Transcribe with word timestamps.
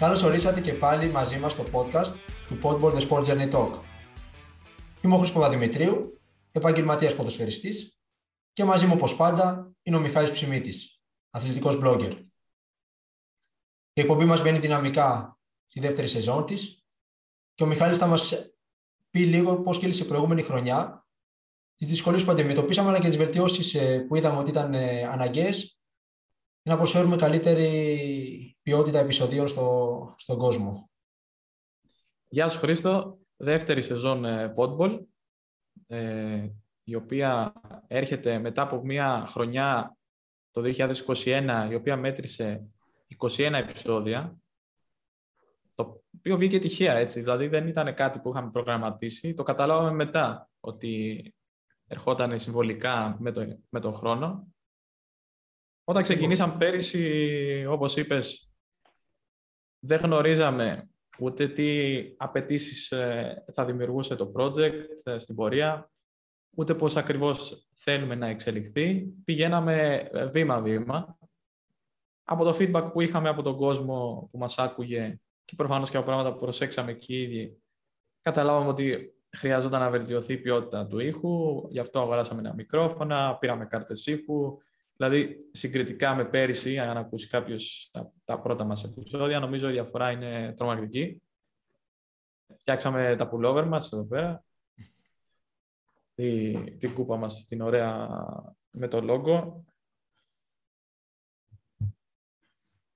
Καλώς 0.00 0.22
ορίσατε 0.22 0.60
και 0.60 0.72
πάλι 0.72 1.08
μαζί 1.10 1.38
μας 1.38 1.52
στο 1.52 1.64
podcast 1.72 2.14
του 2.48 2.58
Podball 2.62 2.92
The 2.92 3.08
Sport 3.08 3.24
Journey 3.24 3.52
Talk. 3.52 3.80
Είμαι 5.02 5.14
ο 5.14 5.18
Χρήστος 5.18 5.32
Παπαδημητρίου, 5.32 6.20
επαγγελματίας 6.52 7.14
ποδοσφαιριστής 7.14 8.00
και 8.52 8.64
μαζί 8.64 8.86
μου, 8.86 8.92
όπως 8.94 9.16
πάντα, 9.16 9.72
είναι 9.82 9.96
ο 9.96 10.00
Μιχάλης 10.00 10.30
Ψημίτης, 10.30 11.00
αθλητικός 11.30 11.78
blogger. 11.82 12.16
Η 13.92 14.00
εκπομπή 14.00 14.24
μας 14.24 14.42
μπαίνει 14.42 14.58
δυναμικά 14.58 15.38
στη 15.66 15.80
δεύτερη 15.80 16.08
σεζόν 16.08 16.46
της 16.46 16.86
και 17.54 17.62
ο 17.62 17.66
Μιχάλης 17.66 17.98
θα 17.98 18.06
μας 18.06 18.52
πει 19.10 19.20
λίγο 19.20 19.62
πώς 19.62 19.78
κύλησε 19.78 20.04
η 20.04 20.06
προηγούμενη 20.06 20.42
χρονιά, 20.42 21.06
τις 21.76 21.86
δυσκολίες 21.86 22.24
που 22.24 22.30
αντιμετωπίσαμε 22.30 22.88
αλλά 22.88 22.98
και 22.98 23.08
τις 23.08 23.16
βελτιώσεις 23.16 23.74
ε, 23.74 23.98
που 23.98 24.16
είδαμε 24.16 24.38
ότι 24.38 24.50
ήταν 24.50 24.74
ε, 24.74 25.02
αναγκαίες 25.02 25.80
να 26.62 26.76
προσφέρουμε 26.76 27.16
καλύτερη 27.16 28.49
ποιότητα 28.62 28.98
επεισοδίων 28.98 29.48
στο, 29.48 30.14
στον 30.18 30.38
κόσμο. 30.38 30.90
Γεια 32.28 32.48
σου 32.48 32.58
Χρήστο, 32.58 33.18
δεύτερη 33.36 33.82
σεζόν 33.82 34.24
ε, 34.24 34.52
Podball, 34.56 35.00
ε, 35.86 36.48
η 36.84 36.94
οποία 36.94 37.52
έρχεται 37.86 38.38
μετά 38.38 38.62
από 38.62 38.84
μια 38.84 39.24
χρονιά 39.26 39.96
το 40.50 40.62
2021, 41.14 41.68
η 41.70 41.74
οποία 41.74 41.96
μέτρησε 41.96 42.70
21 43.18 43.52
επεισόδια, 43.52 44.38
το 45.74 46.02
οποίο 46.16 46.36
βγήκε 46.36 46.58
τυχαία, 46.58 46.94
έτσι, 46.94 47.20
δηλαδή 47.20 47.48
δεν 47.48 47.66
ήταν 47.66 47.94
κάτι 47.94 48.18
που 48.18 48.30
είχαμε 48.30 48.50
προγραμματίσει, 48.50 49.34
το 49.34 49.42
καταλάβαμε 49.42 49.92
μετά 49.92 50.50
ότι 50.60 51.34
ερχόταν 51.86 52.38
συμβολικά 52.38 53.16
με, 53.20 53.32
το, 53.32 53.58
με 53.68 53.80
τον 53.80 53.92
χρόνο. 53.92 54.46
Όταν 55.84 56.02
ξεκινήσαμε 56.02 56.56
πέρυσι, 56.56 57.66
όπως 57.68 57.96
είπες, 57.96 58.49
δεν 59.80 60.00
γνωρίζαμε 60.00 60.90
ούτε 61.18 61.48
τι 61.48 61.98
απαιτήσεις 62.16 62.92
ε, 62.92 63.44
θα 63.52 63.64
δημιουργούσε 63.64 64.14
το 64.14 64.32
project 64.36 64.84
ε, 65.04 65.18
στην 65.18 65.34
πορεία, 65.34 65.90
ούτε 66.56 66.74
πώς 66.74 66.96
ακριβώς 66.96 67.68
θέλουμε 67.74 68.14
να 68.14 68.26
εξελιχθεί. 68.26 69.12
Πηγαίναμε 69.24 70.08
ε, 70.12 70.26
βήμα-βήμα. 70.26 71.18
Από 72.24 72.44
το 72.44 72.56
feedback 72.58 72.90
που 72.92 73.00
είχαμε 73.00 73.28
από 73.28 73.42
τον 73.42 73.56
κόσμο 73.56 74.28
που 74.32 74.38
μας 74.38 74.58
άκουγε 74.58 75.20
και 75.44 75.54
προφανώς 75.56 75.90
και 75.90 75.96
από 75.96 76.06
πράγματα 76.06 76.32
που 76.32 76.38
προσέξαμε 76.38 76.92
και 76.92 77.14
οι 77.14 77.22
ίδιοι, 77.22 77.62
καταλάβαμε 78.22 78.68
ότι 78.68 79.14
χρειάζονταν 79.36 79.80
να 79.80 79.90
βελτιωθεί 79.90 80.32
η 80.32 80.38
ποιότητα 80.38 80.86
του 80.86 80.98
ήχου, 80.98 81.66
γι' 81.68 81.78
αυτό 81.78 82.00
αγοράσαμε 82.00 82.40
ένα 82.40 82.54
μικρόφωνα, 82.54 83.36
πήραμε 83.36 83.66
κάρτες 83.66 84.06
ήχου, 84.06 84.56
Δηλαδή, 85.00 85.48
συγκριτικά 85.50 86.14
με 86.14 86.24
πέρυσι, 86.24 86.78
αν 86.78 86.96
ακούσει 86.96 87.28
κάποιος 87.28 87.90
τα 88.24 88.40
πρώτα 88.40 88.64
μας 88.64 88.84
επεισόδια, 88.84 89.40
νομίζω 89.40 89.68
η 89.68 89.72
διαφορά 89.72 90.10
είναι 90.10 90.52
τρομακτική. 90.56 91.22
Φτιάξαμε 92.58 93.16
τα 93.16 93.30
pullover 93.32 93.64
μας 93.66 93.92
εδώ 93.92 94.06
πέρα. 94.06 94.44
Τη, 96.14 96.54
την 96.76 96.94
κούπα 96.94 97.16
μας, 97.16 97.44
την 97.44 97.60
ωραία 97.60 98.08
με 98.70 98.88
το 98.88 99.00
logo. 99.08 99.52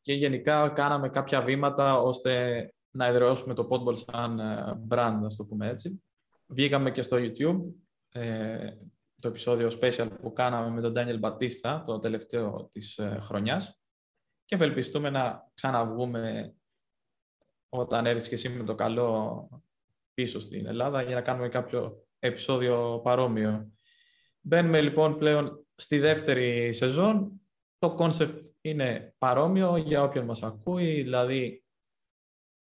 Και 0.00 0.12
γενικά 0.12 0.69
κάναμε 0.69 1.08
κάποια 1.08 1.42
βήματα 1.42 2.00
ώστε 2.00 2.75
να 2.91 3.06
εδραιώσουμε 3.06 3.55
το 3.55 3.69
Podball 3.70 3.98
σαν 3.98 4.38
ε, 4.38 4.80
brand, 4.88 5.19
να 5.20 5.28
το 5.36 5.44
πούμε 5.48 5.69
έτσι. 5.69 6.02
Βγήκαμε 6.47 6.91
και 6.91 7.02
στο 7.02 7.16
YouTube. 7.20 7.60
Ε, 8.12 8.70
το 9.25 9.30
επεισόδιο 9.30 9.70
special 9.80 10.08
που 10.20 10.33
κάναμε 10.33 10.70
με 10.70 10.80
τον 10.80 10.92
Ντανιέλ 10.97 11.19
Μπατίστα, 11.19 11.84
το 11.86 11.98
τελευταίο 11.98 12.69
της 12.70 12.98
ε, 12.98 13.16
χρονιάς 13.21 13.82
και 14.44 14.54
ευελπιστούμε 14.54 15.10
να 15.10 15.50
ξαναβγούμε 15.54 16.54
όταν 17.69 18.06
έρθεις 18.06 18.28
και 18.28 18.34
εσύ 18.34 18.48
με 18.48 18.65
το 18.65 18.75
καλό 18.75 19.48
πίσω 20.15 20.41
στην 20.41 20.66
Ελλάδα 20.66 21.03
για 21.03 21.15
να 21.15 21.21
κάνουμε 21.21 21.48
κάποιο 21.48 22.06
επεισόδιο 22.19 23.00
παρόμοιο. 23.04 23.72
Μπαίνουμε 24.41 24.81
λοιπόν 24.81 25.19
πλέον 25.19 25.66
στη 25.75 25.98
δεύτερη 25.98 26.72
σεζόν. 26.72 27.41
Το 27.78 27.94
concept 27.94 28.44
είναι 28.60 29.15
παρόμοιο 29.19 29.77
για 29.77 30.03
όποιον 30.03 30.25
μας 30.25 30.43
ακούει, 30.43 31.03
δηλαδή 31.03 31.65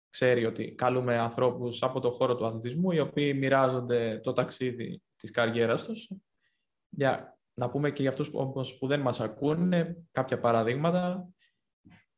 ξέρει 0.08 0.44
ότι 0.44 0.74
καλούμε 0.74 1.18
ανθρώπους 1.18 1.82
από 1.82 2.00
το 2.00 2.10
χώρο 2.10 2.36
του 2.36 2.46
αθλητισμού 2.46 2.90
οι 2.90 3.00
οποίοι 3.00 3.34
μοιράζονται 3.36 4.20
το 4.22 4.32
ταξίδι 4.32 5.02
της 5.16 5.30
καριέρας 5.30 5.84
τους 5.84 6.10
για 6.96 7.38
να 7.54 7.70
πούμε 7.70 7.90
και 7.90 8.02
για 8.02 8.10
αυτούς 8.10 8.30
που, 8.30 8.52
που 8.78 8.86
δεν 8.86 9.00
μας 9.00 9.20
ακούνε 9.20 9.96
κάποια 10.10 10.40
παραδείγματα. 10.40 11.28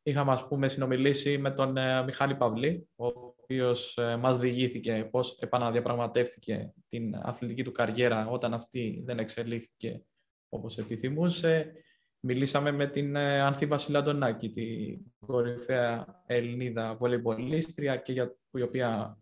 Είχαμε, 0.03 0.33
ας 0.33 0.49
πούμε, 0.49 0.69
συνομιλήσει 0.69 1.39
με 1.39 1.51
τον 1.51 1.77
ε, 1.77 2.03
Μιχάλη 2.03 2.37
Παυλή, 2.37 2.89
ο 2.95 3.07
οποίος 3.07 3.97
ε, 3.97 4.17
μας 4.17 4.39
διηγήθηκε 4.39 5.09
πώς 5.11 5.39
επαναδιαπραγματεύτηκε 5.41 6.73
την 6.89 7.17
αθλητική 7.17 7.65
του 7.65 7.73
καριέρα 7.73 8.29
όταν 8.29 8.55
αυτή 8.55 9.03
δεν 9.05 9.19
εξελίχθηκε 9.19 10.05
όπως 10.49 10.79
επιθυμούσε. 10.79 11.73
Μιλήσαμε 12.21 12.71
με 12.71 12.87
την 12.87 13.17
ε, 13.17 13.41
Ανθή 13.41 13.67
Βασιλαντονάκη, 13.67 14.51
την 14.51 14.99
κορυφαία 15.27 16.23
Ελληνίδα 16.27 16.95
βολεϊμπολίστρια 16.95 17.97
και 17.97 18.13
για, 18.13 18.37
η 18.51 18.63
οποία 18.63 19.19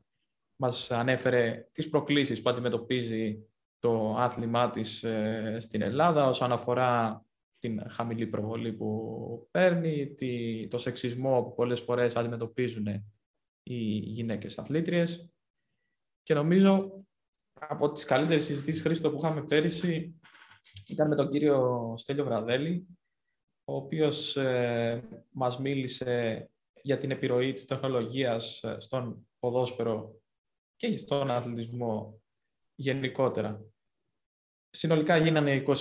μας 0.57 0.91
ανέφερε 0.91 1.69
τις 1.73 1.89
προκλήσεις 1.89 2.43
που 2.43 2.51
αντιμετωπίζει 2.51 3.47
το 3.85 4.15
άθλημά 4.17 4.71
της 4.71 5.03
ε, 5.03 5.57
στην 5.61 5.83
Ελλάδα 5.83 6.27
όσον 6.27 6.53
αφορά 6.53 7.25
την 7.59 7.91
χαμηλή 7.91 8.27
προβολή 8.27 8.73
που 8.73 9.49
παίρνει, 9.51 10.15
το 10.69 10.79
σεξισμό 10.79 11.43
που 11.43 11.55
πολλές 11.55 11.81
φορές 11.81 12.17
αντιμετωπίζουν 12.17 12.87
οι 13.63 13.85
γυναίκες 13.99 14.59
αθλήτριες. 14.59 15.33
Και 16.23 16.35
νομίζω 16.35 17.05
από 17.53 17.93
τις 17.93 18.05
καλύτερες 18.05 18.45
συζητήσεις 18.45 18.83
Χρήστο 18.83 19.11
που 19.11 19.17
είχαμε 19.17 19.45
πέρυσι 19.45 20.21
ήταν 20.89 21.09
με 21.09 21.17
τον 21.17 21.31
κύριο 21.31 21.95
Στέλιο 21.97 22.25
Βραδέλη, 22.25 22.87
ο 23.65 23.77
οποίος 23.77 24.37
ε, 24.37 25.25
μας 25.31 25.59
μίλησε 25.59 26.51
για 26.83 26.99
την 26.99 27.11
επιρροή 27.11 27.53
της 27.53 27.65
τεχνολογίας 27.65 28.63
ε, 28.63 28.77
στον 28.81 29.29
ποδόσφαιρο 29.39 30.21
και 30.77 30.97
στον 30.97 31.31
αθλητισμό 31.31 32.21
γενικότερα. 32.75 33.74
Συνολικά 34.77 35.17
γίνανε 35.17 35.65
21 35.67 35.77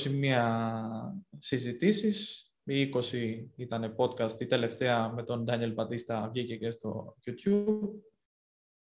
συζητήσεις. 1.38 2.48
Οι 2.64 2.90
20 3.12 3.46
ήταν 3.56 3.96
podcast. 3.98 4.40
Η 4.40 4.46
τελευταία 4.46 5.10
με 5.10 5.24
τον 5.24 5.46
Daniel 5.48 5.72
Πατίστα 5.76 6.30
βγήκε 6.34 6.56
και 6.56 6.72
στο 6.72 7.16
YouTube. 7.26 7.90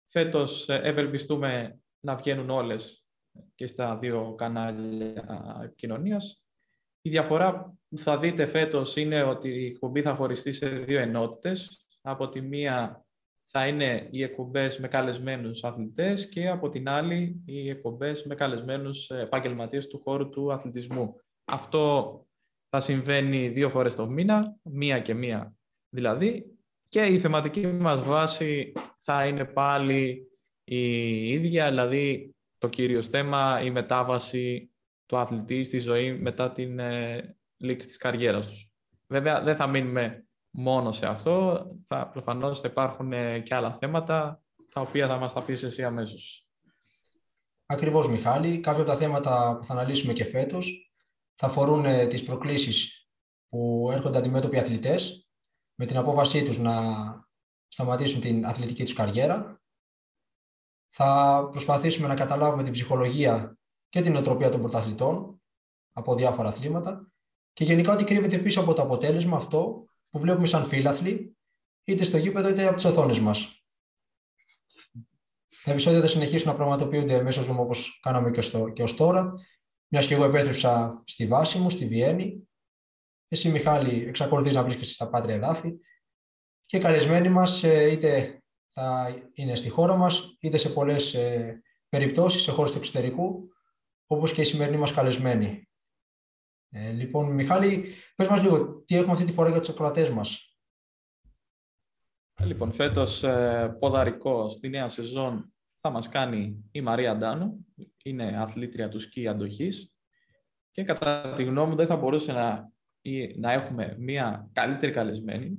Φέτος 0.07 0.69
ε, 0.69 0.81
ευελπιστούμε 0.84 1.79
να 2.00 2.16
βγαίνουν 2.16 2.50
όλες 2.50 3.06
και 3.56 3.68
στα 3.68 3.97
δύο 3.97 4.34
κανάλια 4.38 5.62
επικοινωνία. 5.63 6.22
Η 7.01 7.09
διαφορά 7.09 7.78
που 7.90 7.97
θα 7.97 8.19
δείτε 8.19 8.45
φέτος 8.45 8.95
είναι 8.95 9.24
ότι 9.24 9.50
η 9.50 9.66
εκπομπή 9.66 10.01
θα 10.01 10.16
χωριστεί 10.16 10.53
σε 10.53 10.69
δύο 10.69 11.00
ενότητες. 11.00 11.85
Από 12.01 12.30
τη 12.30 12.41
μία 12.41 13.02
θα 13.57 13.67
είναι 13.67 14.07
οι 14.11 14.23
εκπομπές 14.23 14.79
με 14.79 14.87
καλεσμένους 14.87 15.63
αθλητές 15.63 16.29
και 16.29 16.47
από 16.47 16.69
την 16.69 16.89
άλλη 16.89 17.41
οι 17.45 17.69
εκπομπές 17.69 18.23
με 18.23 18.35
καλεσμένους 18.35 19.09
επαγγελματίες 19.09 19.87
του 19.87 20.01
χώρου 20.03 20.29
του 20.29 20.53
αθλητισμού. 20.53 21.15
Αυτό 21.45 22.17
θα 22.69 22.79
συμβαίνει 22.79 23.47
δύο 23.49 23.69
φορές 23.69 23.95
το 23.95 24.09
μήνα, 24.09 24.57
μία 24.63 24.99
και 24.99 25.13
μία 25.13 25.55
δηλαδή, 25.89 26.57
και 26.89 27.01
η 27.01 27.19
θεματική 27.19 27.67
μας 27.67 28.03
βάση 28.03 28.73
θα 28.97 29.25
είναι 29.25 29.45
πάλι 29.45 30.31
η 30.63 31.27
ίδια, 31.29 31.69
δηλαδή 31.69 32.35
το 32.57 32.69
κύριος 32.69 33.07
θέμα, 33.07 33.61
η 33.63 33.71
μετάβαση 33.71 34.71
του 35.06 35.17
αθλητή 35.17 35.63
στη 35.63 35.79
ζωή 35.79 36.13
μετά 36.13 36.51
την 36.51 36.79
ε, 36.79 37.38
λήξη 37.57 37.88
της 37.88 37.97
καριέρας 37.97 38.47
τους. 38.47 38.69
Βέβαια, 39.07 39.41
δεν 39.41 39.56
θα 39.56 39.67
μείνουμε 39.67 40.25
μόνο 40.53 40.91
σε 40.91 41.05
αυτό. 41.05 41.65
Θα, 41.85 42.07
προφανώς 42.07 42.59
θα 42.59 42.67
υπάρχουν 42.67 43.13
ε, 43.13 43.39
και 43.39 43.55
άλλα 43.55 43.77
θέματα, 43.79 44.41
τα 44.73 44.81
οποία 44.81 45.07
θα 45.07 45.17
μας 45.17 45.33
τα 45.33 45.44
πεις 45.44 45.63
εσύ 45.63 45.83
αμέσως. 45.83 46.47
Ακριβώς, 47.65 48.07
Μιχάλη. 48.07 48.59
Κάποια 48.59 48.81
από 48.81 48.91
τα 48.91 48.97
θέματα 48.97 49.57
που 49.57 49.65
θα 49.65 49.73
αναλύσουμε 49.73 50.13
και 50.13 50.25
φέτος 50.25 50.94
θα 51.33 51.47
αφορούν 51.47 51.85
ε, 51.85 52.07
τις 52.07 52.23
προκλήσεις 52.23 53.07
που 53.50 53.89
έρχονται 53.91 54.17
αντιμέτωποι 54.17 54.59
αθλητές 54.59 55.27
με 55.75 55.85
την 55.85 55.97
απόφασή 55.97 56.44
τους 56.44 56.57
να 56.57 56.73
σταματήσουν 57.67 58.21
την 58.21 58.45
αθλητική 58.45 58.83
τους 58.83 58.94
καριέρα. 58.94 59.61
Θα 60.89 61.39
προσπαθήσουμε 61.51 62.07
να 62.07 62.15
καταλάβουμε 62.15 62.63
την 62.63 62.71
ψυχολογία 62.71 63.57
και 63.89 64.01
την 64.01 64.15
οτροπία 64.15 64.49
των 64.49 64.61
πρωταθλητών 64.61 65.41
από 65.91 66.15
διάφορα 66.15 66.49
αθλήματα 66.49 67.11
και 67.53 67.63
γενικά 67.63 67.94
ότι 67.94 68.03
κρύβεται 68.03 68.38
πίσω 68.38 68.61
από 68.61 68.73
το 68.73 68.81
αποτέλεσμα 68.81 69.38
αυτό 69.38 69.85
που 70.13 70.19
βλέπουμε 70.19 70.48
σαν 70.48 70.65
φίλαθλοι, 70.65 71.38
είτε 71.83 72.04
στο 72.04 72.18
γήπεδο 72.18 72.50
είτε 72.50 72.65
από 72.65 72.75
τις 72.75 72.86
οθόνες 72.86 73.19
μας. 73.19 73.63
Τα 75.63 75.71
επεισόδια 75.71 76.01
θα 76.01 76.07
συνεχίσουν 76.07 76.48
να 76.50 76.56
πραγματοποιούνται 76.56 77.21
μέσω 77.21 77.42
Zoom 77.42 77.57
όπως 77.57 78.00
κάναμε 78.01 78.31
και, 78.31 78.42
στο, 78.42 78.69
και 78.69 78.83
ως 78.83 78.95
τώρα, 78.95 79.33
μιας 79.88 80.07
και 80.07 80.13
εγώ 80.13 80.24
επέστρεψα 80.24 81.01
στη 81.06 81.27
βάση 81.27 81.57
μου, 81.57 81.69
στη 81.69 81.88
Βιέννη. 81.88 82.48
Εσύ, 83.27 83.50
Μιχάλη, 83.50 84.04
εξακολουθείς 84.07 84.54
να 84.54 84.63
βρίσκεσαι 84.63 84.94
στα 84.94 85.10
πάτρια 85.10 85.36
εδάφη. 85.36 85.74
και 86.66 86.80
καλεσμένοι 86.80 87.30
μας 87.30 87.63
ε, 87.63 87.92
είτε 87.92 88.42
θα 88.69 89.16
είναι 89.33 89.56
στη 89.56 89.69
χώρα 89.69 89.95
μας, 89.95 90.36
είτε 90.39 90.57
σε 90.57 90.69
πολλές 90.69 91.13
ε, 91.13 91.62
περιπτώσεις, 91.89 92.42
σε 92.42 92.51
χώρες 92.51 92.71
του 92.71 92.77
εξωτερικού, 92.77 93.50
όπως 94.06 94.33
και 94.33 94.42
οι 94.42 94.45
σημερινοί 94.45 94.77
μας 94.77 94.94
καλεσμένοι. 94.94 95.68
Ε, 96.75 96.91
λοιπόν, 96.91 97.31
Μιχάλη, 97.33 97.85
πες 98.15 98.27
μας 98.27 98.41
λίγο, 98.41 98.83
τι 98.85 98.95
έχουμε 98.95 99.11
αυτή 99.11 99.25
τη 99.25 99.31
φορά 99.31 99.49
για 99.49 99.59
τους 99.59 99.69
ακροατές 99.69 100.09
μας. 100.09 100.57
Λοιπόν, 102.43 102.71
φέτος 102.71 103.23
ε, 103.23 103.75
ποδαρικό 103.79 104.49
στη 104.49 104.69
νέα 104.69 104.89
σεζόν 104.89 105.53
θα 105.79 105.89
μας 105.89 106.09
κάνει 106.09 106.69
η 106.71 106.81
Μαρία 106.81 107.17
Ντάνου, 107.17 107.65
είναι 108.03 108.37
αθλήτρια 108.37 108.89
του 108.89 108.99
σκι 108.99 109.27
αντοχής 109.27 109.95
και 110.71 110.83
κατά 110.83 111.33
τη 111.33 111.43
γνώμη 111.43 111.69
μου 111.69 111.75
δεν 111.75 111.87
θα 111.87 111.95
μπορούσε 111.95 112.31
να, 112.31 112.71
να 113.35 113.51
έχουμε 113.51 113.95
μια 113.99 114.49
καλύτερη 114.53 114.91
καλεσμένη 114.91 115.57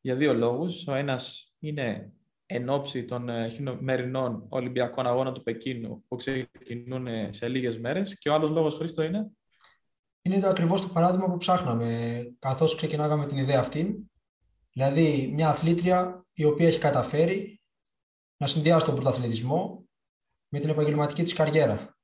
για 0.00 0.16
δύο 0.16 0.34
λόγους. 0.34 0.86
Ο 0.86 0.94
ένας 0.94 1.54
είναι 1.58 2.12
εν 2.46 2.68
ώψη 2.68 3.04
των 3.04 3.28
ε, 3.28 3.48
χειμερινών 3.48 4.46
Ολυμπιακών 4.48 5.06
Αγώνων 5.06 5.34
του 5.34 5.42
Πεκίνου 5.42 6.04
που 6.08 6.16
ξεκινούν 6.16 7.32
σε 7.32 7.48
λίγες 7.48 7.78
μέρες 7.78 8.18
και 8.18 8.28
ο 8.28 8.34
άλλος 8.34 8.50
λόγος, 8.50 8.74
Χρήστο, 8.74 9.02
είναι 9.02 9.30
είναι 10.32 10.40
το 10.40 10.48
ακριβώς 10.48 10.80
το 10.80 10.88
παράδειγμα 10.88 11.30
που 11.30 11.36
ψάχναμε 11.36 12.22
καθώς 12.38 12.74
ξεκινάγαμε 12.76 13.26
την 13.26 13.36
ιδέα 13.36 13.60
αυτή. 13.60 14.10
Δηλαδή, 14.72 15.30
μια 15.34 15.48
αθλήτρια 15.48 16.26
η 16.32 16.44
οποία 16.44 16.66
έχει 16.66 16.78
καταφέρει 16.78 17.60
να 18.36 18.46
συνδυάσει 18.46 18.84
τον 18.84 18.94
πρωταθλητισμό 18.94 19.88
με 20.48 20.58
την 20.58 20.68
επαγγελματική 20.68 21.22
της 21.22 21.32
καριερα 21.32 21.98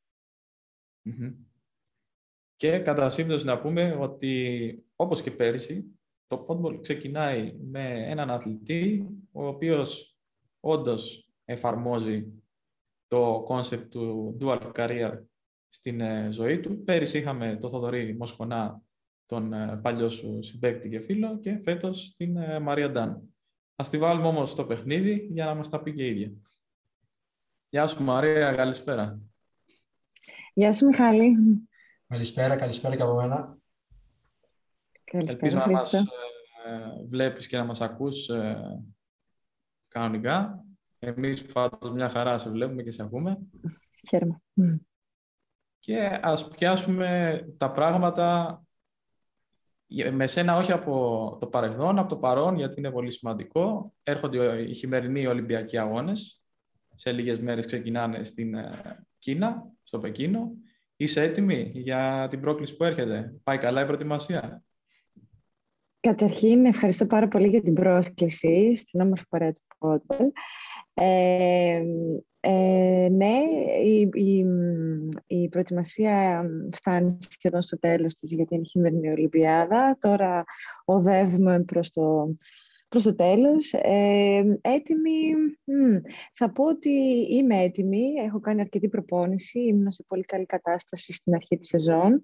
Και 2.56 2.78
κατά 2.78 3.10
σύμπτωση 3.10 3.44
να 3.44 3.60
πούμε 3.60 3.96
ότι 4.00 4.84
όπως 4.96 5.22
και 5.22 5.30
πέρσι, 5.30 5.98
το 6.26 6.38
Podball 6.38 6.80
ξεκινάει 6.80 7.56
με 7.60 8.10
έναν 8.10 8.30
αθλητή 8.30 9.06
ο 9.32 9.46
οποίος 9.46 10.16
όντως 10.60 11.28
εφαρμόζει 11.44 12.42
το 13.06 13.42
concept 13.44 13.90
του 13.90 14.36
dual 14.40 14.72
career 14.72 15.18
στην 15.74 16.00
ε, 16.00 16.28
ζωή 16.30 16.60
του. 16.60 16.84
Πέρυσι 16.84 17.18
είχαμε 17.18 17.56
το 17.56 17.68
Θοδωρή 17.68 18.16
Μοσχονά, 18.16 18.82
τον 19.26 19.52
ε, 19.52 19.80
παλιό 19.82 20.08
σου 20.08 20.42
συμπαίκτη 20.42 20.88
και 20.88 21.00
φίλο, 21.00 21.38
και 21.38 21.60
φέτος 21.64 22.14
την 22.16 22.36
ε, 22.36 22.58
Μαρία 22.58 22.90
Ντάν. 22.90 23.22
Ας 23.76 23.88
τη 23.88 23.98
βάλουμε 23.98 24.26
όμως 24.26 24.50
στο 24.50 24.66
παιχνίδι 24.66 25.28
για 25.30 25.44
να 25.44 25.54
μας 25.54 25.68
τα 25.68 25.82
πει 25.82 25.94
και 25.94 26.06
η 26.06 26.10
ίδια. 26.10 26.32
Γεια 27.68 27.86
σου 27.86 28.02
Μαρία, 28.02 28.52
καλησπέρα. 28.52 29.18
Γεια 30.54 30.72
σου 30.72 30.86
Μιχάλη. 30.86 31.32
Καλησπέρα, 32.06 32.56
καλησπέρα 32.56 32.96
και 32.96 33.02
από 33.02 33.14
μένα. 33.14 33.58
Καλησπέρα, 35.04 35.38
Ελπίζω 35.38 35.58
να 35.58 35.70
μας 35.70 35.94
βλέπεις 37.06 37.46
και 37.46 37.56
να 37.56 37.64
μας 37.64 37.80
ακούς 37.80 38.30
κανονικά. 39.88 40.64
Εμείς 40.98 41.44
πάντως 41.44 41.90
μια 41.92 42.08
χαρά 42.08 42.38
σε 42.38 42.50
βλέπουμε 42.50 42.82
και 42.82 42.90
σε 42.90 43.02
ακούμε. 43.02 43.38
Χαίρομαι 44.08 44.42
και 45.84 46.18
ας 46.22 46.48
πιάσουμε 46.48 47.40
τα 47.56 47.70
πράγματα 47.70 48.58
με 50.12 50.26
σένα 50.26 50.56
όχι 50.56 50.72
από 50.72 51.36
το 51.40 51.46
παρελθόν, 51.46 51.98
από 51.98 52.08
το 52.08 52.16
παρόν, 52.16 52.56
γιατί 52.56 52.78
είναι 52.78 52.90
πολύ 52.90 53.10
σημαντικό. 53.10 53.94
Έρχονται 54.02 54.62
οι 54.62 54.74
χειμερινοί 54.74 55.26
Ολυμπιακοί 55.26 55.78
Αγώνες. 55.78 56.42
Σε 56.94 57.12
λίγες 57.12 57.40
μέρες 57.40 57.66
ξεκινάνε 57.66 58.24
στην 58.24 58.54
ε, 58.54 59.06
Κίνα, 59.18 59.66
στο 59.82 59.98
Πεκίνο. 59.98 60.52
Είσαι 60.96 61.22
έτοιμη 61.22 61.70
για 61.74 62.26
την 62.30 62.40
πρόκληση 62.40 62.76
που 62.76 62.84
έρχεται; 62.84 63.34
Πάει 63.42 63.58
καλά 63.58 63.82
η 63.82 63.84
προετοιμασία; 63.84 64.62
Καταρχήν, 66.00 66.64
ευχαριστώ 66.64 67.06
πάρα 67.06 67.28
πολύ 67.28 67.48
για 67.48 67.62
την 67.62 67.74
πρόσκληση 67.74 68.74
στην 68.76 69.00
όμορφη 69.00 69.24
παρέα 69.28 69.52
του 69.52 69.62
Πότελ. 69.78 70.30
Ε, 70.94 71.82
ε, 72.40 73.08
ναι, 73.10 73.38
η, 73.84 74.08
η, 74.12 74.46
η, 75.26 75.48
προετοιμασία 75.48 76.44
φτάνει 76.72 77.16
σχεδόν 77.20 77.62
στο 77.62 77.78
τέλος 77.78 78.14
της 78.14 78.32
για 78.32 78.46
την 78.46 78.66
χειμερινή 78.66 79.08
Ολυμπιάδα. 79.10 79.96
Τώρα 80.00 80.44
οδεύουμε 80.84 81.62
προς 81.62 81.90
το, 81.90 82.34
προς 82.94 83.06
το 83.06 83.14
τέλος. 83.14 83.72
Ε, 83.72 84.58
έτοιμη, 84.60 85.34
θα 86.32 86.52
πω 86.52 86.64
ότι 86.64 86.90
είμαι 87.30 87.62
έτοιμη. 87.62 88.02
Έχω 88.26 88.40
κάνει 88.40 88.60
αρκετή 88.60 88.88
προπόνηση. 88.88 89.60
Ήμουν 89.60 89.90
σε 89.90 90.04
πολύ 90.08 90.22
καλή 90.22 90.46
κατάσταση 90.46 91.12
στην 91.12 91.34
αρχή 91.34 91.56
της 91.56 91.68
σεζόν. 91.68 92.20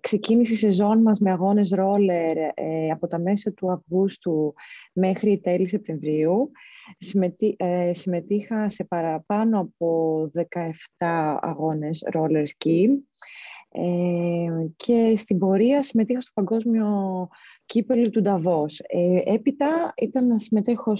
Ξεκίνησε 0.00 0.52
η 0.52 0.56
σεζόν 0.56 1.02
μας 1.02 1.20
με 1.20 1.30
αγώνες 1.30 1.70
ρόλερ 1.70 2.36
ε, 2.36 2.90
από 2.92 3.06
τα 3.06 3.18
μέσα 3.18 3.52
του 3.52 3.72
Αυγούστου 3.72 4.54
μέχρι 4.92 5.40
τέλη 5.40 5.68
Σεπτεμβρίου. 5.68 6.50
Συμμετεί, 6.98 7.54
ε, 7.58 7.90
συμμετείχα 7.94 8.68
σε 8.68 8.84
παραπάνω 8.84 9.60
από 9.60 10.30
17 10.98 11.36
αγώνες 11.40 12.04
roller 12.12 12.44
ski 12.44 12.84
ε, 12.84 12.88
και 14.76 15.14
στην 15.16 15.38
πορεία 15.38 15.82
συμμετείχα 15.82 16.20
στο 16.20 16.30
παγκόσμιο 16.34 17.28
κύπελο 17.64 18.10
του 18.10 18.20
Νταβός. 18.20 18.80
Ε, 18.86 19.20
έπειτα 19.24 19.92
ήταν 19.96 20.26
να 20.26 20.38
συμμετέχω 20.38 20.96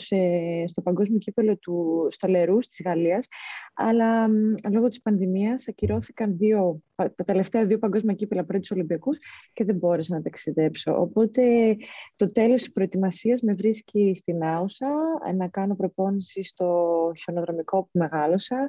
στο 0.67 0.83
παγκόσμιο 0.83 1.19
κύπελο 1.19 1.59
του 1.59 2.09
Στολερού 2.11 2.59
της 2.59 2.83
Γαλλίας, 2.85 3.27
αλλά 3.75 4.29
λόγω 4.73 4.89
της 4.89 5.01
πανδημίας 5.01 5.69
ακυρώθηκαν 5.69 6.37
δύο, 6.37 6.81
τα 6.95 7.25
τελευταία 7.25 7.67
δύο 7.67 7.79
παγκόσμια 7.79 8.15
κύπελα 8.15 8.45
πριν 8.45 8.61
τους 8.61 8.71
Ολυμπιακούς 8.71 9.19
και 9.53 9.65
δεν 9.65 9.77
μπόρεσα 9.77 10.15
να 10.15 10.23
ταξιδέψω. 10.23 11.01
Οπότε 11.01 11.77
το 12.17 12.33
τέλος 12.33 12.61
της 12.61 12.73
προετοιμασίας 12.73 13.41
με 13.41 13.55
βρίσκει 13.55 14.13
στην 14.15 14.45
Άουσα 14.45 14.89
να 15.35 15.49
κάνω 15.49 15.77
προπόνηση 15.77 16.43
στο 16.43 16.93
χιονοδρομικό 17.23 17.83
που 17.83 17.99
μεγάλωσα, 17.99 18.69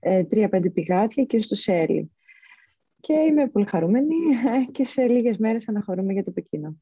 ε, 0.00 0.24
τρία-πέντε 0.24 0.70
πηγάτια 0.70 1.24
και 1.24 1.42
στο 1.42 1.54
Σέλι. 1.54 2.10
Και 3.08 3.14
είμαι 3.14 3.48
πολύ 3.48 3.66
χαρούμενη 3.66 4.14
και 4.72 4.86
σε 4.86 5.06
λίγες 5.06 5.36
μέρες 5.36 5.68
αναχωρούμε 5.68 6.12
για 6.12 6.24
το 6.24 6.30
Πεκίνο. 6.30 6.76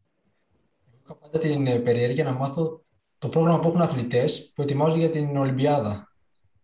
Έχω 1.05 1.15
πάντα 1.15 1.39
την 1.39 1.67
ε, 1.67 1.79
περιέργεια 1.79 2.25
να 2.25 2.33
μάθω 2.33 2.85
το 3.19 3.29
πρόγραμμα 3.29 3.61
που 3.61 3.69
έχουν 3.69 3.81
αθλητές 3.81 4.53
που 4.55 4.63
ετοιμάζονται 4.63 4.99
για 4.99 5.11
την 5.11 5.37
Ολυμπιάδα. 5.37 6.13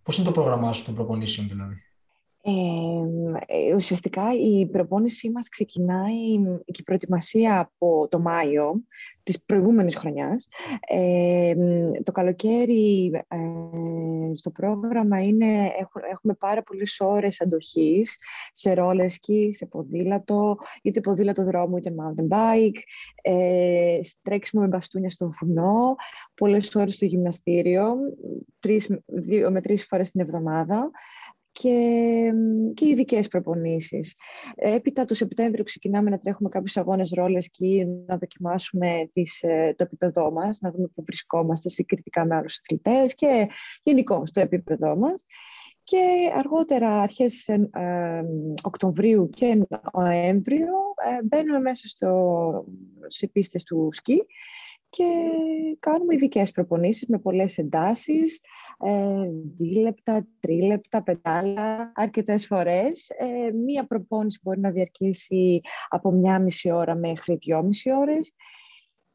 Πώς 0.03 0.17
είναι 0.17 0.27
το 0.27 0.33
πρόγραμμά 0.33 0.73
σου 0.73 0.85
των 0.85 0.95
προπονήσεων 0.95 1.49
δηλαδή; 1.49 1.75
Ε, 2.45 3.75
ουσιαστικά 3.75 4.23
η 4.33 4.67
προπόνησή 4.67 5.31
μας 5.31 5.49
ξεκινάει 5.49 6.37
και 6.65 6.81
η 6.81 6.83
προετοιμασία 6.83 7.59
από 7.59 8.09
το 8.11 8.19
Μάιο 8.19 8.83
της 9.23 9.43
προηγούμενης 9.45 9.97
χρονιάς. 9.97 10.49
το 12.03 12.13
καλοκαίρι 12.13 13.13
ε, 13.29 14.35
στο 14.35 14.51
πρόγραμμα 14.51 15.23
είναι, 15.23 15.71
έχουμε 16.13 16.35
πάρα 16.35 16.63
πολλές 16.63 17.01
ώρες 17.01 17.41
αντοχής 17.41 18.19
σε 18.53 18.75
roller 18.77 19.09
ski, 19.09 19.49
σε 19.51 19.67
ποδήλατο, 19.67 20.57
είτε 20.83 21.01
ποδήλατο 21.01 21.45
δρόμου 21.45 21.77
είτε 21.77 21.95
mountain 21.99 22.29
bike, 22.37 22.79
ε, 23.23 24.01
τρέξιμο 24.23 24.63
με 24.63 24.69
μπαστούνια 24.69 25.11
στο 25.11 25.31
βουνό, 25.41 25.95
πολλές 26.35 26.75
ώρες 26.75 26.95
στο 26.95 27.05
γυμναστήριο, 27.05 27.95
τρεις, 28.61 29.01
δύο 29.07 29.51
με 29.51 29.61
τρεις 29.61 29.87
φορές 29.87 30.11
την 30.11 30.21
εβδομάδα 30.21 30.91
και, 31.53 32.33
και 32.75 32.87
ειδικές 32.87 33.29
προπονήσεις. 33.29 34.15
Έπειτα 34.55 35.05
το 35.05 35.15
Σεπτέμβριο 35.15 35.65
ξεκινάμε 35.65 36.11
να 36.11 36.19
τρέχουμε 36.19 36.49
κάποιους 36.49 36.77
αγώνες 36.77 37.13
ρόλες 37.17 37.51
και 37.51 37.87
να 38.07 38.17
δοκιμάσουμε 38.19 39.11
τις, 39.13 39.43
ε, 39.43 39.75
το 39.77 39.85
επίπεδό 39.85 40.31
μας, 40.31 40.61
να 40.61 40.71
δούμε 40.71 40.87
πού 40.95 41.03
βρισκόμαστε 41.03 41.69
συγκριτικά 41.69 42.25
με 42.25 42.37
άλλους 42.37 42.59
αθλητές 42.59 43.15
και 43.15 43.49
γενικώ 43.83 44.27
στο 44.27 44.41
επίπεδό 44.41 44.97
μας. 44.97 45.25
Και 45.85 46.33
αργότερα, 46.35 47.01
αρχές 47.01 47.49
ε, 47.49 47.71
Οκτωβρίου 48.63 49.29
και 49.29 49.67
Νοέμβριο, 49.93 50.75
ε, 51.21 51.25
μπαίνουμε 51.25 51.61
μέσα 51.61 51.89
στο, 51.89 52.65
σε 53.07 53.27
πίστες 53.27 53.65
του 53.65 53.89
σκι 53.91 54.27
και 54.93 55.05
κάνουμε 55.79 56.15
ειδικές 56.15 56.51
προπονήσεις 56.51 57.09
με 57.09 57.19
πολλές 57.19 57.59
εντάσεις, 57.59 58.41
ε, 58.85 59.25
δίλεπτα, 59.59 60.27
τρίλεπτα, 60.41 61.03
πεντάλα, 61.03 61.93
αρκετές 61.95 62.47
φορές. 62.47 63.11
Ε, 63.11 63.53
μία 63.53 63.87
προπόνηση 63.87 64.39
μπορεί 64.43 64.61
να 64.61 64.71
διαρκήσει 64.71 65.61
από 65.89 66.11
μία 66.11 66.39
μισή 66.39 66.71
ώρα 66.71 66.95
μέχρι 66.95 67.35
δυόμιση 67.35 67.93
ώρες 67.93 68.35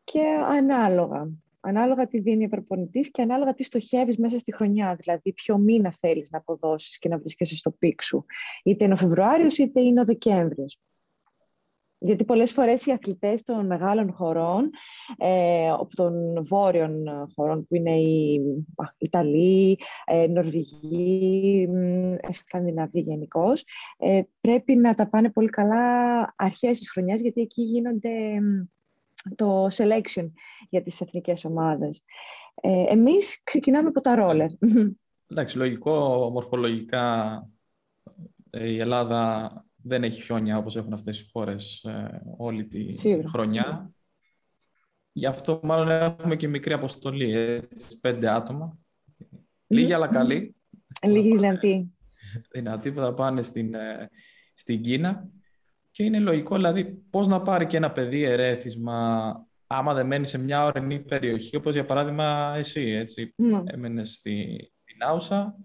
και 0.03 0.23
ανάλογα. 0.45 1.29
Ανάλογα 1.59 2.07
τι 2.07 2.19
δίνει 2.19 2.45
ο 2.45 2.49
προπονητής 2.49 3.11
και 3.11 3.21
ανάλογα 3.21 3.53
τι 3.53 3.63
στοχεύεις 3.63 4.17
μέσα 4.17 4.37
στη 4.37 4.53
χρονιά. 4.53 4.95
Δηλαδή, 4.95 5.33
ποιο 5.33 5.57
μήνα 5.57 5.91
θέλεις 5.91 6.29
να 6.31 6.37
αποδώσεις 6.37 6.97
και 6.97 7.09
να 7.09 7.17
βρίσκεσαι 7.17 7.55
στο 7.55 7.71
πίξ 7.71 8.05
σου. 8.05 8.25
Είτε 8.63 8.83
είναι 8.83 8.93
ο 8.93 8.97
Φεβρουάριος 8.97 9.57
είτε 9.57 9.81
είναι 9.81 10.01
ο 10.01 10.05
Δεκέμβριος. 10.05 10.79
Γιατί 11.99 12.25
πολλές 12.25 12.51
φορές 12.51 12.85
οι 12.85 12.91
αθλητές 12.91 13.43
των 13.43 13.65
μεγάλων 13.65 14.11
χωρών, 14.11 14.69
ε, 15.17 15.69
των 15.95 16.45
βόρειων 16.45 17.05
χωρών 17.35 17.67
που 17.67 17.75
είναι 17.75 17.97
οι 17.97 18.41
Ιταλοί, 18.97 19.77
ε, 20.05 20.27
Νορβηγοί, 20.27 21.67
ε, 22.21 22.31
Σκανδιναβοί 22.31 22.99
γενικώς, 22.99 23.63
ε, 23.97 24.21
πρέπει 24.41 24.75
να 24.75 24.95
τα 24.95 25.09
πάνε 25.09 25.29
πολύ 25.29 25.49
καλά 25.49 26.33
αρχές 26.35 26.77
της 26.77 26.91
χρονιάς, 26.91 27.21
γιατί 27.21 27.41
εκεί 27.41 27.61
γίνονται 27.61 28.09
το 29.35 29.65
selection 29.65 30.31
για 30.69 30.81
τις 30.81 31.01
εθνικές 31.01 31.45
ομάδες. 31.45 32.03
Ε, 32.61 32.83
εμείς 32.87 33.41
ξεκινάμε 33.43 33.87
από 33.87 34.01
τα 34.01 34.15
ρόλερ. 34.15 34.49
Εντάξει, 35.27 35.57
λογικό, 35.57 36.29
μορφολογικά 36.33 37.47
ε, 38.49 38.69
η 38.69 38.79
Ελλάδα 38.79 39.51
δεν 39.83 40.03
έχει 40.03 40.21
χιόνια 40.21 40.57
όπως 40.57 40.75
έχουν 40.75 40.93
αυτές 40.93 41.19
οι 41.19 41.29
χώρες 41.31 41.83
ε, 41.83 42.21
όλη 42.37 42.67
τη 42.67 42.87
χρονιά. 43.27 43.91
Γι' 45.11 45.25
αυτό 45.25 45.59
μάλλον 45.63 45.89
έχουμε 45.89 46.35
και 46.35 46.47
μικρή 46.47 46.73
αποστολή, 46.73 47.31
έτσι, 47.31 47.99
πέντε 47.99 48.29
άτομα. 48.29 48.77
Λίγοι 49.67 49.93
αλλά 49.93 50.07
καλοί. 50.07 50.55
Λίγοι 51.03 51.35
δυνατοί. 51.35 51.97
Δυνατοί 52.51 52.91
που 52.91 52.99
θα 52.99 53.13
πάνε 53.13 53.41
στην, 53.41 53.75
στην 54.53 54.81
Κίνα. 54.81 55.29
Και 55.91 56.03
είναι 56.03 56.19
λογικό, 56.19 56.55
δηλαδή, 56.55 56.85
πώς 57.09 57.27
να 57.27 57.41
πάρει 57.41 57.65
και 57.65 57.77
ένα 57.77 57.91
παιδί 57.91 58.23
ερέθισμα 58.23 59.47
άμα 59.67 59.93
δεν 59.93 60.07
μένει 60.07 60.25
σε 60.25 60.37
μια 60.37 60.65
ορεινή 60.65 60.99
περιοχή, 60.99 61.55
όπως 61.55 61.73
για 61.73 61.85
παράδειγμα 61.85 62.53
εσύ, 62.57 62.81
έτσι, 62.81 63.33
mm. 63.37 63.63
έμενες 63.65 64.13
στη, 64.15 64.57
στην 64.81 65.03
Άουσα. 65.03 65.57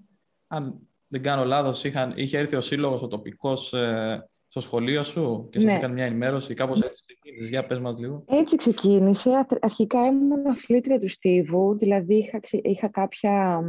Αν 0.47 0.89
δεν 1.13 1.23
κάνω 1.23 1.45
λάθος, 1.45 1.85
είχε 2.15 2.39
έρθει 2.39 2.57
ο 2.57 2.61
σύλλογος 2.61 3.03
ο 3.03 3.07
τοπικός 3.07 3.73
ε, 3.73 4.29
στο 4.49 4.61
σχολείο 4.61 5.05
σου 5.05 5.49
και 5.51 5.61
σας 5.61 5.71
ναι. 5.71 5.77
έκανε 5.77 5.95
μια 5.95 6.05
ενημέρωση, 6.05 6.55
κάπως 6.55 6.81
έτσι 6.81 7.03
ξεκίνησε. 7.07 7.49
Για 7.49 7.67
πες 7.67 7.79
μας 7.79 7.99
λίγο. 7.99 8.25
Έτσι 8.29 8.57
ξεκίνησε. 8.57 9.31
Αρχικά 9.61 10.07
ήμουν 10.07 10.47
αθλήτρια 10.47 10.99
του 10.99 11.09
Στίβου, 11.09 11.77
δηλαδή 11.77 12.15
είχα, 12.15 12.41
είχα, 12.63 12.89
κάποια, 12.89 13.63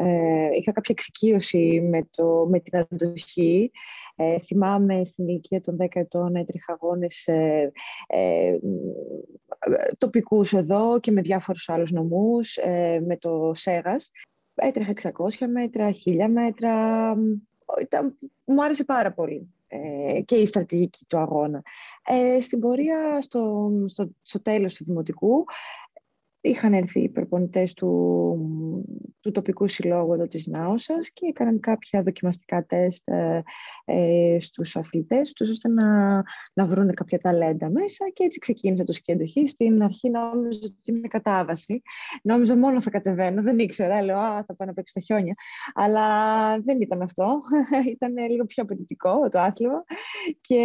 ε, 0.00 0.48
είχα 0.58 0.72
κάποια 0.72 0.94
εξοικείωση 0.98 1.80
με, 1.90 2.08
το, 2.10 2.46
με 2.50 2.60
την 2.60 2.78
αντοχή. 2.78 3.70
Ε, 4.16 4.40
θυμάμαι 4.40 5.04
στην 5.04 5.28
ηλικία 5.28 5.60
των 5.60 5.76
10 5.80 5.86
ετών 5.90 6.36
έτρεχα 6.36 6.72
αγώνες 6.72 7.26
ε, 7.26 7.72
ε, 8.06 8.58
τοπικούς 9.98 10.52
εδώ 10.52 11.00
και 11.00 11.10
με 11.10 11.20
διάφορους 11.20 11.68
άλλους 11.68 11.90
νομούς, 11.90 12.56
ε, 12.56 13.02
με 13.06 13.16
το 13.16 13.50
ΣΕΓΑΣ. 13.54 14.10
Έτρεχα 14.60 14.92
600 15.02 15.46
μέτρα, 15.52 15.90
1000 16.04 16.28
μέτρα. 16.28 17.14
Ήταν, 17.80 18.18
μου 18.44 18.64
άρεσε 18.64 18.84
πάρα 18.84 19.12
πολύ 19.12 19.54
ε, 19.68 20.20
και 20.20 20.34
η 20.34 20.46
στρατηγική 20.46 21.04
του 21.08 21.18
αγώνα. 21.18 21.62
Ε, 22.04 22.40
στην 22.40 22.60
πορεία, 22.60 23.20
στο, 23.20 23.70
στο, 23.86 24.10
στο 24.22 24.42
τέλος 24.42 24.74
του 24.74 24.84
Δημοτικού, 24.84 25.44
είχαν 26.40 26.72
έρθει 26.72 27.00
οι 27.00 27.08
προπονητές 27.08 27.72
του, 27.72 27.88
του 29.20 29.30
τοπικού 29.30 29.68
συλλόγου 29.68 30.12
εδώ 30.12 30.26
της 30.26 30.46
Νάωσας 30.46 31.10
και 31.12 31.26
έκαναν 31.26 31.60
κάποια 31.60 32.02
δοκιμαστικά 32.02 32.64
τεστ 32.64 33.08
ε, 33.08 33.42
ε, 33.84 34.36
στους 34.40 34.76
αθλητές 34.76 35.32
τους 35.32 35.50
ώστε 35.50 35.68
να, 35.68 36.16
να 36.52 36.66
βρουν 36.66 36.94
κάποια 36.94 37.18
ταλέντα 37.18 37.70
μέσα 37.70 38.10
και 38.12 38.24
έτσι 38.24 38.38
ξεκίνησε 38.38 38.84
το 38.84 38.92
σκέντοχή. 38.92 39.46
Στην 39.46 39.82
αρχή 39.82 40.10
νόμιζα 40.10 40.60
ότι 40.64 40.90
είναι 40.90 41.08
κατάβαση. 41.08 41.82
Νόμιζα 42.22 42.56
μόνο 42.56 42.82
θα 42.82 42.90
κατεβαίνω, 42.90 43.42
δεν 43.42 43.58
ήξερα, 43.58 44.02
λέω 44.02 44.18
α, 44.18 44.44
θα 44.46 44.54
πάω 44.54 44.68
να 44.68 44.72
παίξω 44.74 45.00
στα 45.00 45.00
χιόνια. 45.00 45.34
Αλλά 45.74 46.06
δεν 46.60 46.80
ήταν 46.80 47.02
αυτό, 47.02 47.36
ήταν 47.94 48.30
λίγο 48.30 48.44
πιο 48.44 48.62
απαιτητικό 48.62 49.28
το 49.28 49.38
άθλημα. 49.38 49.84
Και... 50.40 50.58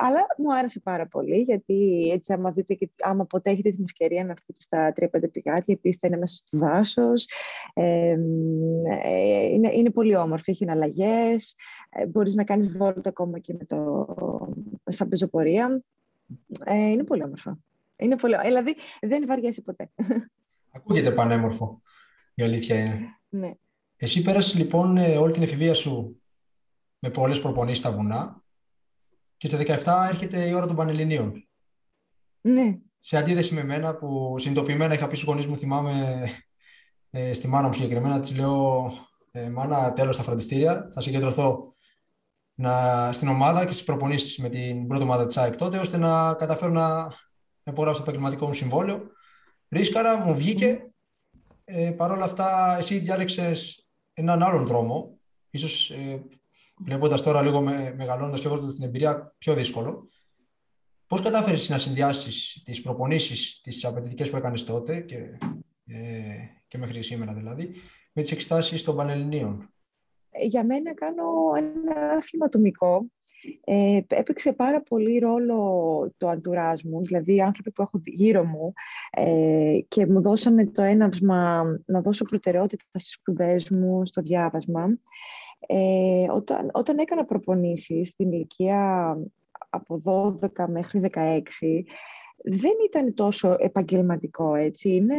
Αλλά 0.00 0.26
μου 0.38 0.54
άρεσε 0.54 0.80
πάρα 0.80 1.06
πολύ 1.06 1.36
γιατί 1.36 2.10
έτσι 2.12 2.32
άμα, 2.32 2.50
δείτε 2.50 2.74
και, 2.74 2.90
άμα 3.00 3.24
ποτέ 3.24 3.50
έχετε 3.50 3.70
την 3.70 3.84
ευκαιρία 3.84 4.24
να 4.24 4.30
έρθετε 4.30 4.60
στα 4.60 4.87
τρία-πέντε 4.92 5.28
πηγάτια, 5.28 5.74
η 5.74 5.76
πίστα 5.76 6.06
είναι 6.06 6.16
μέσα 6.16 6.36
στο 6.36 6.58
δάσο. 6.58 7.12
Ε, 7.74 8.16
είναι, 9.52 9.70
είναι 9.72 9.90
πολύ 9.90 10.16
όμορφη, 10.16 10.50
έχει 10.50 10.64
εναλλαγές. 10.64 11.54
Ε, 11.90 12.06
μπορείς 12.06 12.34
να 12.34 12.44
κάνεις 12.44 12.76
βόλτα 12.76 13.08
ακόμα 13.08 13.38
και 13.38 13.54
με 13.58 13.64
το, 13.64 14.06
σαν 14.84 15.08
πεζοπορία. 15.08 15.82
Ε, 16.64 16.74
είναι 16.74 17.04
πολύ 17.04 17.22
όμορφο. 17.22 17.58
Είναι 17.96 18.16
πολύ, 18.16 18.36
δηλαδή 18.44 18.74
δεν 19.00 19.26
βαριέσαι 19.26 19.60
ποτέ. 19.60 19.90
Ακούγεται 20.76 21.10
πανέμορφο, 21.10 21.82
η 22.34 22.42
αλήθεια 22.42 22.78
είναι. 22.78 22.98
Ναι. 23.28 23.52
Εσύ 23.96 24.22
πέρασες 24.22 24.54
λοιπόν 24.54 24.96
ε, 24.96 25.16
όλη 25.16 25.32
την 25.32 25.42
εφηβεία 25.42 25.74
σου 25.74 26.22
με 26.98 27.10
πολλές 27.10 27.40
προπονήσεις 27.40 27.78
στα 27.78 27.92
βουνά 27.92 28.42
και 29.36 29.46
στα 29.46 29.58
17 29.58 30.08
έρχεται 30.10 30.48
η 30.48 30.52
ώρα 30.52 30.66
των 30.66 30.76
Πανελληνίων. 30.76 31.48
Ναι 32.40 32.78
σε 32.98 33.16
αντίθεση 33.16 33.54
με 33.54 33.64
μένα 33.64 33.94
που 33.94 34.34
συνειδητοποιημένα 34.38 34.94
είχα 34.94 35.06
πει 35.06 35.16
στους 35.16 35.28
γονείς 35.28 35.46
μου, 35.46 35.58
θυμάμαι 35.58 36.24
ε, 37.10 37.32
στη 37.32 37.48
μάνα 37.48 37.66
μου 37.66 37.74
συγκεκριμένα, 37.74 38.20
της 38.20 38.36
λέω 38.36 38.92
ε, 39.30 39.48
«Μάνα, 39.48 39.92
τέλος 39.92 40.14
στα 40.14 40.24
φροντιστήρια, 40.24 40.90
θα 40.94 41.00
συγκεντρωθώ 41.00 41.74
να, 42.54 43.12
στην 43.12 43.28
ομάδα 43.28 43.64
και 43.64 43.72
στις 43.72 43.84
προπονήσεις 43.84 44.38
με 44.38 44.48
την 44.48 44.86
πρώτη 44.86 45.02
ομάδα 45.02 45.26
της 45.26 45.36
ΑΕΚ 45.36 45.56
τότε, 45.56 45.78
ώστε 45.78 45.96
να 45.96 46.34
καταφέρω 46.34 46.72
να 46.72 47.08
υπογράψω 47.62 48.02
το 48.02 48.10
επαγγελματικό 48.10 48.46
μου 48.46 48.54
συμβόλαιο». 48.54 49.16
Ρίσκαρα, 49.68 50.16
μου 50.16 50.34
βγήκε. 50.34 50.92
Ε, 51.64 51.90
Παρ' 51.90 52.10
όλα 52.10 52.24
αυτά, 52.24 52.76
εσύ 52.78 52.98
διάλεξες 52.98 53.86
έναν 54.14 54.42
άλλον 54.42 54.66
δρόμο, 54.66 55.18
ίσως 55.50 55.90
ε, 55.90 56.22
βλέποντας 56.84 57.22
τώρα 57.22 57.42
λίγο 57.42 57.60
με, 57.60 57.94
μεγαλώνοντας 57.96 58.40
και 58.40 58.46
έχοντας 58.46 58.74
την 58.74 58.84
εμπειρία 58.84 59.34
πιο 59.38 59.54
δύσκολο. 59.54 60.08
Πώς 61.08 61.22
κατάφερες 61.22 61.68
να 61.68 61.78
συνδυάσεις 61.78 62.62
τις 62.64 62.82
προπονήσεις, 62.82 63.60
τις 63.60 63.84
απαιτητικές 63.84 64.30
που 64.30 64.36
έκανες 64.36 64.64
τότε 64.64 65.00
και, 65.00 65.16
ε, 65.86 65.96
και 66.68 66.78
μέχρι 66.78 67.02
σήμερα 67.02 67.34
δηλαδή, 67.34 67.70
με 68.12 68.22
τις 68.22 68.32
εξετάσεις 68.32 68.84
των 68.84 68.96
Πανελληνίων; 68.96 69.70
Για 70.40 70.64
μένα 70.64 70.94
κάνω 70.94 71.24
ένα 71.56 72.10
άθλημα 72.10 72.44
ατομικό. 72.44 73.06
Ε, 73.64 74.00
έπαιξε 74.08 74.52
πάρα 74.52 74.82
πολύ 74.82 75.18
ρόλο 75.18 76.12
το 76.16 76.28
αντουράζ 76.28 76.82
μου, 76.82 77.04
δηλαδή 77.04 77.34
οι 77.34 77.40
άνθρωποι 77.40 77.70
που 77.70 77.82
έχω 77.82 78.00
γύρω 78.04 78.44
μου 78.44 78.72
ε, 79.10 79.78
και 79.88 80.06
μου 80.06 80.22
δώσανε 80.22 80.66
το 80.66 80.82
έναυσμα 80.82 81.62
να 81.86 82.00
δώσω 82.00 82.24
προτεραιότητα 82.24 82.84
στις 82.88 83.12
σπουδές 83.12 83.70
μου, 83.70 84.06
στο 84.06 84.20
διάβασμα. 84.22 84.98
Ε, 85.66 86.30
όταν, 86.30 86.70
όταν 86.72 86.98
έκανα 86.98 87.24
προπονήσεις 87.24 88.08
στην 88.08 88.32
ηλικία 88.32 89.16
από 89.70 90.02
12 90.40 90.66
μέχρι 90.68 91.00
16 91.12 91.40
δεν 92.44 92.72
ήταν 92.88 93.14
τόσο 93.14 93.56
επαγγελματικό, 93.58 94.54
έτσι. 94.54 94.94
Είναι 94.94 95.16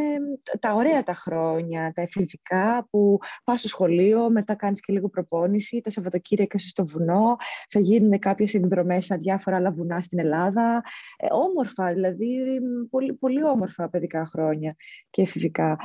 τα 0.59 0.73
ωραία 0.73 1.03
τα 1.03 1.13
χρόνια, 1.13 1.91
τα 1.95 2.01
εφηβικά 2.01 2.87
που 2.89 3.17
πας 3.43 3.59
στο 3.59 3.67
σχολείο, 3.67 4.29
μετά 4.29 4.55
κάνεις 4.55 4.79
και 4.81 4.93
λίγο 4.93 5.09
προπόνηση, 5.09 5.81
τα 5.81 5.89
Σαββατοκύριακα 5.89 6.57
στο 6.57 6.85
βουνό, 6.85 7.35
θα 7.69 7.79
γίνουν 7.79 8.19
κάποιες 8.19 8.53
εκδρομές 8.53 9.05
σε 9.05 9.15
διάφορα 9.15 9.55
άλλα 9.55 9.71
βουνά 9.71 10.01
στην 10.01 10.19
Ελλάδα. 10.19 10.83
Ε, 11.17 11.27
όμορφα, 11.31 11.93
δηλαδή, 11.93 12.59
πολύ, 12.89 13.13
πολύ 13.13 13.43
όμορφα 13.43 13.89
παιδικά 13.89 14.25
χρόνια 14.25 14.75
και 15.09 15.21
εφηβικά. 15.21 15.77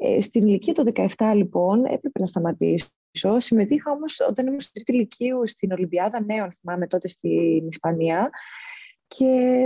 Ε, 0.00 0.20
στην 0.20 0.46
ηλικία 0.46 0.72
των 0.74 0.84
17, 1.16 1.32
λοιπόν, 1.34 1.84
έπρεπε 1.84 2.18
να 2.18 2.26
σταματήσω 2.26 2.86
Συμμετείχα 3.36 3.90
όμως 3.90 4.20
όταν 4.28 4.46
ήμουν 4.46 4.60
στη 4.60 4.72
τρίτη 4.72 4.92
ηλικίου 4.92 5.46
στην 5.46 5.72
Ολυμπιάδα 5.72 6.22
Νέων, 6.22 6.52
θυμάμαι 6.52 6.86
τότε 6.86 7.08
στην 7.08 7.66
Ισπανία. 7.68 8.30
Και 9.06 9.60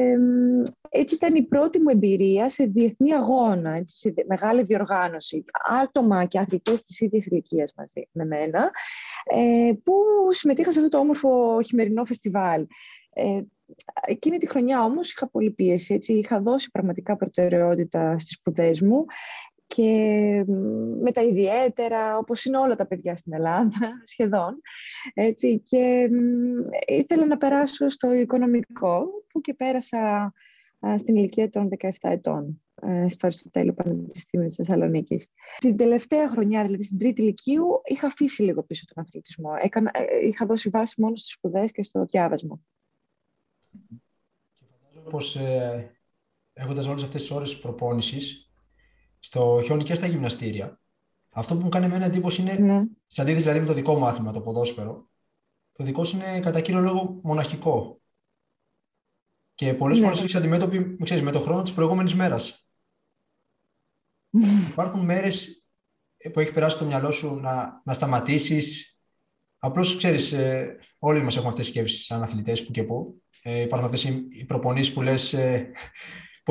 έτσι 0.88 1.14
ήταν 1.14 1.34
η 1.34 1.42
πρώτη 1.42 1.78
μου 1.78 1.88
εμπειρία 1.88 2.48
σε 2.48 2.64
διεθνή 2.64 3.14
αγώνα, 3.14 3.70
έτσι, 3.70 3.96
σε 3.96 4.14
μεγάλη 4.26 4.62
διοργάνωση. 4.62 5.44
Άτομα 5.82 6.24
και 6.24 6.38
αθλητές 6.38 6.82
της 6.82 7.00
ίδιας 7.00 7.26
ηλικίας 7.26 7.72
μαζί 7.76 8.08
με 8.12 8.24
μένα, 8.24 8.70
ε, 9.24 9.72
που 9.84 9.94
συμμετείχαν 10.30 10.72
σε 10.72 10.78
αυτό 10.78 10.90
το 10.90 10.98
όμορφο 10.98 11.62
χειμερινό 11.62 12.04
φεστιβάλ. 12.04 12.66
Ε, 13.12 13.40
εκείνη 14.06 14.38
τη 14.38 14.48
χρονιά 14.48 14.84
όμως 14.84 15.10
είχα 15.12 15.28
πολύ 15.28 15.50
πίεση, 15.50 15.94
έτσι, 15.94 16.12
είχα 16.12 16.40
δώσει 16.40 16.70
πραγματικά 16.70 17.16
προτεραιότητα 17.16 18.18
στις 18.18 18.32
σπουδές 18.32 18.80
μου 18.80 19.04
και 19.66 20.44
με 21.00 21.12
τα 21.12 21.22
ιδιαίτερα, 21.22 22.18
όπως 22.18 22.44
είναι 22.44 22.58
όλα 22.58 22.74
τα 22.74 22.86
παιδιά 22.86 23.16
στην 23.16 23.32
Ελλάδα, 23.32 23.70
σχεδόν. 24.12 24.60
Έτσι, 25.14 25.58
και 25.58 26.08
ήθελα 26.86 27.26
να 27.26 27.36
περάσω 27.36 27.88
στο 27.88 28.12
οικονομικό, 28.12 29.06
που 29.28 29.40
και 29.40 29.54
πέρασα 29.54 30.32
στην 30.96 31.16
ηλικία 31.16 31.48
των 31.48 31.68
17 31.78 31.90
ετών 32.00 32.62
ε, 32.86 33.08
στο 33.08 33.26
Αριστοτέλειο 33.26 33.74
Πανεπιστήμιο 33.74 34.46
της 34.46 34.56
Θεσσαλονίκης. 34.56 35.28
Την 35.58 35.76
τελευταία 35.76 36.28
χρονιά, 36.28 36.64
δηλαδή 36.64 36.82
στην 36.82 36.98
τρίτη 36.98 37.22
ηλικίου, 37.22 37.66
είχα 37.84 38.06
αφήσει 38.06 38.42
λίγο 38.42 38.62
πίσω 38.62 38.84
τον 38.94 39.04
αθλητισμό. 39.04 39.50
Έκανα, 39.62 39.90
ε, 39.94 40.26
είχα 40.26 40.46
δώσει 40.46 40.68
βάση 40.68 41.00
μόνο 41.00 41.16
στις 41.16 41.32
σπουδές 41.32 41.72
και 41.72 41.82
στο 41.82 42.04
διάβασμα. 42.04 42.60
Και 44.58 44.64
φαντάζομαι 44.70 45.10
πως 45.10 45.36
ε, 45.36 45.90
έχοντας 46.52 46.86
όλες 46.86 47.02
αυτές 47.02 47.20
τις 47.20 47.30
ώρες 47.30 47.58
προπόνησης, 47.58 48.51
στο 49.24 49.60
χιόνι 49.64 49.84
και 49.84 49.94
στα 49.94 50.06
γυμναστήρια. 50.06 50.80
Αυτό 51.30 51.56
που 51.56 51.62
μου 51.62 51.68
κάνει 51.68 51.84
εμένα 51.84 52.04
εντύπωση 52.04 52.40
είναι, 52.40 52.52
ναι. 52.52 52.80
σε 53.06 53.20
αντίθεση 53.20 53.42
δηλαδή 53.42 53.60
με 53.60 53.66
το 53.66 53.72
δικό 53.72 53.98
μάθημα, 53.98 54.32
το 54.32 54.40
ποδόσφαιρο, 54.40 55.08
το 55.72 55.84
δικό 55.84 56.04
σου 56.04 56.16
είναι 56.16 56.40
κατά 56.40 56.60
κύριο 56.60 56.80
λόγο 56.80 57.20
μοναχικό. 57.22 58.00
Και 59.54 59.74
πολλές 59.74 59.98
ναι. 59.98 60.04
φορές 60.04 60.20
έχεις 60.20 60.34
αντιμέτωπη 60.34 60.96
ξέρεις, 61.04 61.22
με 61.22 61.30
το 61.30 61.40
χρόνο 61.40 61.62
της 61.62 61.72
προηγούμενης 61.72 62.14
μέρας. 62.14 62.68
Υπάρχουν 64.72 65.00
μέρες 65.04 65.64
που 66.32 66.40
έχει 66.40 66.52
περάσει 66.52 66.78
το 66.78 66.84
μυαλό 66.84 67.10
σου 67.10 67.34
να, 67.34 67.82
να 67.84 67.92
σταματήσεις. 67.92 68.98
Απλώς 69.58 69.96
ξέρεις, 69.96 70.32
ε, 70.32 70.78
όλοι 70.98 71.22
μας 71.22 71.34
έχουμε 71.34 71.50
αυτές 71.50 71.64
τις 71.64 71.74
σκέψεις 71.74 72.04
σαν 72.04 72.22
αθλητές 72.22 72.64
που 72.64 72.72
και 72.72 72.84
που. 72.84 73.22
Ε, 73.42 73.60
υπάρχουν 73.60 73.88
αυτές 73.88 74.04
οι 74.04 74.44
προπονήσεις 74.44 74.92
που 74.94 75.02
λες, 75.02 75.32
ε, 75.32 75.72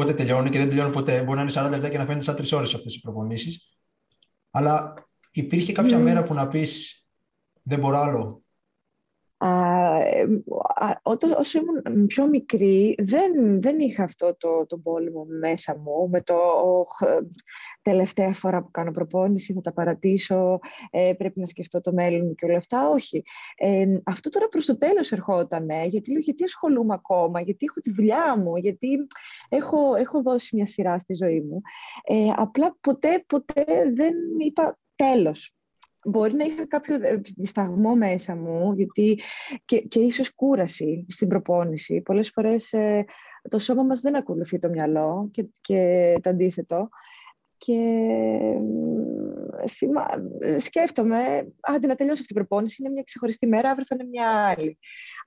πότε 0.01 0.13
τελειώνει 0.13 0.49
και 0.49 0.57
δεν 0.57 0.69
τελειώνει 0.69 0.91
ποτέ. 0.91 1.23
Μπορεί 1.23 1.37
να 1.37 1.41
είναι 1.41 1.51
40 1.55 1.69
λεπτά 1.69 1.89
και 1.89 1.97
να 1.97 2.05
φαίνεται 2.05 2.23
σαν 2.23 2.35
3 2.35 2.51
ώρες 2.51 2.73
αυτές 2.73 2.95
οι 2.95 2.99
προπονήσεις. 2.99 3.77
Αλλά 4.51 4.93
υπήρχε 5.31 5.71
κάποια 5.71 5.97
mm. 5.97 6.01
μέρα 6.01 6.23
που 6.23 6.33
να 6.33 6.47
πεις 6.47 7.03
δεν 7.63 7.79
μπορώ 7.79 7.97
άλλο. 7.97 8.43
Όσο 11.37 11.59
ήμουν 11.59 12.07
πιο 12.07 12.27
μικρή 12.27 12.95
δεν, 12.97 13.61
δεν 13.61 13.79
είχα 13.79 14.03
αυτό 14.03 14.35
το, 14.37 14.65
το 14.65 14.77
πόλεμο 14.77 15.25
μέσα 15.39 15.77
μου 15.77 16.09
με 16.09 16.21
το 16.21 16.35
τελευταία 17.81 18.33
φορά 18.33 18.63
που 18.63 18.71
κάνω 18.71 18.91
προπόνηση 18.91 19.53
θα 19.53 19.61
τα 19.61 19.73
παρατήσω, 19.73 20.59
ε, 20.89 21.13
πρέπει 21.17 21.39
να 21.39 21.45
σκεφτώ 21.45 21.81
το 21.81 21.93
μέλλον 21.93 22.25
μου 22.25 22.35
και 22.35 22.45
όλα 22.45 22.57
αυτά. 22.57 22.89
Όχι. 22.89 23.23
Ε, 23.55 23.85
αυτό 24.03 24.29
τώρα 24.29 24.47
προς 24.47 24.65
το 24.65 24.77
τέλος 24.77 25.11
ερχόταν, 25.11 25.67
γιατί 25.89 26.11
λέω 26.11 26.21
γιατί 26.21 26.43
ασχολούμαι 26.43 26.93
ακόμα, 26.93 27.41
γιατί 27.41 27.65
έχω 27.69 27.79
τη 27.79 27.91
δουλειά 27.91 28.37
μου, 28.37 28.55
γιατί 28.55 29.07
έχω, 29.49 29.95
έχω 29.95 30.21
δώσει 30.21 30.55
μια 30.55 30.65
σειρά 30.65 30.99
στη 30.99 31.13
ζωή 31.13 31.41
μου. 31.41 31.61
Ε, 32.03 32.33
απλά 32.35 32.77
ποτέ, 32.81 33.23
ποτέ 33.27 33.65
δεν 33.93 34.13
είπα 34.39 34.79
τέλος 34.95 35.55
μπορεί 36.05 36.33
να 36.33 36.43
είχα 36.43 36.67
κάποιο 36.67 36.97
δισταγμό 37.37 37.95
μέσα 37.95 38.35
μου, 38.35 38.73
γιατί 38.73 39.19
και, 39.65 39.81
και 39.81 39.99
ίσως 39.99 40.35
κούραση 40.35 41.05
στην 41.09 41.27
προπόνηση. 41.27 42.01
Πολλές 42.01 42.29
φορές 42.29 42.73
ε, 42.73 43.05
το 43.49 43.59
σώμα 43.59 43.83
μας 43.83 44.01
δεν 44.01 44.15
ακολουθεί 44.15 44.59
το 44.59 44.69
μυαλό 44.69 45.29
και, 45.31 45.49
και 45.61 46.13
το 46.21 46.29
αντίθετο. 46.29 46.89
Και 47.57 47.77
θυμά, 49.69 50.05
σκέφτομαι, 50.57 51.17
άντε 51.61 51.87
να 51.87 51.95
τελειώσει 51.95 52.21
αυτή 52.21 52.33
η 52.33 52.35
προπόνηση, 52.35 52.83
είναι 52.83 52.91
μια 52.91 53.03
ξεχωριστή 53.03 53.47
μέρα, 53.47 53.69
αύριο 53.69 53.85
θα 53.87 53.95
είναι 53.99 54.09
μια 54.09 54.29
άλλη. 54.29 54.77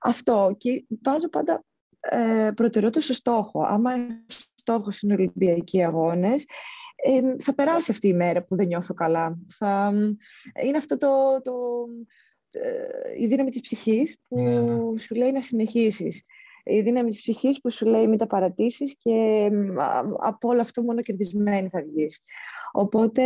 Αυτό. 0.01 0.55
Και 0.57 0.85
βάζω 1.03 1.29
πάντα 1.29 1.63
ε, 1.99 2.51
προτεραιότητα 2.55 3.01
στο 3.01 3.13
στόχο. 3.13 3.65
Άμα 3.67 3.91
στόχος 4.55 5.01
είναι 5.01 5.13
Ολυμπιακοί 5.13 5.83
αγώνες, 5.83 6.45
ε, 7.05 7.35
θα 7.37 7.55
περάσει 7.55 7.91
αυτή 7.91 8.07
η 8.07 8.13
μέρα 8.13 8.43
που 8.43 8.55
δεν 8.55 8.67
νιώθω 8.67 8.93
καλά. 8.93 9.37
Θα, 9.57 9.93
είναι 10.63 10.77
αυτό 10.77 10.97
το, 10.97 11.41
το, 11.43 11.53
ε, 12.51 13.21
η 13.21 13.27
δύναμη 13.27 13.49
της 13.49 13.61
ψυχής 13.61 14.17
που 14.27 14.41
ναι, 14.41 14.61
ναι. 14.61 14.99
σου 14.99 15.15
λέει 15.15 15.31
να 15.31 15.41
συνεχίσεις. 15.41 16.23
Η 16.63 16.81
δύναμη 16.81 17.09
της 17.09 17.21
ψυχής 17.21 17.61
που 17.61 17.71
σου 17.71 17.85
λέει 17.85 18.07
μην 18.07 18.17
τα 18.17 18.27
παρατήσεις 18.27 18.95
και 18.97 19.49
από 20.19 20.47
όλο 20.47 20.61
αυτό 20.61 20.83
μόνο 20.83 21.01
κερδισμένη 21.01 21.69
θα 21.69 21.81
βγεις. 21.81 22.21
Οπότε 22.71 23.23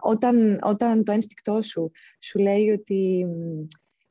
όταν, 0.00 0.58
όταν 0.62 1.04
το 1.04 1.12
ένστικτό 1.12 1.62
σου 1.62 1.90
σου 2.20 2.38
λέει 2.38 2.70
ότι 2.70 3.26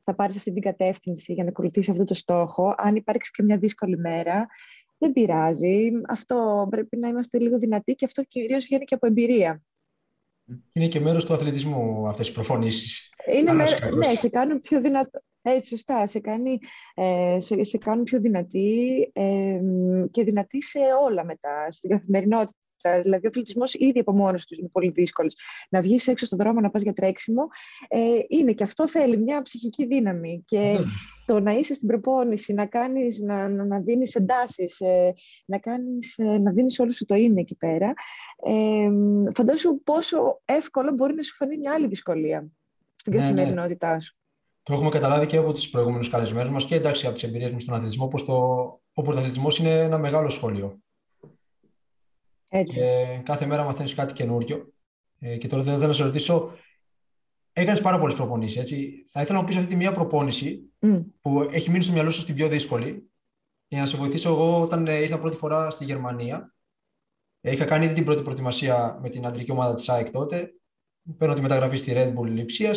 θα 0.04 0.14
πάρεις 0.14 0.36
αυτή 0.36 0.52
την 0.52 0.62
κατεύθυνση 0.62 1.32
για 1.32 1.42
να 1.42 1.48
ακολουθήσεις 1.48 1.90
αυτό 1.90 2.04
το 2.04 2.14
στόχο, 2.14 2.74
αν 2.76 2.94
υπάρξει 2.94 3.30
και 3.30 3.42
μια 3.42 3.58
δύσκολη 3.58 3.98
μέρα, 3.98 4.46
δεν 5.04 5.12
πειράζει. 5.12 5.90
Αυτό 6.08 6.66
πρέπει 6.70 6.96
να 6.96 7.08
είμαστε 7.08 7.38
λίγο 7.38 7.58
δυνατοί 7.58 7.94
και 7.94 8.04
αυτό 8.04 8.22
κυρίως 8.22 8.64
βγαίνει 8.64 8.84
και 8.84 8.94
από 8.94 9.06
εμπειρία. 9.06 9.62
Είναι 10.72 10.88
και 10.88 11.00
μέρος 11.00 11.26
του 11.26 11.34
αθλητισμού 11.34 12.08
αυτές 12.08 12.28
οι 12.28 12.32
προφωνήσει. 12.32 13.08
Είναι 13.32 13.52
Ναι, 13.52 14.14
σε 14.14 14.28
κάνουν 14.28 14.60
πιο 14.60 14.80
δυνατό. 14.80 15.20
Έτσι, 15.42 15.68
σωστά. 15.68 16.06
Σε, 16.06 16.20
κάνει, 16.20 16.58
ε, 16.94 17.36
σε, 17.40 17.64
σε 17.64 17.78
κάνουν 17.78 18.04
πιο 18.04 18.20
δυνατή 18.20 19.10
ε, 19.12 19.60
και 20.10 20.24
δυνατή 20.24 20.62
σε 20.62 20.78
όλα 21.04 21.24
μετά, 21.24 21.70
στην 21.70 21.90
καθημερινότητα. 21.90 22.58
Δηλαδή, 23.02 23.26
ο 23.26 23.28
αθλητισμός 23.28 23.74
ήδη 23.74 23.98
από 23.98 24.12
μόνος 24.12 24.44
του 24.44 24.56
είναι 24.58 24.68
πολύ 24.68 24.90
δύσκολος. 24.90 25.34
Να 25.68 25.80
βγεις 25.80 26.06
έξω 26.08 26.26
στον 26.26 26.38
δρόμο, 26.38 26.60
να 26.60 26.70
πας 26.70 26.82
για 26.82 26.92
τρέξιμο, 26.92 27.42
ε, 27.88 27.98
είναι 28.28 28.52
και 28.52 28.62
αυτό 28.62 28.88
θέλει 28.88 29.16
μια 29.16 29.42
ψυχική 29.42 29.86
δύναμη. 29.86 30.42
Και 30.46 30.58
ναι. 30.58 30.78
το 31.24 31.40
να 31.40 31.52
είσαι 31.52 31.74
στην 31.74 31.88
προπόνηση, 31.88 32.52
να, 32.52 32.66
κάνεις, 32.66 33.20
να, 33.20 33.48
να, 33.48 33.64
να 33.64 33.80
δίνεις 33.80 34.14
εντάσεις, 34.14 34.80
ε, 34.80 35.14
να, 35.44 35.58
κάνεις, 35.58 36.18
ε, 36.18 36.38
να 36.38 36.52
δίνεις 36.52 36.78
όλο 36.78 36.92
σου 36.92 37.04
το 37.04 37.14
είναι 37.14 37.40
εκεί 37.40 37.56
πέρα. 37.56 37.92
Ε, 38.46 38.88
φαντάσου 39.34 39.82
πόσο 39.84 40.40
εύκολο 40.44 40.92
μπορεί 40.92 41.14
να 41.14 41.22
σου 41.22 41.34
φανεί 41.34 41.58
μια 41.58 41.72
άλλη 41.72 41.86
δυσκολία 41.86 42.48
στην 42.96 43.12
ναι, 43.12 43.18
ναι. 43.18 43.24
καθημερινότητά 43.24 44.00
σου. 44.00 44.16
Το 44.62 44.72
έχουμε 44.72 44.88
καταλάβει 44.88 45.26
και 45.26 45.36
από 45.36 45.52
τους 45.52 45.68
προηγούμενους 45.68 46.08
καλεσμένους 46.08 46.52
μας 46.52 46.64
και 46.64 46.74
εντάξει 46.74 47.06
από 47.06 47.14
τις 47.14 47.24
εμπειρίες 47.24 47.50
μου 47.50 47.60
στον 47.60 47.74
αθλητισμό, 47.74 48.08
πως 48.08 48.24
το, 48.24 48.34
ο 48.94 49.02
πρωταθλητισμό 49.02 49.48
είναι 49.60 49.70
ένα 49.70 49.98
μεγάλο 49.98 50.28
σχολείο. 50.28 50.78
Έτσι. 52.56 52.78
Και 52.78 53.20
κάθε 53.24 53.46
μέρα 53.46 53.64
μαθαίνεις 53.64 53.94
κάτι 53.94 54.12
καινούριο. 54.12 54.72
Ε, 55.18 55.36
και 55.36 55.48
τώρα 55.48 55.62
δεν 55.62 55.74
θέλω 55.74 55.86
να 55.86 55.92
σε 55.92 56.02
ρωτήσω, 56.02 56.52
έκανες 57.52 57.80
πάρα 57.80 57.98
πολλές 57.98 58.14
προπονήσεις. 58.14 58.60
Έτσι. 58.60 59.06
Θα 59.10 59.20
ήθελα 59.20 59.34
να 59.34 59.40
μου 59.40 59.48
πεις 59.48 59.56
αυτή 59.56 59.68
τη 59.68 59.76
μία 59.76 59.92
προπόνηση 59.92 60.72
που 61.20 61.48
έχει 61.50 61.70
μείνει 61.70 61.82
στο 61.82 61.92
μυαλό 61.92 62.10
σου 62.10 62.20
στην 62.20 62.34
πιο 62.34 62.48
δύσκολη. 62.48 63.10
Για 63.66 63.80
να 63.80 63.86
σε 63.86 63.96
βοηθήσω, 63.96 64.28
εγώ 64.28 64.60
όταν 64.60 64.86
ε, 64.86 64.94
ήρθα 64.94 65.18
πρώτη 65.18 65.36
φορά 65.36 65.70
στη 65.70 65.84
Γερμανία, 65.84 66.54
ε, 67.40 67.52
είχα 67.52 67.64
κάνει 67.64 67.84
ήδη 67.84 67.94
την 67.94 68.04
πρώτη 68.04 68.22
προετοιμασία 68.22 68.98
με 69.02 69.08
την 69.08 69.26
αντρική 69.26 69.50
ομάδα 69.50 69.74
της 69.74 69.88
ΑΕΚ 69.88 70.10
τότε. 70.10 70.52
Παίρνω 71.18 71.34
τη 71.34 71.40
μεταγραφή 71.40 71.76
στη 71.76 71.92
Red 71.94 72.14
Bull 72.14 72.26
Λιψία. 72.26 72.72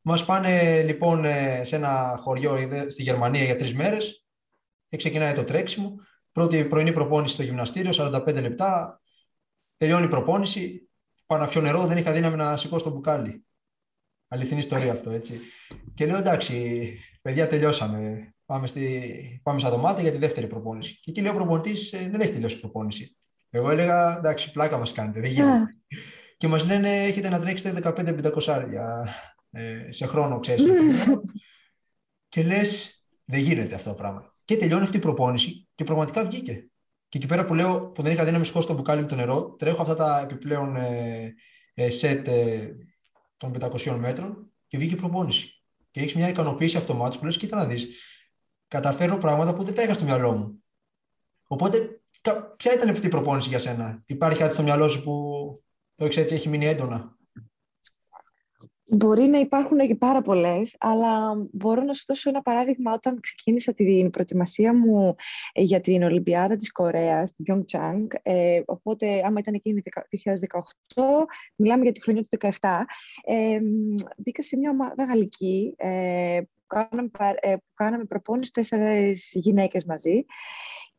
Μας 0.00 0.24
πάνε 0.24 0.82
λοιπόν 0.82 1.24
ε, 1.24 1.64
σε 1.64 1.76
ένα 1.76 2.18
χωριό 2.22 2.58
στη 2.88 3.02
Γερμανία 3.02 3.44
για 3.44 3.56
τρεις 3.56 3.74
μέρες 3.74 4.24
και 4.88 4.96
ξεκινάει 4.96 5.32
το 5.32 5.44
τρέξιμο. 5.44 5.96
Πρώτη 6.36 6.64
πρωινή 6.64 6.92
προπόνηση 6.92 7.34
στο 7.34 7.42
γυμναστήριο, 7.42 7.90
45 7.94 8.40
λεπτά. 8.40 9.00
Τελειώνει 9.76 10.04
η 10.04 10.08
προπόνηση. 10.08 10.88
Πάω 11.26 11.38
να 11.38 11.46
πιω 11.46 11.60
νερό, 11.60 11.86
δεν 11.86 11.96
είχα 11.96 12.12
δύναμη 12.12 12.36
να 12.36 12.56
σηκώσω 12.56 12.84
το 12.84 12.90
μπουκάλι. 12.90 13.44
Αληθινή 14.28 14.58
ιστορία 14.58 14.92
αυτό, 14.92 15.10
έτσι. 15.10 15.40
Και 15.94 16.06
λέω 16.06 16.16
εντάξει, 16.16 16.98
παιδιά, 17.22 17.46
τελειώσαμε. 17.46 18.30
Πάμε, 18.46 18.66
στη... 18.66 19.40
Πάμε 19.42 19.58
στα 19.58 19.70
δωμάτια 19.70 20.02
για 20.02 20.12
τη 20.12 20.18
δεύτερη 20.18 20.46
προπόνηση. 20.46 21.00
Και 21.00 21.10
εκεί 21.10 21.20
λέει 21.20 21.30
ο 21.30 21.34
προπονητής 21.34 21.92
ε, 21.92 22.08
δεν 22.10 22.20
έχει 22.20 22.32
τελειώσει 22.32 22.56
η 22.56 22.60
προπόνηση. 22.60 23.16
Εγώ 23.50 23.70
έλεγα 23.70 24.16
εντάξει, 24.16 24.52
πλάκα 24.52 24.78
μας 24.78 24.92
κάνετε, 24.92 25.20
δεν 25.20 25.30
γίνεται. 25.30 25.66
και 26.36 26.48
μας 26.48 26.66
λένε 26.66 27.04
έχετε 27.04 27.28
να 27.28 27.40
τρέξετε 27.40 27.92
15-500 28.36 28.58
ε, 29.50 29.92
σε 29.92 30.06
χρόνο, 30.06 30.40
ξέρεις. 30.40 30.64
και 32.28 32.42
λες, 32.42 33.02
δεν 33.24 33.40
γίνεται 33.40 33.74
αυτό 33.74 33.88
το 33.88 33.94
πράγμα. 33.94 34.35
Και 34.46 34.56
τελειώνει 34.56 34.84
αυτή 34.84 34.96
η 34.96 35.00
προπόνηση 35.00 35.68
και 35.74 35.84
πραγματικά 35.84 36.24
βγήκε. 36.24 36.70
Και 37.08 37.18
εκεί 37.18 37.26
πέρα 37.26 37.44
που 37.44 37.54
λέω 37.54 37.90
που 37.90 38.02
δεν 38.02 38.12
είχα 38.12 38.24
δύναμη 38.24 38.44
σηκώσει 38.44 38.66
το 38.66 38.74
μπουκάλι 38.74 39.00
με 39.00 39.06
το 39.06 39.14
νερό, 39.14 39.54
τρέχω 39.58 39.82
αυτά 39.82 39.94
τα 39.96 40.20
επιπλέον 40.20 40.76
ε, 40.76 41.34
ε, 41.74 41.88
σετ 41.88 42.28
ε, 42.28 42.76
των 43.36 43.56
500 43.60 43.96
μέτρων 43.98 44.52
και 44.66 44.78
βγήκε 44.78 44.94
η 44.94 44.96
προπόνηση. 44.96 45.62
Και 45.90 46.00
έχεις 46.00 46.14
μια 46.14 46.28
ικανοποίηση 46.28 46.76
αυτομάτως 46.76 47.18
που 47.18 47.24
λες: 47.24 47.36
Κοίτα 47.36 47.56
να 47.56 47.66
δεις, 47.66 47.88
καταφέρω 48.68 49.18
πράγματα 49.18 49.54
που 49.54 49.64
δεν 49.64 49.74
τα 49.74 49.82
είχα 49.82 49.94
στο 49.94 50.04
μυαλό 50.04 50.32
μου. 50.32 50.64
Οπότε, 51.46 52.00
ποια 52.56 52.72
ήταν 52.72 52.88
αυτή 52.88 53.06
η 53.06 53.10
προπόνηση 53.10 53.48
για 53.48 53.58
σένα, 53.58 54.02
Υπάρχει 54.06 54.38
κάτι 54.38 54.52
στο 54.52 54.62
μυαλό 54.62 54.88
σου 54.88 55.02
που 55.02 55.12
το 55.94 56.04
έχεις 56.04 56.16
έτσι, 56.16 56.34
έχει 56.34 56.48
μείνει 56.48 56.66
έντονα; 56.66 57.15
Μπορεί 58.88 59.22
να 59.22 59.38
υπάρχουν 59.38 59.78
και 59.78 59.94
πάρα 59.94 60.22
πολλές, 60.22 60.76
αλλά 60.78 61.34
μπορώ 61.52 61.82
να 61.82 61.92
σου 61.92 62.04
δώσω 62.06 62.28
ένα 62.28 62.42
παράδειγμα 62.42 62.92
όταν 62.92 63.20
ξεκίνησα 63.20 63.74
την 63.74 64.10
προετοιμασία 64.10 64.74
μου 64.74 65.14
ε, 65.52 65.62
για 65.62 65.80
την 65.80 66.02
Ολυμπιάδα 66.02 66.56
της 66.56 66.72
Κορέας, 66.72 67.30
στην 67.30 67.44
Pyeongchang. 67.48 68.06
Ε, 68.22 68.60
οπότε, 68.64 69.22
άμα 69.24 69.38
ήταν 69.38 69.54
εκείνη 69.54 69.82
το 69.82 69.90
2018, 70.94 71.26
μιλάμε 71.56 71.82
για 71.82 71.92
τη 71.92 72.02
χρονιά 72.02 72.22
του 72.22 72.38
2017, 72.40 72.84
ε, 73.24 73.58
μπήκα 74.16 74.42
σε 74.42 74.56
μια 74.56 74.70
ομάδα 74.70 75.04
γαλλική 75.04 75.74
ε, 75.76 76.40
που, 76.42 76.66
κάναμε, 76.66 77.10
ε, 77.40 77.56
που 77.56 77.72
κάναμε 77.74 78.04
προπόνηση 78.04 78.52
τέσσερις 78.52 79.30
γυναίκες 79.34 79.84
μαζί 79.84 80.24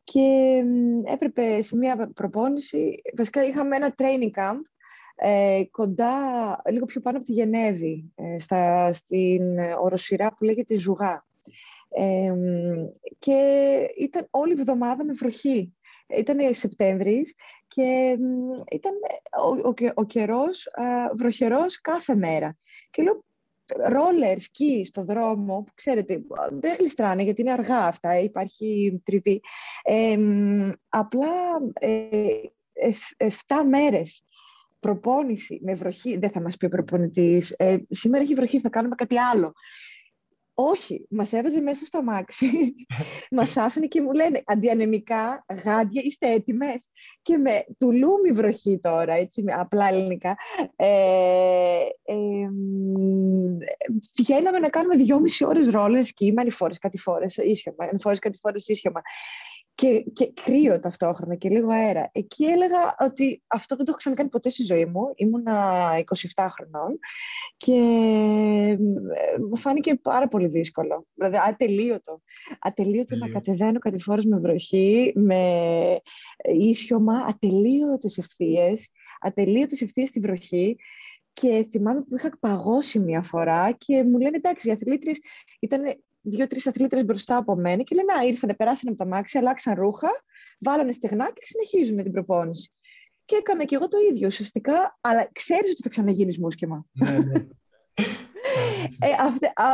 και 0.04 0.62
έπρεπε 1.04 1.62
σε 1.62 1.76
μια 1.76 2.10
προπόνηση, 2.14 3.02
βασικά 3.16 3.44
είχαμε 3.44 3.76
ένα 3.76 3.94
training 3.98 4.40
camp 4.40 4.58
ε, 5.20 5.62
κοντά, 5.70 6.16
λίγο 6.70 6.84
πιο 6.86 7.00
πάνω 7.00 7.16
από 7.16 7.26
τη 7.26 7.32
Γενέβη, 7.32 8.12
ε, 8.14 8.38
στα, 8.38 8.92
στην 8.92 9.58
οροσυρά 9.80 10.34
που 10.34 10.44
λέγεται 10.44 10.76
Ζουγά. 10.76 11.26
Ε, 11.88 12.32
και 13.18 13.40
ήταν 13.98 14.26
όλη 14.30 14.52
η 14.52 14.60
εβδομάδα 14.60 15.04
με 15.04 15.12
βροχή. 15.12 15.72
Ήταν 16.16 16.54
Σεπτέμβρης 16.54 17.34
και 17.68 18.16
ήταν 18.70 18.92
ο, 19.44 19.68
ο, 19.68 19.74
ο 19.94 20.04
καιρός 20.04 20.68
βροχερός 21.16 21.80
κάθε 21.80 22.14
μέρα. 22.14 22.56
Και 22.90 23.02
λέω, 23.02 23.24
ρόλερ, 23.88 24.38
σκι 24.38 24.84
στο 24.84 25.04
δρόμο, 25.04 25.62
που 25.66 25.72
ξέρετε, 25.74 26.22
δεν 26.50 26.76
γλιστράνε 26.78 27.22
γιατί 27.22 27.40
είναι 27.40 27.52
αργά 27.52 27.86
αυτά, 27.86 28.18
υπάρχει 28.18 29.00
τριβή. 29.04 29.40
απλά 30.88 31.32
ε, 31.80 32.10
7 33.16 33.30
μέρες 33.68 34.24
προπόνηση 34.80 35.60
με 35.62 35.74
βροχή, 35.74 36.18
δεν 36.18 36.30
θα 36.30 36.40
μας 36.40 36.56
πει 36.56 36.64
ο 36.64 36.68
προπονητής, 36.68 37.50
ε, 37.50 37.76
σήμερα 37.88 38.22
έχει 38.22 38.34
βροχή, 38.34 38.60
θα 38.60 38.68
κάνουμε 38.68 38.94
κάτι 38.94 39.18
άλλο. 39.18 39.52
Όχι, 40.60 41.06
μας 41.10 41.32
έβαζε 41.32 41.60
μέσα 41.60 41.86
στο 41.86 41.98
αμάξι, 41.98 42.48
μας 43.30 43.56
άφηνε 43.56 43.86
και 43.86 44.02
μου 44.02 44.12
λένε 44.12 44.42
αντιανεμικά, 44.46 45.44
γάντια, 45.64 46.02
είστε 46.04 46.32
έτοιμες; 46.32 46.88
Και 47.22 47.36
με 47.36 47.64
τουλούμι 47.78 48.32
βροχή 48.32 48.78
τώρα, 48.82 49.14
έτσι, 49.14 49.42
με 49.42 49.52
απλά 49.52 49.88
ελληνικά. 49.88 50.36
Ε, 50.76 50.86
ε, 52.04 52.48
βγαίναμε 54.18 54.58
να 54.58 54.68
κάνουμε 54.68 54.96
δυόμιση 54.96 55.44
ώρες 55.44 55.70
ρόλες 55.70 56.12
και 56.12 56.24
είμαι 56.24 56.40
ανηφόρε 56.40 56.74
κάτι 56.80 56.98
φορέ 56.98 57.26
ίσιομα. 57.44 57.84
Ανηφόρε 57.90 58.16
κάτι 58.16 58.38
φορέ 58.38 58.56
ίσιομα. 58.66 59.00
Και, 59.78 60.04
και 60.12 60.32
κρύο 60.44 60.80
ταυτόχρονα 60.80 61.34
και 61.34 61.48
λίγο 61.48 61.72
αέρα. 61.72 62.10
Εκεί 62.12 62.44
έλεγα 62.44 62.94
ότι 62.98 63.42
αυτό 63.46 63.76
δεν 63.76 63.84
το 63.84 63.90
έχω 63.90 63.98
ξανακάνει 63.98 64.28
ποτέ 64.28 64.50
στη 64.50 64.62
ζωή 64.62 64.84
μου. 64.84 65.12
Ήμουνα 65.14 65.88
27 66.34 66.46
χρονών 66.50 66.98
και 67.56 67.72
ε, 67.74 69.38
μου 69.48 69.56
φάνηκε 69.56 69.94
πάρα 69.94 70.28
πολύ 70.28 70.46
δύσκολο. 70.48 71.06
Δηλαδή, 71.14 71.36
ατελείωτο. 71.48 72.22
Ατελείωτο 72.60 73.16
να 73.16 73.28
κατεβαίνω 73.28 73.78
κατηφόρος 73.78 74.24
με 74.24 74.38
βροχή, 74.38 75.12
με 75.14 75.42
ίσιωμα, 76.52 77.14
ατελείωτες 77.28 78.18
ευθείες, 78.18 78.90
ατελείωτες 79.20 79.80
ευθείες 79.80 80.08
στη 80.08 80.20
βροχή. 80.20 80.76
Και 81.32 81.66
θυμάμαι 81.70 82.00
που 82.00 82.16
είχα 82.16 82.30
παγώσει 82.40 82.98
μία 82.98 83.22
φορά 83.22 83.72
και 83.72 84.04
μου 84.04 84.18
λένε 84.18 84.36
εντάξει, 84.36 84.68
οι 84.68 84.72
αθλήτριες 84.72 85.18
ήταν 85.60 85.82
δύο-τρεις 86.30 86.66
αθλήτρε 86.66 87.04
μπροστά 87.04 87.36
από 87.36 87.56
μένα 87.56 87.82
και 87.82 87.94
λένε: 87.94 88.12
Α, 88.12 88.24
ήρθανε, 88.24 88.54
περάσανε 88.54 88.90
από 88.90 89.04
τα 89.04 89.16
μάξια, 89.16 89.40
αλλάξαν 89.40 89.74
ρούχα, 89.74 90.08
βάλανε 90.58 90.92
στεγνά 90.92 91.30
και 91.32 91.40
συνεχίζουμε 91.42 92.02
την 92.02 92.12
προπόνηση. 92.12 92.72
Και 93.24 93.36
έκανα 93.36 93.64
και 93.64 93.74
εγώ 93.74 93.88
το 93.88 93.96
ίδιο 94.10 94.26
ουσιαστικά, 94.26 94.98
αλλά 95.00 95.28
ξέρεις 95.32 95.70
ότι 95.70 95.82
θα 95.82 95.88
ξαναγίνεις 95.88 96.38
μουσκεμα. 96.38 96.84
Ναι, 96.92 97.10
ναι. 97.10 97.32
ε, 98.98 99.08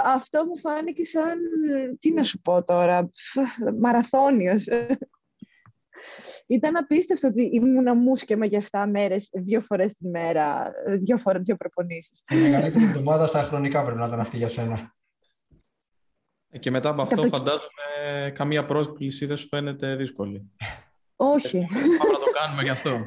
αυτό 0.04 0.44
μου 0.46 0.58
φάνηκε 0.58 1.04
σαν, 1.04 1.38
τι 1.98 2.12
να 2.12 2.22
σου 2.22 2.40
πω 2.40 2.64
τώρα, 2.64 3.10
μαραθώνιος. 3.80 4.66
Ήταν 6.46 6.76
απίστευτο 6.76 7.28
ότι 7.28 7.50
ήμουν 7.52 7.98
μουσκεμα 7.98 8.46
για 8.46 8.62
7 8.70 8.84
μέρες, 8.90 9.28
δύο 9.32 9.60
φορές 9.60 9.94
τη 9.94 10.08
μέρα, 10.08 10.72
δύο, 11.00 11.16
φορές, 11.16 11.42
δύο 11.42 11.56
προπονήσεις. 11.56 12.22
Η 12.30 12.36
μεγαλύτερη 12.36 12.84
εβδομάδα 12.84 13.26
στα 13.26 13.42
χρονικά 13.42 13.82
πρέπει 13.82 13.98
να 13.98 14.06
ήταν 14.06 14.20
αυτή 14.20 14.36
για 14.36 14.48
σένα. 14.48 14.94
Ε, 16.54 16.58
και 16.58 16.70
μετά 16.70 16.88
από 16.88 17.02
αυτό, 17.02 17.22
φαντάζομαι, 17.22 18.30
καμία 18.34 18.64
πρόσκληση 18.66 19.26
δεν 19.26 19.36
σου 19.36 19.48
φαίνεται 19.48 19.94
δύσκολη. 19.96 20.50
Όχι. 21.16 21.58
Πάμε 21.98 22.12
να 22.12 22.18
το 22.18 22.30
κάνουμε 22.40 22.62
γι' 22.62 22.70
αυτό. 22.70 22.98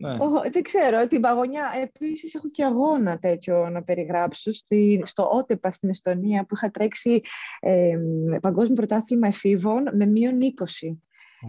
Ναι. 0.00 0.16
δεν 0.50 0.62
ξέρω, 0.62 1.08
την 1.08 1.20
παγωνιά. 1.20 1.72
Επίσης 1.82 2.34
έχω 2.34 2.50
και 2.50 2.64
αγώνα 2.64 3.18
τέτοιο 3.18 3.68
να 3.68 3.82
περιγράψω 3.82 4.52
στη, 4.52 5.02
στο 5.04 5.28
Ότεπα 5.32 5.70
στην 5.70 5.88
Εστονία 5.88 6.44
που 6.44 6.54
είχα 6.54 6.70
τρέξει 6.70 7.20
ε, 7.60 7.98
παγκόσμιο 8.40 8.74
πρωτάθλημα 8.74 9.26
εφήβων 9.26 9.82
με 9.92 10.06
μείον 10.06 10.38
20. 10.40 10.96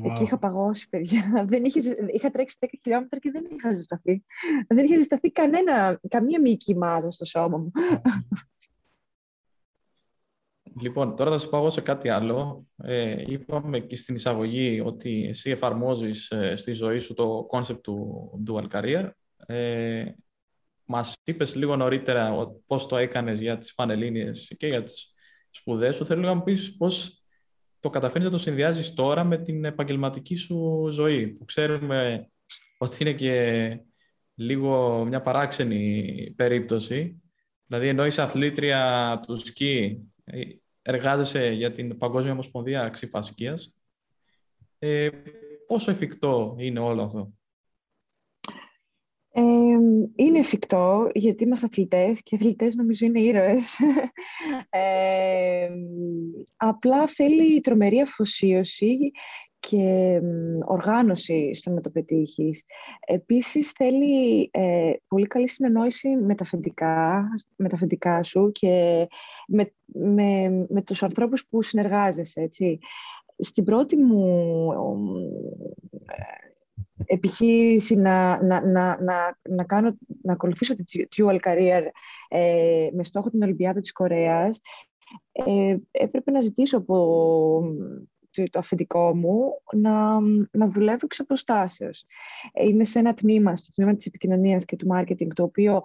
Εκεί 0.04 0.24
είχα 0.24 0.38
παγώσει, 0.38 0.90
παιδιά. 0.90 1.32
Δεν 1.50 1.64
είχε, 1.64 1.80
είχα 2.08 2.30
τρέξει 2.30 2.58
10 2.60 2.68
χιλιόμετρα 2.84 3.20
και 3.20 3.32
δεν 3.32 3.44
είχα 3.50 3.74
ζεσταθεί. 3.74 4.24
Δεν 4.68 4.86
είχε 4.86 4.96
ζεσταθεί 4.96 5.32
κανένα, 5.32 6.00
καμία 6.08 6.42
μυϊκή 6.42 6.76
μάζα 6.76 7.10
στο 7.10 7.26
σώμα 7.26 7.58
μου. 7.58 7.72
Λοιπόν, 10.82 11.16
τώρα 11.16 11.30
θα 11.30 11.38
σας 11.38 11.50
πάω 11.50 11.70
σε 11.70 11.82
κάτι 11.82 12.10
άλλο. 12.10 12.68
Ε, 12.78 13.24
είπαμε 13.26 13.80
και 13.80 13.96
στην 13.96 14.16
εισαγωγή 14.16 14.80
ότι 14.80 15.26
εσύ 15.30 15.50
εφαρμόζεις 15.50 16.32
ε, 16.32 16.56
στη 16.56 16.72
ζωή 16.72 17.00
σου 17.00 17.14
το 17.14 17.48
concept 17.52 17.82
του 17.84 18.30
dual 18.48 18.68
career. 18.72 19.10
Ε, 19.46 20.06
μας 20.86 21.16
είπες 21.24 21.56
λίγο 21.56 21.76
νωρίτερα 21.76 22.48
πώς 22.68 22.88
το 22.88 22.98
έκανες 22.98 23.42
για 23.42 23.58
τις 23.58 23.74
Πανελλήνιες 23.74 24.56
και 24.58 24.68
για 24.68 24.84
τις 24.84 25.14
σπουδές 25.50 25.96
σου. 25.96 26.06
Θέλω 26.06 26.22
να 26.22 26.34
μου 26.34 26.44
πεις 26.44 26.78
πώς 26.78 27.24
το 27.80 27.90
καταφέρνεις 27.90 28.26
να 28.26 28.38
το 28.38 28.42
συνδυάζεις 28.42 28.94
τώρα 28.94 29.24
με 29.24 29.38
την 29.38 29.66
επαγγελματική 29.66 30.36
σου 30.36 30.88
ζωή, 30.90 31.28
που 31.28 31.46
ξέρουμε 31.46 32.30
ότι 32.78 32.98
είναι 33.00 33.14
και 33.14 33.80
λίγο 34.36 35.04
μια 35.06 35.22
παράξενη 35.22 36.34
περίπτωση. 36.36 37.22
Δηλαδή, 37.66 37.88
ενώ 37.88 38.06
είσαι 38.06 38.22
αθλήτρια 38.22 39.24
του 39.28 39.36
σκι 39.36 40.00
εργάζεσαι 40.90 41.50
για 41.50 41.72
την 41.72 41.98
Παγκόσμια 41.98 42.32
Ομοσπονδία 42.32 42.90
Ξυφασκίας. 42.90 43.76
Ε, 44.80 45.10
πόσο 45.68 45.92
εφικτό 45.92 46.56
είναι 46.58 46.80
όλο 46.80 47.04
αυτό; 47.04 47.34
Ε, 49.32 49.42
είναι 50.16 50.40
εφικτό 50.40 51.10
γιατί 51.14 51.44
είμαστε 51.44 51.66
αθλητές 51.66 52.22
και 52.24 52.36
αθλητές 52.36 52.76
νομίζω 52.76 53.06
είναι 53.06 53.20
ήρωες. 53.20 53.78
Ε, 54.70 55.70
απλά 56.56 57.08
θέλει 57.08 57.62
τρομερή 57.62 58.02
αφοσίωση 58.02 59.12
και 59.60 60.20
οργάνωση 60.66 61.54
στο 61.54 61.72
να 61.72 61.82
το 61.82 61.90
πετύχεις. 61.90 62.64
Επίσης 63.06 63.72
θέλει 63.72 64.50
ε, 64.54 64.92
πολύ 65.08 65.28
καλή 65.28 65.50
συνεννόηση 65.50 66.16
με 66.16 66.36
τα 66.36 66.44
αφεντικά, 66.44 67.28
με 67.56 67.70
τα 67.70 67.76
αφεντικά 67.76 68.24
σου 68.24 68.52
και 68.52 69.08
με, 69.48 69.74
με, 69.86 70.50
με 70.70 70.82
τους 70.82 71.04
ανθρώπους 71.04 71.48
που 71.48 71.62
συνεργάζεσαι, 71.62 72.42
έτσι. 72.42 72.80
Στην 73.42 73.64
πρώτη 73.64 73.98
μου 73.98 74.72
ε, 76.06 76.40
επιχείρηση 77.06 77.96
να, 77.96 78.44
να, 78.44 78.66
να, 78.66 79.02
να, 79.02 79.38
να, 79.50 79.64
κάνω, 79.64 79.98
να 80.22 80.34
ακολουθήσω 80.34 80.76
τη 80.76 80.84
dual 81.16 81.40
career 81.40 81.82
ε, 82.28 82.90
με 82.94 83.04
στόχο 83.04 83.30
την 83.30 83.44
Ολυμπιάδα 83.44 83.80
της 83.80 83.92
Κορέας, 83.92 84.62
ε, 85.32 85.78
έπρεπε 85.92 86.32
να 86.32 86.42
ζητήσω 86.42 86.78
από 86.78 87.64
το 88.50 88.60
αφεντικό 88.60 89.16
μου 89.16 89.62
να, 89.76 90.20
να 90.52 90.70
δουλεύω 90.70 91.00
εξ 91.04 91.20
αποστάσεως. 91.20 92.06
Ε, 92.54 92.68
είμαι 92.68 92.84
σε 92.84 93.00
ένα 93.00 93.14
τμήμα, 93.14 93.56
στο 93.56 93.72
τμήμα 93.72 93.96
της 93.96 94.06
επικοινωνίας 94.06 94.66
και 94.66 94.76
του 94.76 94.88
μάρκετινγκ, 94.88 95.32
το 95.34 95.44
οποίο 95.44 95.82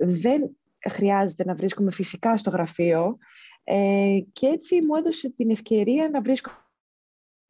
δεν 0.00 0.56
χρειάζεται 0.88 1.44
να 1.44 1.54
βρίσκομαι 1.54 1.90
φυσικά 1.92 2.36
στο 2.36 2.50
γραφείο 2.50 3.18
ε, 3.64 4.18
και 4.32 4.46
έτσι 4.46 4.82
μου 4.82 4.94
έδωσε 4.94 5.30
την 5.30 5.50
ευκαιρία 5.50 6.08
να 6.08 6.20
βρίσκομαι 6.20 6.56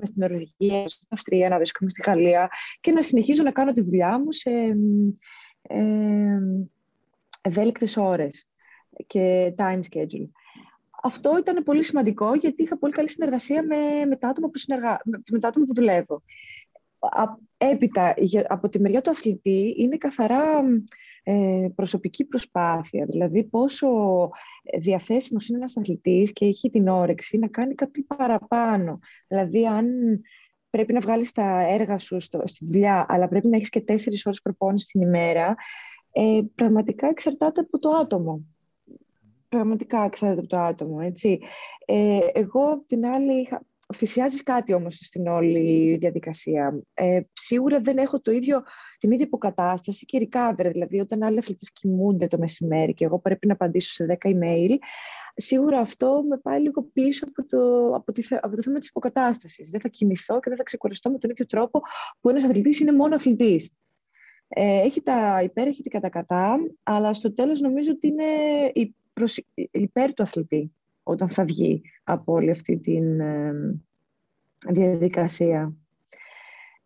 στην 0.03 0.15
Νορβηγία, 0.17 0.89
στην 0.89 1.09
Αυστρία, 1.11 1.49
να 1.49 1.57
βρίσκομαι 1.57 1.91
στη 1.91 2.03
Γαλλία 2.07 2.49
και 2.81 2.93
να 2.93 3.03
συνεχίζω 3.03 3.43
να 3.43 3.53
κάνω 3.53 3.73
τη 3.73 3.81
δουλειά 3.81 4.19
μου 4.19 4.33
σε 4.33 4.51
ε, 5.63 6.39
ευέλικτες 7.41 7.97
ώρες 7.97 8.47
και 9.07 9.55
time 9.59 9.81
schedule 9.91 10.29
αυτό 11.07 11.39
ήταν 11.39 11.63
πολύ 11.65 11.83
σημαντικό 11.83 12.35
γιατί 12.35 12.63
είχα 12.63 12.79
πολύ 12.79 12.93
καλή 12.93 13.11
συνεργασία 13.11 13.63
με, 13.63 14.05
με, 14.09 14.17
τα, 14.17 14.29
άτομα 14.29 14.49
που 14.49 14.59
συνεργα... 14.59 15.01
με 15.31 15.39
τα 15.39 15.49
άτομα 15.49 15.67
που 15.67 15.75
δουλεύω. 15.75 16.23
Έπειτα, 17.57 18.15
από 18.47 18.69
τη 18.69 18.81
μεριά 18.81 19.01
του 19.01 19.11
αθλητή, 19.11 19.75
είναι 19.79 19.97
καθαρά 19.97 20.65
ε, 21.23 21.69
προσωπική 21.75 22.25
προσπάθεια. 22.25 23.05
Δηλαδή, 23.05 23.45
πόσο 23.45 23.89
διαθέσιμος 24.79 25.49
είναι 25.49 25.59
ένας 25.59 25.77
αθλητής 25.77 26.33
και 26.33 26.45
έχει 26.47 26.71
την 26.71 26.89
όρεξη 26.89 27.39
να 27.39 27.49
κάνει 27.49 27.75
κάτι 27.75 28.03
παραπάνω. 28.03 28.99
Δηλαδή, 29.27 29.67
αν 29.67 29.87
πρέπει 30.71 30.93
να 30.93 31.01
βγάλεις 31.01 31.33
τα 31.33 31.61
έργα 31.69 31.99
σου 31.99 32.21
στο, 32.21 32.43
στη 32.45 32.67
δουλειά, 32.67 33.07
αλλά 33.09 33.29
πρέπει 33.29 33.49
να 33.49 33.57
έχεις 33.57 33.69
και 33.69 33.81
τέσσερις 33.81 34.27
ώρες 34.27 34.41
προπόνησης 34.41 34.89
την 34.89 35.01
ημέρα, 35.01 35.55
ε, 36.13 36.41
πραγματικά 36.55 37.09
εξαρτάται 37.09 37.61
από 37.61 37.79
το 37.79 37.91
άτομο 37.91 38.56
πραγματικά 39.49 40.09
ξέρετε 40.09 40.39
από 40.39 40.49
το 40.49 40.59
άτομο, 40.59 40.99
έτσι. 41.03 41.39
Ε, 41.85 42.19
εγώ, 42.33 42.85
την 42.87 43.07
άλλη, 43.07 43.41
είχα... 43.41 43.63
θυσιάζεις 43.95 44.43
κάτι 44.43 44.73
όμως 44.73 44.95
στην 44.95 45.27
όλη 45.27 45.97
διαδικασία. 45.97 46.81
Ε, 46.95 47.21
σίγουρα 47.33 47.81
δεν 47.81 47.99
έχω 47.99 48.21
το 48.21 48.31
ίδιο, 48.31 48.63
την 48.99 49.13
ίδια 49.13 49.27
υποκατάσταση 49.27 50.05
και 50.05 50.29
recover, 50.31 50.71
δηλαδή 50.73 51.01
όταν 51.01 51.23
άλλοι 51.23 51.39
αθλητές 51.39 51.73
κοιμούνται 51.73 52.27
το 52.27 52.39
μεσημέρι 52.39 52.95
και 52.95 53.05
εγώ 53.05 53.19
πρέπει 53.19 53.47
να 53.47 53.53
απαντήσω 53.53 53.93
σε 53.93 54.19
10 54.21 54.29
email, 54.29 54.77
σίγουρα 55.37 55.81
αυτό 55.81 56.25
με 56.29 56.39
πάει 56.39 56.61
λίγο 56.61 56.83
πίσω 56.83 57.27
από 57.29 57.47
το, 57.49 57.95
από, 57.95 58.13
τη, 58.13 58.27
από 58.41 58.57
το 58.57 58.63
θέμα 58.63 58.79
της 58.79 58.89
υποκατάστασης. 58.89 59.71
Δεν 59.71 59.81
θα 59.81 59.89
κοιμηθώ 59.89 60.41
και 60.41 60.49
δεν 60.49 60.59
θα 60.59 60.65
ξεκουραστώ 60.65 61.11
με 61.11 61.19
τον 61.19 61.31
ίδιο 61.31 61.47
τρόπο 61.47 61.81
που 62.21 62.29
ένας 62.29 62.45
αθλητής 62.45 62.81
είναι 62.81 62.93
μόνο 62.93 63.15
αθλητής. 63.15 63.71
Ε, 64.49 64.81
έχει 64.81 65.03
τα 65.03 65.43
υπέρ, 65.43 65.67
έχει 65.67 65.83
τα 65.83 66.09
κατά, 66.09 66.57
αλλά 66.83 67.13
στο 67.13 67.35
τέλος 67.35 67.61
νομίζω 67.61 67.91
ότι 67.91 68.07
είναι 68.07 68.25
η 68.73 68.95
προς, 69.21 69.45
υπέρ 69.71 70.15
του 70.15 70.23
αθλητή 70.23 70.73
όταν 71.03 71.29
θα 71.29 71.45
βγει 71.45 71.83
από 72.05 72.33
όλη 72.33 72.51
αυτή 72.51 72.79
τη 72.79 72.99
διαδικασία. 74.69 75.73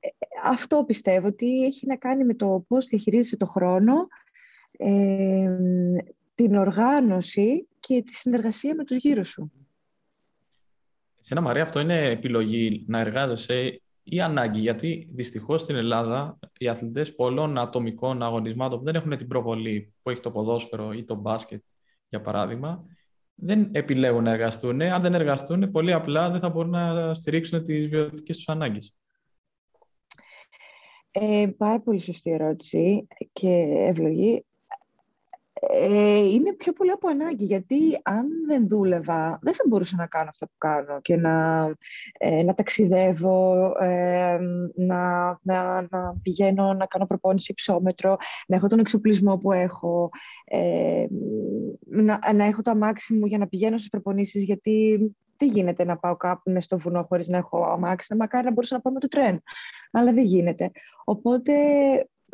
Ε, 0.01 0.09
αυτό 0.45 0.85
πιστεύω 0.85 1.27
ότι 1.27 1.65
έχει 1.65 1.87
να 1.87 1.97
κάνει 1.97 2.25
με 2.25 2.35
το 2.35 2.65
πώς 2.69 2.87
διαχειρίζεσαι 2.87 3.37
το 3.37 3.47
χρόνο, 3.47 4.09
την 6.35 6.57
οργάνωση 6.57 7.69
και 7.81 8.03
τη 8.03 8.15
συνεργασία 8.15 8.75
με 8.75 8.85
τους 8.85 8.97
γύρω 8.97 9.25
σου. 9.25 9.53
Εσένα 11.21 11.41
Μαρία 11.41 11.63
αυτό 11.63 11.81
είναι 11.81 12.11
επιλογή 12.11 12.85
να 12.87 12.99
εργάζεσαι 12.99 13.81
ή 14.03 14.21
ανάγκη, 14.21 14.61
γιατί 14.61 15.09
δυστυχώς 15.13 15.63
στην 15.63 15.77
Ελλάδα 15.77 16.39
οι 16.59 16.69
αθλητές 16.69 17.15
πολλών 17.15 17.59
ατομικών 17.59 18.23
αγωνισμάτων 18.23 18.79
που 18.79 18.85
δεν 18.85 18.95
έχουν 18.95 19.17
την 19.17 19.29
προβολή 19.29 19.93
που 20.03 20.11
έχει 20.11 20.21
το 20.21 20.31
ποδόσφαιρο 20.31 20.93
ή 20.93 21.05
το 21.05 21.15
μπάσκετ 21.15 21.63
για 22.11 22.21
παράδειγμα, 22.21 22.85
δεν 23.35 23.69
επιλέγουν 23.73 24.23
να 24.23 24.31
εργαστούν. 24.31 24.81
Αν 24.83 25.03
δεν 25.03 25.15
εργαστούν, 25.15 25.71
πολύ 25.71 25.93
απλά 25.93 26.31
δεν 26.31 26.41
θα 26.41 26.49
μπορούν 26.49 26.71
να 26.71 27.15
στηρίξουν 27.15 27.63
τις 27.63 27.89
βιωτικές 27.89 28.37
τους 28.37 28.49
ανάγκες. 28.49 28.99
Ε, 31.11 31.47
πάρα 31.57 31.81
πολύ 31.81 32.01
σωστή 32.01 32.31
ερώτηση 32.31 33.07
και 33.33 33.49
ευλογή. 33.89 34.45
Ε, 35.63 36.17
είναι 36.17 36.53
πιο 36.53 36.73
πολύ 36.73 36.91
από 36.91 37.09
ανάγκη, 37.09 37.45
γιατί 37.45 38.01
αν 38.03 38.27
δεν 38.47 38.69
δούλευα, 38.69 39.39
δεν 39.43 39.55
θα 39.55 39.65
μπορούσα 39.69 39.97
να 39.97 40.07
κάνω 40.07 40.29
αυτά 40.29 40.47
που 40.47 40.55
κάνω 40.59 41.01
και 41.01 41.17
να, 41.17 41.67
ε, 42.19 42.43
να 42.43 42.55
ταξιδεύω, 42.55 43.73
ε, 43.81 44.39
να, 44.75 45.29
να, 45.43 45.87
να 45.91 46.15
πηγαίνω 46.23 46.75
να 46.75 46.87
κάνω 46.87 47.07
προπόνηση 47.07 47.51
υψόμετρο, 47.51 48.17
να 48.47 48.57
έχω 48.57 48.67
τον 48.67 48.79
εξοπλισμό 48.79 49.37
που 49.37 49.53
έχω, 49.53 50.11
ε, 50.45 51.07
να, 51.87 52.19
να 52.35 52.45
έχω 52.45 52.63
το 52.63 52.71
αμάξι 52.71 53.15
μου 53.15 53.27
για 53.27 53.39
να 53.39 53.47
πηγαίνω 53.47 53.79
στις 53.79 53.91
προπονήσεις, 53.91 54.43
γιατί 54.43 54.99
δεν 55.37 55.49
γίνεται 55.49 55.85
να 55.85 55.97
πάω 55.97 56.17
κάπου 56.17 56.51
μες 56.51 56.65
στο 56.65 56.79
βουνό 56.79 57.03
χωρίς 57.09 57.29
να 57.29 57.37
έχω 57.37 57.65
αμάξι, 57.65 58.15
μακάρι 58.15 58.45
να 58.45 58.53
μπορούσα 58.53 58.75
να 58.75 58.81
πάω 58.81 58.93
με 58.93 59.01
το 59.01 59.09
τρέν, 59.09 59.43
αλλά 59.93 60.13
δεν 60.13 60.25
γίνεται. 60.25 60.71
Οπότε 61.05 61.53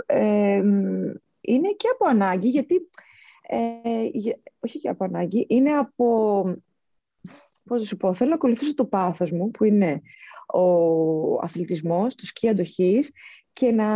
ε, 0.07 0.63
είναι 1.41 1.69
και 1.77 1.89
από 1.93 2.09
ανάγκη, 2.09 2.49
γιατί 2.49 2.89
ε, 3.49 4.11
όχι 4.61 4.81
και 4.81 4.89
από 4.89 5.05
ανάγκη, 5.05 5.47
είναι 5.49 5.71
από, 5.71 6.43
πώς 7.65 7.81
θα 7.81 7.87
σου 7.87 7.97
πω, 7.97 8.15
θέλω 8.15 8.31
να 8.31 8.37
ακολουθήσω 8.37 8.75
το 8.75 8.85
πάθος 8.85 9.33
μου, 9.33 9.51
που 9.51 9.65
είναι 9.65 10.03
ο 10.47 10.65
αθλητισμός, 11.43 12.15
το 12.15 12.27
σκι 12.27 12.49
αντοχής 12.49 13.11
και 13.53 13.73
να, 13.73 13.89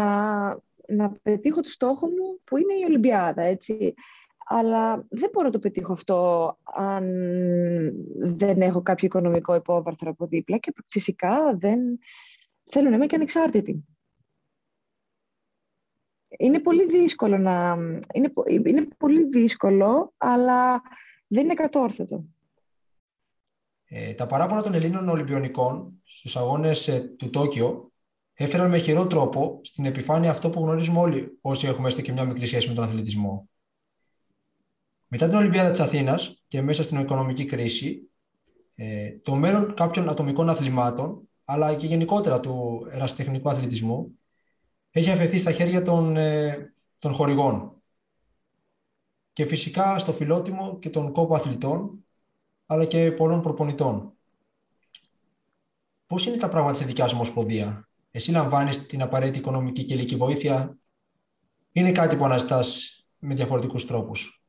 να 0.88 1.10
πετύχω 1.22 1.60
το 1.60 1.68
στόχο 1.68 2.06
μου 2.06 2.40
που 2.44 2.56
είναι 2.56 2.74
η 2.74 2.84
Ολυμπιάδα, 2.86 3.42
έτσι. 3.42 3.94
Αλλά 4.52 5.06
δεν 5.08 5.30
μπορώ 5.32 5.46
να 5.46 5.52
το 5.52 5.58
πετύχω 5.58 5.92
αυτό 5.92 6.58
αν 6.64 7.04
δεν 8.16 8.60
έχω 8.60 8.82
κάποιο 8.82 9.06
οικονομικό 9.06 9.54
υπόβαρθρο 9.54 10.10
από 10.10 10.26
δίπλα 10.26 10.58
και 10.58 10.72
φυσικά 10.88 11.56
δεν 11.56 11.78
θέλω 12.70 12.88
να 12.88 12.96
είμαι 12.96 13.06
και 13.06 13.14
ανεξάρτητη 13.14 13.84
είναι 16.38 16.58
πολύ 16.58 16.86
δύσκολο 16.86 17.38
να... 17.38 17.76
Είναι, 18.14 18.32
είναι 18.66 18.88
πολύ 18.98 19.24
δύσκολο, 19.24 20.14
αλλά 20.16 20.82
δεν 21.26 21.44
είναι 21.44 21.54
κατόρθωτο. 21.54 22.24
Ε, 23.84 24.14
τα 24.14 24.26
παράπονα 24.26 24.62
των 24.62 24.74
Ελλήνων 24.74 25.08
Ολυμπιονικών 25.08 26.02
στους 26.04 26.36
αγώνες 26.36 26.88
ε, 26.88 27.00
του 27.00 27.30
Τόκιο 27.30 27.92
έφεραν 28.34 28.70
με 28.70 28.78
χειρό 28.78 29.06
τρόπο 29.06 29.60
στην 29.62 29.84
επιφάνεια 29.84 30.30
αυτό 30.30 30.50
που 30.50 30.60
γνωρίζουμε 30.60 30.98
όλοι 30.98 31.38
όσοι 31.40 31.66
έχουμε 31.66 31.88
έστω 31.88 32.00
και 32.00 32.12
μια 32.12 32.24
μικρή 32.24 32.46
σχέση 32.46 32.68
με 32.68 32.74
τον 32.74 32.84
αθλητισμό. 32.84 33.48
Μετά 35.06 35.28
την 35.28 35.36
Ολυμπιάδα 35.36 35.70
της 35.70 35.80
Αθήνας 35.80 36.42
και 36.48 36.62
μέσα 36.62 36.82
στην 36.82 36.98
οικονομική 36.98 37.44
κρίση, 37.44 38.10
ε, 38.74 39.18
το 39.22 39.34
μέλλον 39.34 39.74
κάποιων 39.74 40.08
ατομικών 40.08 40.48
αθλημάτων, 40.48 41.28
αλλά 41.44 41.74
και 41.74 41.86
γενικότερα 41.86 42.40
του 42.40 42.86
ερασιτεχνικού 42.90 43.48
αθλητισμού, 43.48 44.19
έχει 44.90 45.10
αφαιθεί 45.10 45.38
στα 45.38 45.52
χέρια 45.52 45.82
των, 45.82 46.16
ε, 46.16 46.74
των 46.98 47.12
χορηγών. 47.12 47.82
Και 49.32 49.46
φυσικά 49.46 49.98
στο 49.98 50.12
φιλότιμο 50.12 50.78
και 50.78 50.90
των 50.90 51.12
κόπο 51.12 51.34
αθλητών, 51.34 52.04
αλλά 52.66 52.84
και 52.84 53.12
πολλών 53.12 53.42
προπονητών. 53.42 54.12
Πώς 56.06 56.26
είναι 56.26 56.36
τα 56.36 56.48
πράγματα 56.48 56.74
στη 56.74 56.84
δικιά 56.84 57.06
σου 57.06 57.14
ομοσπονδία; 57.16 57.88
Εσύ 58.10 58.30
λαμβάνεις 58.30 58.86
την 58.86 59.02
απαραίτητη 59.02 59.38
οικονομική 59.38 59.84
και 59.84 59.94
ηλική 59.94 60.16
βοήθεια; 60.16 60.78
Είναι 61.72 61.92
κάτι 61.92 62.16
που 62.16 62.24
αναζητάς 62.24 62.94
με 63.18 63.34
διαφορετικούς 63.34 63.86
τρόπους; 63.86 64.39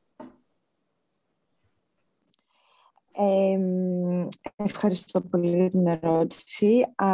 Ευχαριστώ 4.56 5.20
πολύ 5.20 5.56
για 5.56 5.70
την 5.70 5.86
ερώτηση. 5.86 6.80
Α, 6.94 7.08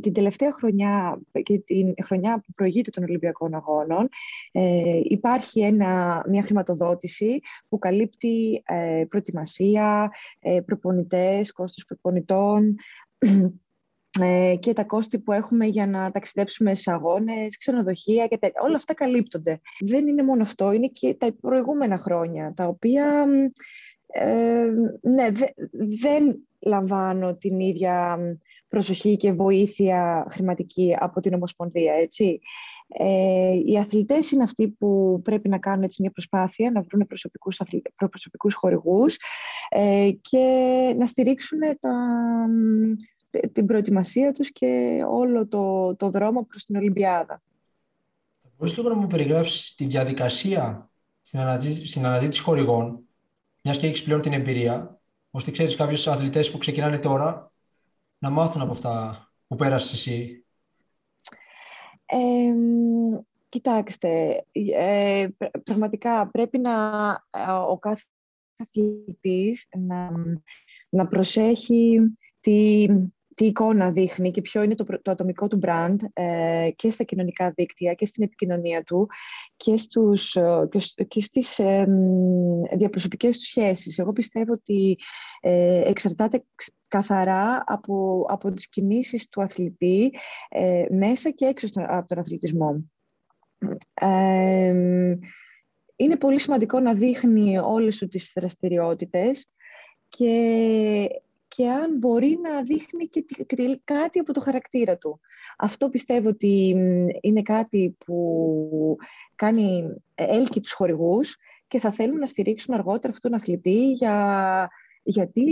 την 0.00 0.12
τελευταία 0.12 0.52
χρονιά 0.52 1.20
και 1.42 1.58
την 1.58 1.94
χρονιά 2.04 2.40
που 2.40 2.52
προηγείται 2.54 2.90
των 2.90 3.04
Ολυμπιακών 3.04 3.54
Αγώνων 3.54 4.08
ε, 4.52 5.00
υπάρχει 5.02 5.60
ένα, 5.60 6.24
μια 6.28 6.42
χρηματοδότηση 6.42 7.40
που 7.68 7.78
καλύπτει 7.78 8.62
ε, 8.66 9.04
προετοιμασία, 9.08 10.12
ε, 10.40 10.60
προπονητές, 10.60 11.52
κόστος 11.52 11.84
προπονητών 11.84 12.74
ε, 14.20 14.54
και 14.60 14.72
τα 14.72 14.84
κόστη 14.84 15.18
που 15.18 15.32
έχουμε 15.32 15.66
για 15.66 15.86
να 15.86 16.10
ταξιδέψουμε 16.10 16.74
σε 16.74 16.92
αγώνες, 16.92 17.56
ξενοδοχεία 17.56 18.26
και 18.26 18.38
τέτοια. 18.38 18.60
Όλα 18.62 18.76
αυτά 18.76 18.94
καλύπτονται. 18.94 19.60
Δεν 19.80 20.08
είναι 20.08 20.22
μόνο 20.22 20.42
αυτό, 20.42 20.72
είναι 20.72 20.86
και 20.86 21.14
τα 21.14 21.34
προηγούμενα 21.40 21.98
χρόνια, 21.98 22.52
τα 22.56 22.66
οποία 22.66 23.26
ε, 24.12 24.70
ναι, 25.00 25.28
δεν 26.00 26.46
λαμβάνω 26.58 27.36
την 27.36 27.60
ίδια 27.60 28.18
προσοχή 28.68 29.16
και 29.16 29.32
βοήθεια 29.32 30.26
χρηματική 30.30 30.96
από 30.98 31.20
την 31.20 31.34
Ομοσπονδία, 31.34 31.94
έτσι. 31.94 32.40
Ε, 32.88 33.52
οι 33.66 33.78
αθλητές 33.78 34.30
είναι 34.30 34.42
αυτοί 34.42 34.68
που 34.68 35.20
πρέπει 35.24 35.48
να 35.48 35.58
κάνουν 35.58 35.82
έτσι 35.82 36.02
μια 36.02 36.10
προσπάθεια 36.10 36.70
να 36.70 36.80
βρουν 36.80 37.06
προσωπικούς, 37.06 37.60
προσωπικούς 37.96 38.54
χορηγούς 38.54 39.16
ε, 39.68 40.10
και 40.20 40.94
να 40.98 41.06
στηρίξουν 41.06 41.58
τα, 41.80 41.96
την 43.52 43.66
προετοιμασία 43.66 44.32
τους 44.32 44.52
και 44.52 45.02
όλο 45.10 45.46
το, 45.46 45.96
το 45.96 46.10
δρόμο 46.10 46.44
προς 46.44 46.64
την 46.64 46.76
Ολυμπιάδα. 46.76 47.42
Μπορείς 48.58 48.76
λίγο 48.76 48.88
να 48.88 48.94
μου 48.94 49.06
περιγράψεις 49.06 49.74
τη 49.74 49.84
διαδικασία 49.84 50.90
στην 51.22 51.40
αναζήτηση, 51.40 51.86
στην 51.86 52.06
αναζήτηση 52.06 52.42
χορηγών; 52.42 53.00
Μιας 53.62 53.78
και 53.78 53.86
έχεις 53.86 54.02
πλέον 54.02 54.20
την 54.20 54.32
εμπειρία, 54.32 55.00
ώστε 55.30 55.50
ξέρεις 55.50 55.76
κάποιους 55.76 56.06
αθλητές 56.06 56.50
που 56.50 56.58
ξεκινάνε 56.58 56.98
τώρα 56.98 57.52
να 58.18 58.30
μάθουν 58.30 58.62
από 58.62 58.72
αυτά 58.72 59.24
που 59.46 59.56
πέρασες 59.56 59.92
εσύ. 59.92 60.44
Ε, 62.06 62.54
κοιτάξτε, 63.48 64.44
ε, 64.72 65.28
πραγματικά 65.64 66.30
πρέπει 66.30 66.58
να 66.58 67.08
ε, 67.30 67.50
ο 67.50 67.78
κάθε 67.78 68.04
αθλητής 68.56 69.68
να, 69.76 70.10
να 70.88 71.06
προσέχει 71.06 72.00
τη, 72.40 72.86
τι 73.40 73.46
εικόνα 73.46 73.90
δείχνει 73.90 74.30
και 74.30 74.40
ποιο 74.40 74.62
είναι 74.62 74.74
το, 74.74 74.84
το 75.02 75.10
ατομικό 75.10 75.48
του 75.48 75.58
brand 75.62 75.96
ε, 76.12 76.70
και 76.76 76.90
στα 76.90 77.04
κοινωνικά 77.04 77.52
δίκτυα 77.56 77.94
και 77.94 78.06
στην 78.06 78.22
επικοινωνία 78.22 78.82
του 78.82 79.08
και, 79.56 79.76
στους, 79.76 80.36
ε, 80.36 80.68
και 81.08 81.20
στις 81.20 81.58
ε, 81.58 81.86
διαπροσωπικές 82.76 83.38
τους 83.38 83.46
σχέσεις. 83.46 83.98
Εγώ 83.98 84.12
πιστεύω 84.12 84.52
ότι 84.52 84.98
ε, 85.40 85.88
εξαρτάται 85.88 86.44
καθαρά 86.88 87.62
από, 87.66 88.26
από 88.28 88.52
τις 88.52 88.68
κινήσεις 88.68 89.28
του 89.28 89.42
αθλητή 89.42 90.14
ε, 90.48 90.84
μέσα 90.90 91.30
και 91.30 91.44
έξω 91.46 91.66
από 91.74 92.06
τον 92.06 92.18
αθλητισμό. 92.18 92.84
είναι 95.96 96.16
πολύ 96.18 96.38
σημαντικό 96.40 96.80
να 96.80 96.94
δείχνει 96.94 97.58
όλες 97.58 97.98
του 97.98 98.08
τις 98.08 98.32
δραστηριότητες 98.34 99.50
και 100.08 101.22
και 101.60 101.70
αν 101.70 101.96
μπορεί 101.98 102.38
να 102.42 102.62
δείχνει 102.62 103.06
και 103.06 103.24
κάτι 103.84 104.18
από 104.18 104.32
το 104.32 104.40
χαρακτήρα 104.40 104.96
του. 104.96 105.20
Αυτό 105.58 105.88
πιστεύω 105.88 106.28
ότι 106.28 106.76
είναι 107.20 107.42
κάτι 107.42 107.96
που 108.04 108.96
κάνει 109.34 109.94
έλκει 110.14 110.60
τους 110.60 110.72
χορηγούς 110.72 111.36
και 111.68 111.78
θα 111.78 111.90
θέλουν 111.90 112.18
να 112.18 112.26
στηρίξουν 112.26 112.74
αργότερα 112.74 113.12
αυτόν 113.12 113.30
τον 113.30 113.40
αθλητή 113.40 113.90
για, 113.92 114.68
γιατί 115.02 115.42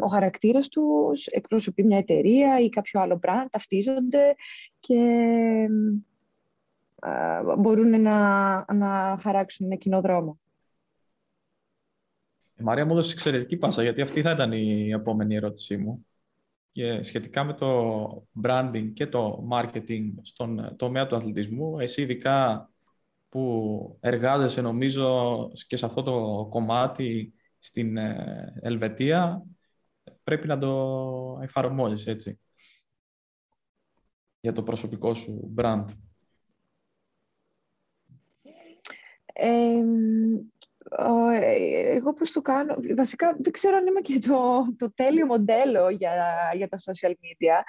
ο 0.00 0.06
χαρακτήρας 0.06 0.68
τους 0.68 1.26
εκπροσωπεί 1.26 1.84
μια 1.84 1.98
εταιρεία 1.98 2.58
ή 2.58 2.68
κάποιο 2.68 3.00
άλλο 3.00 3.20
brand, 3.26 3.46
ταυτίζονται 3.50 4.34
και 4.80 5.02
μπορούν 7.58 8.02
να, 8.02 8.64
να 8.74 9.18
χαράξουν 9.20 9.66
ένα 9.66 9.74
κοινό 9.74 10.00
δρόμο. 10.00 10.38
Η 12.58 12.62
Μαρία 12.62 12.84
μου 12.84 12.92
έδωσε 12.92 13.12
εξαιρετική 13.12 13.56
πάσα, 13.56 13.82
γιατί 13.82 14.00
αυτή 14.00 14.22
θα 14.22 14.30
ήταν 14.30 14.52
η 14.52 14.90
επόμενη 14.90 15.34
ερώτησή 15.34 15.76
μου. 15.76 16.06
Και 16.72 17.02
σχετικά 17.02 17.44
με 17.44 17.54
το 17.54 18.26
branding 18.42 18.90
και 18.94 19.06
το 19.06 19.48
marketing 19.52 20.04
στον 20.22 20.76
τομέα 20.76 21.06
του 21.06 21.16
αθλητισμού, 21.16 21.78
εσύ 21.78 22.02
ειδικά 22.02 22.70
που 23.28 23.96
εργάζεσαι 24.00 24.60
νομίζω 24.60 25.50
και 25.66 25.76
σε 25.76 25.86
αυτό 25.86 26.02
το 26.02 26.46
κομμάτι 26.50 27.32
στην 27.58 27.96
ε, 27.96 28.52
Ελβετία, 28.60 29.42
πρέπει 30.22 30.46
να 30.46 30.58
το 30.58 31.38
εφαρμόζεις 31.42 32.06
έτσι, 32.06 32.40
για 34.40 34.52
το 34.52 34.62
προσωπικό 34.62 35.14
σου 35.14 35.54
brand. 35.56 35.84
Ε, 39.32 39.82
εγώ 41.94 42.12
πώς 42.12 42.32
το 42.32 42.40
κάνω, 42.40 42.74
βασικά 42.96 43.36
δεν 43.38 43.52
ξέρω 43.52 43.76
αν 43.76 43.86
είμαι 43.86 44.00
και 44.00 44.18
το, 44.18 44.66
το 44.78 44.92
τέλειο 44.94 45.26
μοντέλο 45.26 45.88
για, 45.88 46.12
για 46.54 46.68
τα 46.68 46.78
social 46.78 47.10
media, 47.10 47.62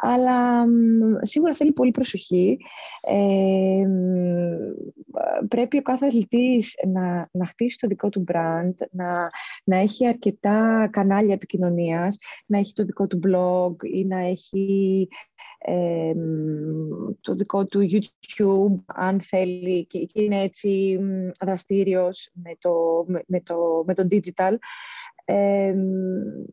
αλλά 0.00 0.66
σίγουρα 1.20 1.54
θέλει 1.54 1.72
πολύ 1.72 1.90
προσοχή. 1.90 2.58
Ε, 3.00 3.84
πρέπει 5.48 5.78
ο 5.78 5.82
κάθε 5.82 6.06
αθλητής 6.06 6.74
να, 6.92 7.28
να 7.32 7.46
χτίσει 7.46 7.78
το 7.78 7.86
δικό 7.86 8.08
του 8.08 8.24
brand, 8.32 8.74
να, 8.90 9.30
να 9.64 9.76
έχει 9.76 10.06
αρκετά 10.06 10.88
κανάλια 10.92 11.34
επικοινωνίας, 11.34 12.18
να 12.46 12.58
έχει 12.58 12.72
το 12.72 12.84
δικό 12.84 13.06
του 13.06 13.20
blog 13.26 13.84
ή 13.94 14.04
να 14.04 14.18
έχει 14.18 15.08
ε, 15.58 16.12
το 17.20 17.34
δικό 17.34 17.66
του 17.66 17.80
YouTube, 17.90 18.84
αν 18.86 19.20
θέλει 19.20 19.86
και, 19.86 19.98
και 19.98 20.22
είναι 20.22 20.40
έτσι 20.40 20.98
δραστήριος 21.40 22.30
με 22.32 22.52
το, 22.58 23.04
με, 23.26 23.40
το, 23.40 23.84
με 23.86 23.94
το 23.94 24.06
digital 24.10 24.56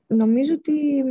νομίζω 0.07 0.53
ότι 0.53 1.03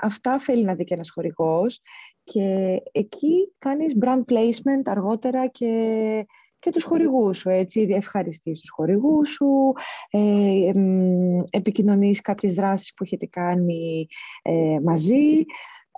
αυτά 0.00 0.38
θέλει 0.38 0.64
να 0.64 0.74
δει 0.74 0.84
και 0.84 0.94
ένας 0.94 1.10
χορηγός 1.10 1.80
και 2.24 2.76
εκεί 2.92 3.54
κάνεις 3.58 3.96
brand 4.00 4.22
placement 4.24 4.82
αργότερα 4.84 5.46
και, 5.46 6.26
και 6.58 6.70
τους 6.70 6.84
χορηγούς 6.84 7.38
σου, 7.38 7.48
έτσι, 7.48 7.88
ευχαριστείς 7.90 8.60
τους 8.60 8.70
χορηγούς 8.70 9.30
σου, 9.30 9.72
ε, 10.10 10.72
επικοινωνείς 11.50 12.20
κάποιες 12.20 12.54
δράσεις 12.54 12.94
που 12.94 13.04
έχετε 13.04 13.26
κάνει 13.26 14.06
ε, 14.42 14.78
μαζί. 14.82 15.44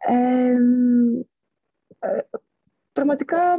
Ε, 0.09 0.57
πραγματικά 2.92 3.59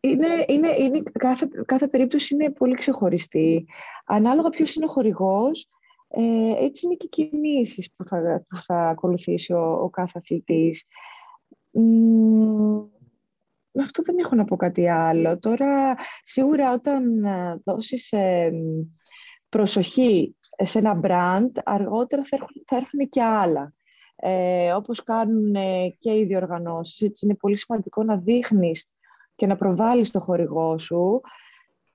είναι, 0.00 0.26
είναι, 0.46 0.68
είναι, 0.78 1.02
κάθε, 1.18 1.48
κάθε 1.66 1.88
περίπτωση 1.88 2.34
είναι 2.34 2.50
πολύ 2.50 2.74
ξεχωριστή. 2.74 3.66
Ανάλογα 4.04 4.48
ποιος 4.48 4.74
είναι 4.74 4.84
ο 4.84 4.88
χορηγός, 4.88 5.68
ε, 6.08 6.64
έτσι 6.64 6.86
είναι 6.86 6.94
και 6.94 7.06
οι 7.06 7.28
κινήσεις 7.28 7.92
που 7.96 8.04
θα, 8.04 8.44
που 8.48 8.60
θα 8.62 8.88
ακολουθήσει 8.88 9.52
ο, 9.52 9.72
ο 9.82 9.90
κάθε 9.90 10.18
αθλητής. 10.18 10.84
Με 13.70 13.82
αυτό 13.82 14.02
δεν 14.02 14.18
έχω 14.18 14.34
να 14.34 14.44
πω 14.44 14.56
κάτι 14.56 14.88
άλλο. 14.88 15.38
Τώρα, 15.38 15.94
σίγουρα 16.22 16.72
όταν 16.72 17.24
ε, 17.24 17.60
δώσεις 17.64 18.12
ε, 18.12 18.52
προσοχή 19.48 20.36
σε 20.56 20.78
ένα 20.78 21.00
brand, 21.02 21.50
αργότερα 21.64 22.22
θα 22.24 22.36
έρθουν, 22.36 22.62
θα 22.66 22.76
έρθουν 22.76 23.08
και 23.08 23.22
άλλα. 23.22 23.74
Ε, 24.16 24.72
όπως 24.72 25.02
κάνουν 25.02 25.54
και 25.98 26.16
οι 26.16 26.24
διοργανώσεις. 26.24 27.00
Έτσι 27.00 27.26
είναι 27.26 27.34
πολύ 27.34 27.56
σημαντικό 27.56 28.02
να 28.02 28.18
δείχνεις 28.18 28.90
και 29.34 29.46
να 29.46 29.56
προβάλλεις 29.56 30.10
το 30.10 30.20
χορηγό 30.20 30.78
σου 30.78 31.20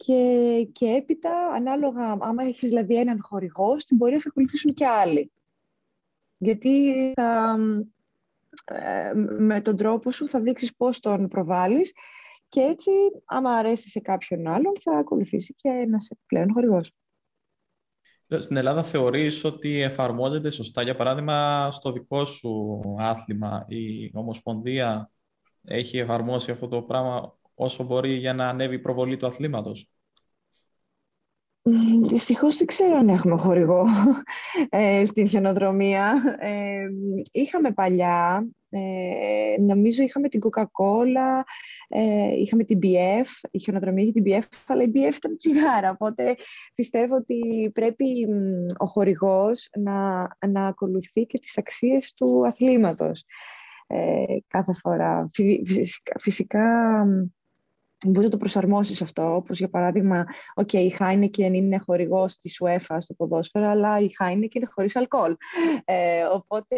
και, 0.02 0.68
και 0.72 0.86
έπειτα, 0.86 1.48
ανάλογα, 1.56 2.18
άμα 2.20 2.44
έχεις 2.44 2.70
δηλαδή 2.70 2.96
έναν 2.96 3.20
χορηγό, 3.22 3.80
στην 3.80 3.98
πορεία 3.98 4.20
θα 4.20 4.30
ακολουθήσουν 4.30 4.74
και 4.74 4.86
άλλοι. 4.86 5.32
Γιατί 6.38 6.94
θα, 7.16 7.58
ε, 8.66 9.14
με 9.40 9.62
τον 9.62 9.76
τρόπο 9.76 10.12
σου 10.12 10.28
θα 10.28 10.40
δείξεις 10.40 10.76
πώς 10.76 11.00
τον 11.00 11.28
προβάλλεις 11.28 11.94
και 12.50 12.62
έτσι, 12.62 12.92
άμα 13.26 13.52
αρέσει 13.52 13.90
σε 13.90 14.00
κάποιον 14.00 14.48
άλλον, 14.48 14.74
θα 14.80 14.98
ακολουθήσει 14.98 15.54
και 15.54 15.70
ένας 15.70 16.10
επιπλέον 16.10 16.52
χορηγός. 16.54 16.92
Στην 18.38 18.58
Ελλάδα 18.58 18.84
θεωρείς 18.84 19.44
ότι 19.44 19.82
εφαρμόζεται 19.82 20.50
σωστά, 20.50 20.82
για 20.82 20.96
παράδειγμα, 20.96 21.72
στο 21.72 21.92
δικό 21.92 22.26
σου 22.26 22.82
άθλημα 23.00 23.66
η 23.68 24.12
Ομοσπονδία 24.14 25.12
έχει 25.64 25.98
εφαρμόσει 25.98 26.52
αυτό 26.52 26.68
το 26.68 26.82
πράγμα 26.82 27.40
όσο 27.62 27.84
μπορεί 27.84 28.14
για 28.14 28.34
να 28.34 28.48
ανέβει 28.48 28.76
η 28.76 28.80
προβολή 28.80 29.18
του 29.18 29.26
αθλήματος. 29.28 29.90
Δυστυχώς 32.08 32.58
δεν 32.58 32.68
ξέρω 32.68 32.98
αν 32.98 33.10
έχουμε 33.10 33.38
χορηγό 33.38 33.86
ε, 34.70 35.06
στην 35.06 35.28
χιονοδρομία. 35.28 36.14
Ε, 36.40 36.86
είχαμε 37.32 37.72
παλιά, 37.72 38.48
ε, 38.70 39.62
νομίζω 39.62 40.04
είχαμε 40.04 40.30
την 40.30 40.40
Coca-Cola, 40.44 41.42
ε, 41.88 42.40
είχαμε 42.40 42.64
την 42.64 42.80
BF, 42.84 43.28
η 43.52 43.60
χιονοδρομία 43.60 44.04
είχε 44.04 44.12
την 44.12 44.24
BF, 44.26 44.44
αλλά 44.68 44.84
η 44.84 44.92
BF 44.94 45.16
ήταν 45.16 45.38
τσιγάρα, 45.38 45.92
οπότε 45.92 46.36
πιστεύω 46.76 47.16
ότι 47.16 47.72
πρέπει 47.74 48.28
ο 48.78 48.86
χορηγός 48.86 49.70
να, 49.78 50.28
να 50.48 50.66
ακολουθεί 50.66 51.26
και 51.26 51.40
τις 51.40 51.58
αξίες 51.58 52.14
του 52.14 52.48
αθλήματος 52.48 53.26
ε, 53.88 54.38
κάθε 54.48 54.74
φορά. 54.74 55.30
φυσικά 56.20 57.06
Μπορεί 58.08 58.26
να 58.26 58.32
το 58.32 58.38
προσαρμόσεις 58.38 59.02
αυτό, 59.02 59.36
όπως 59.36 59.58
για 59.58 59.70
παράδειγμα, 59.70 60.26
okay, 60.56 60.74
η 60.74 60.96
Heineken 61.00 61.54
είναι 61.54 61.78
χορηγός 61.78 62.38
της 62.38 62.62
UEFA 62.64 62.98
στο 63.00 63.14
ποδόσφαιρο, 63.14 63.70
αλλά 63.70 64.00
η 64.00 64.08
Heineken 64.20 64.56
είναι 64.56 64.68
χωρίς 64.70 64.96
αλκοόλ. 64.96 65.36
Ε, 65.86 66.24
οπότε 66.24 66.76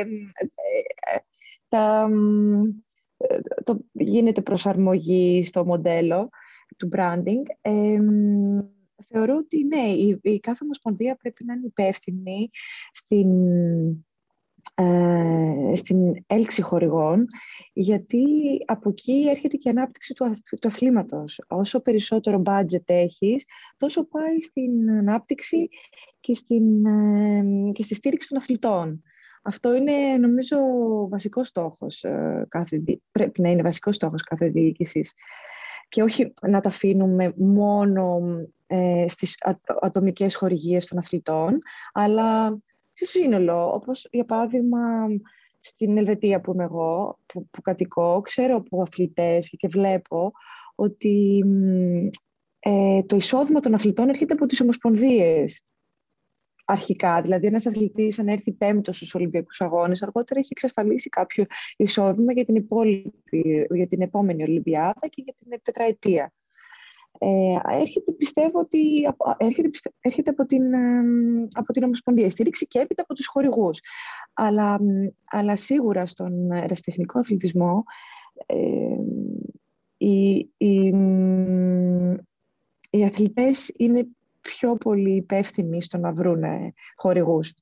ε, 0.00 0.46
τα, 1.68 2.08
το, 3.64 3.84
γίνεται 3.92 4.42
προσαρμογή 4.42 5.44
στο 5.44 5.64
μοντέλο 5.64 6.28
του 6.76 6.88
branding. 6.96 7.42
Ε, 7.60 7.98
θεωρώ 9.08 9.36
ότι 9.36 9.64
ναι, 9.64 9.82
η, 9.82 10.18
η 10.22 10.40
κάθε 10.40 10.64
ομοσπονδία 10.64 11.16
πρέπει 11.16 11.44
να 11.44 11.52
είναι 11.52 11.66
υπεύθυνη 11.66 12.50
στην 12.92 13.28
ε, 14.80 15.74
στην 15.74 16.24
έλξη 16.26 16.62
χορηγών, 16.62 17.26
γιατί 17.72 18.24
από 18.66 18.88
εκεί 18.88 19.26
έρχεται 19.28 19.56
και 19.56 19.68
η 19.68 19.70
ανάπτυξη 19.70 20.14
του, 20.14 20.36
του 20.60 20.68
αθλήματος. 20.68 21.40
Όσο 21.48 21.80
περισσότερο 21.80 22.42
budget 22.44 22.84
έχεις, 22.86 23.44
τόσο 23.76 24.08
πάει 24.08 24.40
στην 24.40 24.90
ανάπτυξη 24.90 25.68
και, 26.20 26.34
στην, 26.34 26.86
ε, 26.86 27.70
και 27.72 27.82
στη 27.82 27.94
στήριξη 27.94 28.28
των 28.28 28.38
αθλητών. 28.38 29.02
Αυτό 29.42 29.74
είναι, 29.76 29.92
νομίζω, 30.20 30.56
βασικός 31.08 31.48
στόχος. 31.48 32.02
Ε, 32.04 32.46
κάθε, 32.48 32.82
πρέπει 33.10 33.40
να 33.40 33.50
είναι 33.50 33.62
βασικός 33.62 33.94
στόχος 33.96 34.22
κάθε 34.22 34.48
διοίκησης. 34.48 35.12
Και 35.88 36.02
όχι 36.02 36.32
να 36.48 36.60
τα 36.60 36.68
αφήνουμε 36.68 37.32
μόνο 37.36 38.20
ε, 38.66 39.04
στις 39.08 39.36
ατομικές 39.80 40.36
χορηγίες 40.36 40.86
των 40.86 40.98
αθλητών, 40.98 41.58
αλλά 41.92 42.58
σε 43.04 43.18
σύνολο, 43.18 43.72
όπως 43.74 44.08
για 44.10 44.24
παράδειγμα 44.24 44.78
στην 45.60 45.98
Ελβετία 45.98 46.40
που 46.40 46.52
είμαι 46.52 46.64
εγώ, 46.64 47.18
που, 47.26 47.48
που 47.50 47.62
κατοικώ, 47.62 48.20
ξέρω 48.20 48.56
από 48.56 48.82
αθλητές 48.82 49.54
και 49.58 49.68
βλέπω 49.68 50.32
ότι 50.74 51.44
ε, 52.58 53.02
το 53.02 53.16
εισόδημα 53.16 53.60
των 53.60 53.74
αθλητών 53.74 54.08
έρχεται 54.08 54.32
από 54.32 54.46
τις 54.46 54.60
ομοσπονδίες 54.60 55.64
αρχικά. 56.64 57.22
Δηλαδή, 57.22 57.46
ένας 57.46 57.66
αθλητής 57.66 58.18
αν 58.18 58.28
έρθει 58.28 58.52
πέμπτος 58.52 58.96
στους 58.96 59.14
Ολυμπιακούς 59.14 59.60
Αγώνες, 59.60 60.02
αργότερα 60.02 60.40
έχει 60.40 60.48
εξασφαλίσει 60.52 61.08
κάποιο 61.08 61.44
εισόδημα 61.76 62.32
για 62.32 62.44
την, 62.44 62.66
για 63.74 63.86
την 63.86 64.00
επόμενη 64.00 64.42
Ολυμπιάδα 64.42 65.08
και 65.08 65.22
για 65.22 65.34
την 65.38 65.60
τετραετία. 65.62 66.32
Ε, 67.22 67.78
έρχεται, 67.80 68.12
πιστεύω 68.12 68.58
ότι 68.58 68.78
έρχεται, 69.36 69.70
έρχεται 70.00 70.30
από, 70.30 70.46
την, 70.46 70.62
από 71.52 71.72
την 71.72 71.84
Ομοσπονδία 71.84 72.30
στήριξη 72.30 72.66
και 72.66 72.78
έπειτα 72.78 73.02
από 73.02 73.14
τους 73.14 73.26
χορηγούς. 73.26 73.80
Αλλά, 74.32 74.78
αλλά 75.24 75.56
σίγουρα 75.56 76.06
στον 76.06 76.50
ερασιτεχνικό 76.50 77.18
αθλητισμό 77.18 77.84
ε, 78.46 78.56
οι, 79.96 80.36
οι, 80.56 80.94
οι 82.90 83.04
αθλητές 83.04 83.72
είναι 83.76 84.06
πιο 84.40 84.76
πολύ 84.76 85.16
υπεύθυνοι 85.16 85.82
στο 85.82 85.98
να 85.98 86.12
βρουν 86.12 86.42
χορηγούς. 86.96 87.54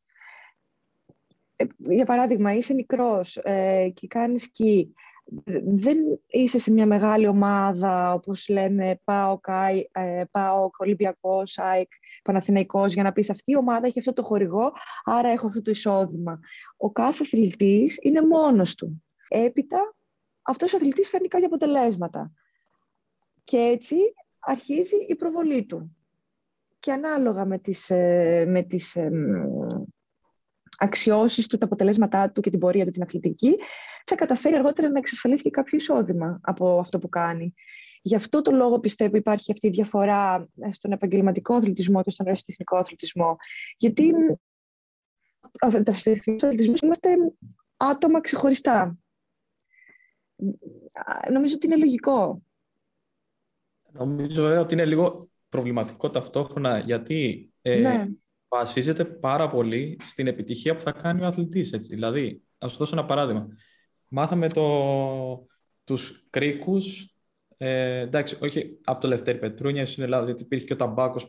Ε, 1.57 1.65
για 1.79 2.05
παράδειγμα, 2.05 2.55
είσαι 2.55 2.75
μικρός 2.75 3.37
ε, 3.37 3.89
και 3.95 4.07
κάνεις 4.07 4.43
σκι 4.43 4.95
δεν 5.65 5.99
είσαι 6.27 6.59
σε 6.59 6.73
μια 6.73 6.87
μεγάλη 6.87 7.27
ομάδα, 7.27 8.13
όπως 8.13 8.49
λέμε, 8.49 9.01
ΠΑΟΚ, 9.05 9.45
ε, 9.93 10.25
ΠΑΟΚ 10.31 10.79
Ολυμπιακός, 10.79 11.59
ΑΕΚ, 11.59 11.91
Παναθηναϊκός, 12.23 12.93
για 12.95 13.03
να 13.03 13.13
πεις 13.13 13.31
αυτή 13.31 13.51
η 13.51 13.57
ομάδα 13.57 13.87
έχει 13.87 13.99
αυτό 13.99 14.13
το 14.13 14.23
χορηγό, 14.23 14.73
άρα 15.05 15.29
έχω 15.29 15.47
αυτό 15.47 15.63
το 15.63 15.71
εισόδημα. 15.71 16.41
Ο 16.77 16.91
κάθε 16.91 17.23
αθλητής 17.23 17.99
είναι 18.03 18.23
μόνος 18.23 18.75
του. 18.75 19.05
Έπειτα, 19.29 19.97
αυτός 20.43 20.73
ο 20.73 20.77
αθλητής 20.77 21.09
φέρνει 21.09 21.29
κάποια 21.29 21.47
αποτελέσματα. 21.47 22.33
Και 23.45 23.57
έτσι 23.57 23.97
αρχίζει 24.39 24.97
η 25.09 25.17
προβολή 25.17 25.65
του. 25.65 25.97
Και 26.81 26.93
ανάλογα 26.93 27.45
με 27.45 27.59
τις, 27.59 27.91
ε, 27.91 28.45
με 28.49 28.63
τις 28.63 28.97
ε, 30.79 30.85
αξιώσεις 30.87 31.47
του, 31.47 31.59
τα 31.59 31.67
αποτελέσματά 31.67 32.31
του 32.31 32.41
και 32.41 32.51
την 32.51 32.59
πορεία 32.59 32.85
του 32.85 32.91
την 32.91 33.03
αθλητική, 33.03 33.57
θα 34.05 34.15
καταφέρει 34.15 34.55
αργότερα 34.55 34.89
να 34.89 34.99
εξασφαλίσει 34.99 35.43
και 35.43 35.51
κάποιο 35.51 35.77
εισόδημα 35.77 36.41
από 36.43 36.79
αυτό 36.79 36.99
που 36.99 37.09
κάνει. 37.09 37.55
Γι' 38.03 38.15
αυτό 38.15 38.43
το 38.43 38.51
λόγο 38.51 38.81
πιστεύω 38.81 39.17
υπάρχει 39.17 39.53
αυτή 39.53 39.67
η 39.67 39.71
διαφορά 39.71 40.49
στον 40.71 40.93
επαγγελματικό 40.93 41.55
αθλητισμό 41.55 42.03
και 42.03 42.11
στον 42.11 42.27
αριστεχνικό 42.27 42.77
αθλητισμό. 42.77 43.37
Γιατί 43.77 44.13
στον 45.69 45.83
αριστεχνικό 45.87 46.47
αθλητισμός 46.47 46.81
είμαστε 46.81 47.09
άτομα 47.77 48.21
ξεχωριστά. 48.21 48.99
Νομίζω 51.31 51.55
ότι 51.55 51.67
είναι 51.67 51.77
λογικό. 51.77 52.43
Νομίζω 53.93 54.49
ε, 54.49 54.59
ότι 54.59 54.75
είναι 54.75 54.85
λίγο 54.85 55.29
προβληματικό 55.49 56.11
ταυτόχρονα, 56.11 56.79
γιατί 56.79 57.51
ε, 57.63 57.79
ναι 57.81 58.09
βασίζεται 58.49 59.05
πάρα 59.05 59.51
πολύ 59.51 59.97
στην 60.01 60.27
επιτυχία 60.27 60.75
που 60.75 60.81
θα 60.81 60.93
κάνει 60.93 61.23
ο 61.23 61.27
αθλητής. 61.27 61.73
Έτσι. 61.73 61.95
Δηλαδή, 61.95 62.43
α 62.59 62.69
σου 62.69 62.77
δώσω 62.77 62.97
ένα 62.97 63.05
παράδειγμα. 63.05 63.47
Μάθαμε 64.09 64.49
το, 64.49 65.47
τους 65.85 66.27
κρίκους, 66.31 67.13
ε, 67.61 67.99
εντάξει, 67.99 68.39
όχι 68.41 68.79
από 68.85 69.01
το 69.01 69.09
Λευτέρη 69.09 69.39
Πετρούνια 69.39 69.87
στην 69.87 70.03
Ελλάδα, 70.03 70.25
γιατί 70.25 70.43
υπήρχε 70.43 70.65
και 70.65 70.73
ο 70.73 70.77
Ταμπάκος 70.77 71.29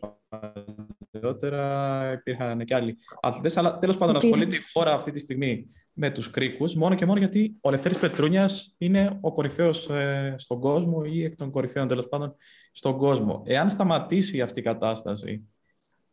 παλιότερα, 1.12 2.12
υπήρχαν 2.12 2.66
και 2.66 2.76
άλλοι 2.76 2.98
αθλητές, 3.22 3.58
αλλά 3.58 3.78
τέλος 3.78 3.98
πάντων 3.98 4.16
ασχολείται 4.16 4.56
η 4.56 4.62
χώρα 4.74 4.94
αυτή 4.94 5.12
τη 5.12 5.20
στιγμή 5.20 5.70
με 5.94 6.10
τους 6.10 6.30
κρίκους, 6.30 6.76
μόνο 6.76 6.96
και 6.96 7.06
μόνο 7.06 7.20
γιατί 7.20 7.58
ο 7.62 7.70
Λευτέρης 7.70 7.98
Πετρούνιας 7.98 8.76
είναι 8.78 9.18
ο 9.22 9.34
κορυφαίος 9.34 9.90
ε, 9.90 10.36
στον 10.38 10.60
κόσμο 10.60 11.02
ή 11.06 11.24
εκ 11.24 11.36
των 11.36 11.52
κορυφαίων 11.52 11.88
τέλος 11.88 12.08
πάντων 12.08 12.36
στον 12.72 12.98
κόσμο. 12.98 13.44
Εάν 13.46 13.70
σταματήσει 13.70 14.42
αυτή 14.42 14.60
η 14.60 14.64
κατάσταση 14.64 15.50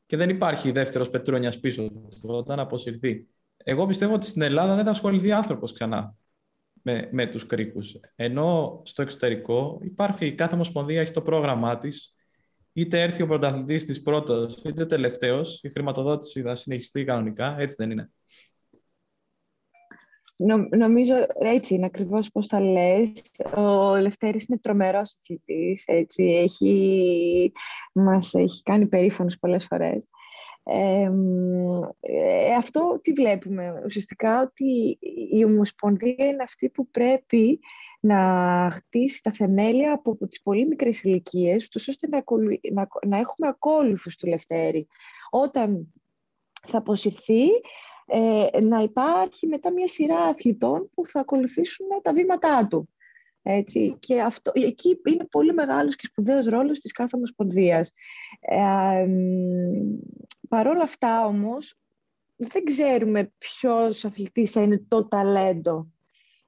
και 0.06 0.16
δεν 0.16 0.28
υπάρχει 0.28 0.70
δεύτερος 0.70 1.10
Πετρούνιας 1.10 1.60
πίσω 1.60 1.90
του 1.90 2.20
όταν 2.22 2.58
αποσυρθεί, 2.58 3.26
εγώ 3.56 3.86
πιστεύω 3.86 4.14
ότι 4.14 4.26
στην 4.26 4.42
Ελλάδα 4.42 4.74
δεν 4.74 4.84
θα 4.84 4.90
ασχοληθεί 4.90 5.32
άνθρωπος 5.32 5.72
ξανά 5.72 6.14
με, 6.82 7.08
με 7.12 7.26
τους 7.26 7.46
κρίκους. 7.46 7.96
Ενώ 8.16 8.80
στο 8.84 9.02
εξωτερικό 9.02 9.78
υπάρχει, 9.82 10.34
κάθε 10.34 10.54
ομοσπονδία 10.54 11.00
έχει 11.00 11.12
το 11.12 11.22
πρόγραμμά 11.22 11.78
της, 11.78 12.14
είτε 12.72 13.02
έρθει 13.02 13.22
ο 13.22 13.26
πρωταθλητής 13.26 13.84
της 13.84 14.02
πρώτος, 14.02 14.62
είτε 14.64 14.86
τελευταίος, 14.86 15.62
η 15.62 15.70
χρηματοδότηση 15.70 16.42
θα 16.42 16.54
συνεχιστεί 16.54 17.04
κανονικά, 17.04 17.56
έτσι 17.58 17.76
δεν 17.78 17.90
είναι. 17.90 18.10
Νομίζω 20.76 21.14
έτσι 21.38 21.74
είναι 21.74 21.86
ακριβώς 21.86 22.30
πώς 22.30 22.46
τα 22.46 22.60
λες. 22.60 23.12
Ο 23.56 23.96
Λευτέρης 23.96 24.46
είναι 24.46 24.58
τρομερός 24.58 25.16
αθλητής, 25.20 25.84
έτσι, 25.86 26.24
έχει, 26.24 27.52
μας 27.92 28.34
έχει 28.34 28.62
κάνει 28.62 28.86
περήφανος 28.86 29.38
πολλές 29.38 29.66
φορές. 29.66 30.08
Ε, 30.68 31.10
αυτό 32.58 32.98
τι 33.02 33.12
βλέπουμε; 33.12 33.82
Ουσιαστικά 33.84 34.42
ότι 34.42 34.98
η 35.32 35.44
Ομοσπονδία 35.44 36.26
είναι 36.26 36.42
αυτή 36.42 36.68
που 36.68 36.90
πρέπει 36.90 37.60
να 38.00 38.18
χτίσει 38.72 39.22
τα 39.22 39.32
θεμέλια 39.32 39.92
από 39.92 40.26
τις 40.26 40.42
πολύ 40.42 40.66
μικρές 40.66 41.02
ηλικίες, 41.02 41.68
ώστε 41.88 42.08
να, 42.08 42.22
να, 42.72 42.88
να 43.06 43.18
έχουμε 43.18 43.48
ακόλουθους 43.48 44.16
του 44.16 44.26
Λευτέρη. 44.26 44.86
Όταν 45.30 45.92
θα 46.66 46.78
αποσυρθεί, 46.78 47.46
ε, 48.06 48.60
να 48.60 48.80
υπάρχει 48.80 49.46
μετά 49.46 49.72
μια 49.72 49.88
σειρά 49.88 50.18
αθλητών 50.18 50.90
που 50.94 51.06
θα 51.06 51.20
ακολουθήσουν 51.20 51.86
τα 52.02 52.12
βήματά 52.12 52.66
του. 52.66 52.88
Έτσι. 53.42 53.96
Και 53.98 54.20
αυτό, 54.20 54.50
εκεί 54.54 55.00
είναι 55.04 55.26
πολύ 55.30 55.52
μεγάλος 55.52 55.96
και 55.96 56.06
σπουδαίος 56.06 56.46
ρόλος 56.46 56.80
της 56.80 56.92
κάθε 56.92 57.16
ομοσπονδίας. 57.16 57.92
Ε, 58.40 59.06
Παρ' 60.48 60.66
όλα 60.66 60.82
αυτά 60.82 61.26
όμως, 61.26 61.78
δεν 62.36 62.64
ξέρουμε 62.64 63.32
ποιος 63.38 64.04
αθλητής 64.04 64.50
θα 64.50 64.62
είναι 64.62 64.84
το 64.88 65.08
ταλέντο 65.08 65.86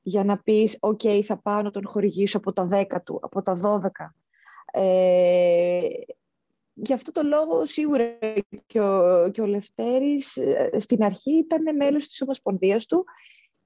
για 0.03 0.25
να 0.25 0.39
πεις 0.39 0.77
«ΟΚ, 0.81 1.01
θα 1.25 1.39
πάω 1.39 1.63
να 1.63 1.71
τον 1.71 1.87
χορηγήσω 1.87 2.39
από 2.39 2.53
τα 2.53 2.69
10 2.71 3.03
του, 3.05 3.19
από 3.23 3.43
τα 3.43 3.55
12». 3.55 4.15
Ε, 4.73 5.81
γι' 6.83 6.93
αυτό 6.93 7.13
το 7.13 7.23
λόγο 7.23 7.67
σίγουρα 7.67 8.19
και 8.67 8.81
ο, 8.81 9.29
και 9.31 9.41
ο 9.41 9.47
Λευτέρης 9.47 10.37
ε, 10.37 10.71
στην 10.79 11.03
αρχή 11.03 11.31
ήταν 11.31 11.77
μέλος 11.77 12.07
της 12.09 12.23
Ομοσπονδίας 12.23 12.87
του 12.87 13.05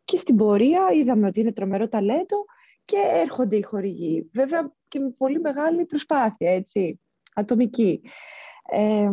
και 0.04 0.18
στην 0.18 0.36
πορεία 0.36 0.88
είδαμε 0.92 1.26
ότι 1.26 1.40
είναι 1.40 1.52
τρομερό 1.52 1.88
ταλέντο 1.88 2.44
και 2.84 2.96
έρχονται 3.22 3.56
οι 3.56 3.62
χορηγοί. 3.62 4.28
Βέβαια 4.32 4.72
και 4.88 4.98
με 4.98 5.10
πολύ 5.10 5.40
μεγάλη 5.40 5.84
προσπάθεια, 5.86 6.50
έτσι, 6.50 7.00
ατομική. 7.34 8.00
Ε, 8.70 9.10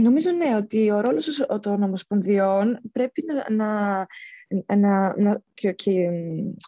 Νομίζω 0.00 0.30
ναι, 0.30 0.56
ότι 0.56 0.90
ο 0.90 1.00
ρόλος 1.00 1.46
των 1.60 1.82
ομοσπονδιών 1.82 2.80
πρέπει 2.92 3.24
να, 3.26 3.54
να, 3.54 4.06
να, 4.76 5.16
να 5.16 5.42
και, 5.54 5.72
και, 5.72 6.10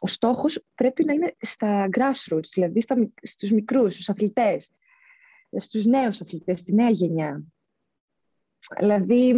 ο 0.00 0.06
στόχος 0.06 0.64
πρέπει 0.74 1.04
να 1.04 1.12
είναι 1.12 1.34
στα 1.40 1.88
grassroots, 1.96 2.48
δηλαδή 2.52 2.80
στα, 2.80 3.10
στους 3.22 3.50
μικρούς, 3.50 3.92
στους 3.92 4.08
αθλητές, 4.08 4.72
στους 5.58 5.84
νέους 5.84 6.20
αθλητές, 6.20 6.58
στη 6.58 6.74
νέα 6.74 6.90
γενιά. 6.90 7.44
Δηλαδή, 8.78 9.34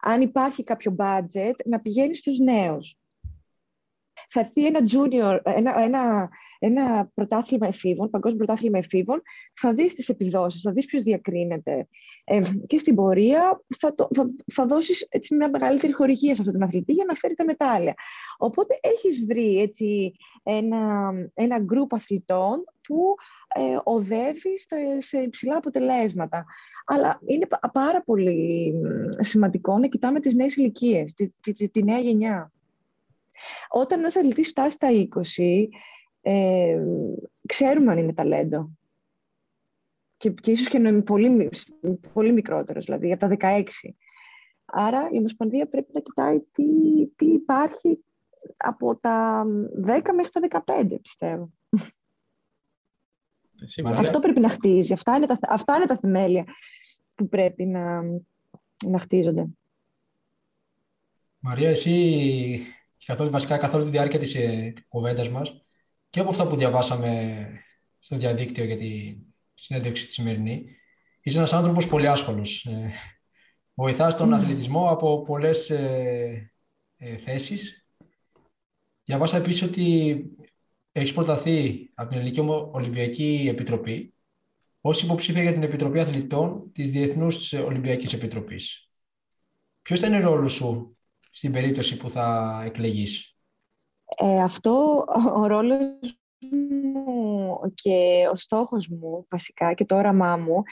αν 0.00 0.20
υπάρχει 0.20 0.64
κάποιο 0.64 0.96
budget, 0.98 1.54
να 1.64 1.80
πηγαίνει 1.80 2.14
στους 2.14 2.38
νέους 2.38 2.98
θα 4.28 4.40
έρθει 4.40 4.66
ένα 4.66 4.80
junior, 4.92 5.40
ένα, 5.42 5.82
ένα, 5.82 6.28
ένα 6.58 7.10
πρωτάθλημα 7.14 7.66
εφήβων, 7.66 8.10
παγκόσμιο 8.10 8.44
πρωτάθλημα 8.44 8.78
εφήβων, 8.78 9.22
θα 9.54 9.74
δεις 9.74 9.94
τις 9.94 10.08
επιδόσεις, 10.08 10.60
θα 10.60 10.72
δεις 10.72 10.84
ποιος 10.84 11.02
διακρίνεται. 11.02 11.88
Ε, 12.24 12.40
και 12.66 12.78
στην 12.78 12.94
πορεία 12.94 13.64
θα, 13.78 13.94
το, 13.94 14.08
θα, 14.14 14.26
θα 14.52 14.66
δώσεις 14.66 15.06
έτσι, 15.10 15.34
μια 15.34 15.50
μεγαλύτερη 15.50 15.92
χορηγία 15.92 16.34
σε 16.34 16.40
αυτόν 16.40 16.58
τον 16.58 16.68
αθλητή 16.68 16.92
για 16.92 17.04
να 17.04 17.14
φέρει 17.14 17.34
τα 17.34 17.44
μετάλλια. 17.44 17.94
Οπότε 18.38 18.78
έχεις 18.80 19.24
βρει 19.26 19.60
έτσι, 19.60 20.12
ένα, 20.42 21.12
ένα 21.34 21.58
γκρουπ 21.58 21.94
αθλητών 21.94 22.64
που 22.86 23.14
ε, 23.54 23.78
οδεύει 23.84 24.58
σε 24.98 25.18
υψηλά 25.18 25.56
αποτελέσματα. 25.56 26.44
Αλλά 26.86 27.20
είναι 27.26 27.46
πάρα 27.72 28.02
πολύ 28.02 28.72
σημαντικό 29.18 29.78
να 29.78 29.86
κοιτάμε 29.86 30.20
τις 30.20 30.34
νέες 30.34 30.56
ηλικίες, 30.56 31.14
τη, 31.14 31.32
τη, 31.40 31.52
τη, 31.52 31.70
τη 31.70 31.82
νέα 31.82 31.98
γενιά. 31.98 32.52
Όταν 33.68 33.98
ένας 33.98 34.16
αθλητής 34.16 34.48
φτάσει 34.48 34.70
στα 34.70 34.88
20, 35.36 35.66
ε, 36.20 36.78
ξέρουμε 37.46 37.92
αν 37.92 37.98
είναι 37.98 38.14
ταλέντο. 38.14 38.70
Και, 40.16 40.30
και 40.30 40.50
ίσως 40.50 40.68
και 40.68 40.76
είναι 40.76 41.02
πολύ, 41.02 41.50
πολύ 42.12 42.32
μικρότερος, 42.32 42.84
δηλαδή 42.84 43.12
από 43.12 43.36
τα 43.36 43.36
16. 43.40 43.62
Άρα 44.64 45.08
η 45.10 45.18
Ομοσπονδία 45.18 45.68
πρέπει 45.68 45.90
να 45.92 46.00
κοιτάει 46.00 46.40
τι, 46.52 46.64
τι 47.16 47.26
υπάρχει 47.26 48.04
από 48.56 48.96
τα 48.96 49.46
10 49.86 50.00
μέχρι 50.14 50.48
τα 50.48 50.64
15, 50.66 50.96
πιστεύω. 51.02 51.50
Αυτό 53.84 54.18
πρέπει 54.18 54.40
να 54.40 54.48
χτίζει. 54.48 54.92
Αυτά 54.92 55.16
είναι 55.16 55.26
τα, 55.26 55.38
αυτά 55.48 55.76
είναι 55.76 55.86
τα 55.86 55.98
θεμέλια 56.00 56.44
που 57.14 57.28
πρέπει 57.28 57.64
να, 57.64 58.02
να 58.86 58.98
χτίζονται. 58.98 59.46
Μαρία, 61.38 61.68
εσύ 61.68 62.60
καθόλου, 63.06 63.30
βασικά 63.30 63.58
καθ' 63.58 63.74
όλη 63.74 63.84
τη 63.84 63.90
διάρκεια 63.90 64.18
της 64.18 64.34
ε, 64.34 64.72
κουβέντας 64.88 65.30
μας 65.30 65.64
και 66.10 66.20
από 66.20 66.30
αυτά 66.30 66.48
που 66.48 66.56
διαβάσαμε 66.56 67.48
στο 67.98 68.16
διαδίκτυο 68.16 68.64
για 68.64 68.76
τη 68.76 69.16
συνέντευξη 69.54 70.06
τη 70.06 70.12
σημερινή, 70.12 70.76
είσαι 71.20 71.38
ένας 71.38 71.52
άνθρωπος 71.52 71.86
πολύ 71.86 72.08
άσχολος. 72.08 72.64
Ε, 72.64 72.90
βοηθάς 73.74 74.16
τον 74.16 74.34
αθλητισμό 74.34 74.90
από 74.90 75.22
πολλές 75.22 75.70
ε, 75.70 76.52
ε, 76.96 77.16
θέσεις. 77.16 77.86
Διαβάσα 79.04 79.36
επίσης 79.36 79.62
ότι 79.62 80.16
έχει 81.00 81.14
προταθεί 81.14 81.90
από 81.94 82.08
την 82.08 82.18
Ελληνική 82.18 82.40
Ολυμπιακή 82.70 83.46
Επιτροπή 83.48 84.14
ως 84.80 85.02
υποψήφια 85.02 85.42
για 85.42 85.52
την 85.52 85.62
Επιτροπή 85.62 86.00
Αθλητών 86.00 86.72
της 86.72 86.90
Διεθνούς 86.90 87.52
Ολυμπιακής 87.52 88.12
Επιτροπής. 88.12 88.90
Ποιος 89.82 90.00
θα 90.00 90.06
είναι 90.06 90.26
ο 90.26 90.34
ρόλος 90.34 90.52
σου 90.52 90.96
στην 91.30 91.52
περίπτωση 91.52 91.96
που 91.96 92.10
θα 92.10 92.62
εκλεγείς; 92.66 93.36
Ε, 94.16 94.42
αυτό 94.42 95.04
ο 95.34 95.46
ρόλος 95.46 96.18
μου 96.50 97.58
και 97.74 98.28
ο 98.32 98.36
στόχος 98.36 98.88
μου 98.88 99.26
βασικά 99.30 99.74
και 99.74 99.84
το 99.84 99.96
όραμά 99.96 100.36
μου 100.36 100.62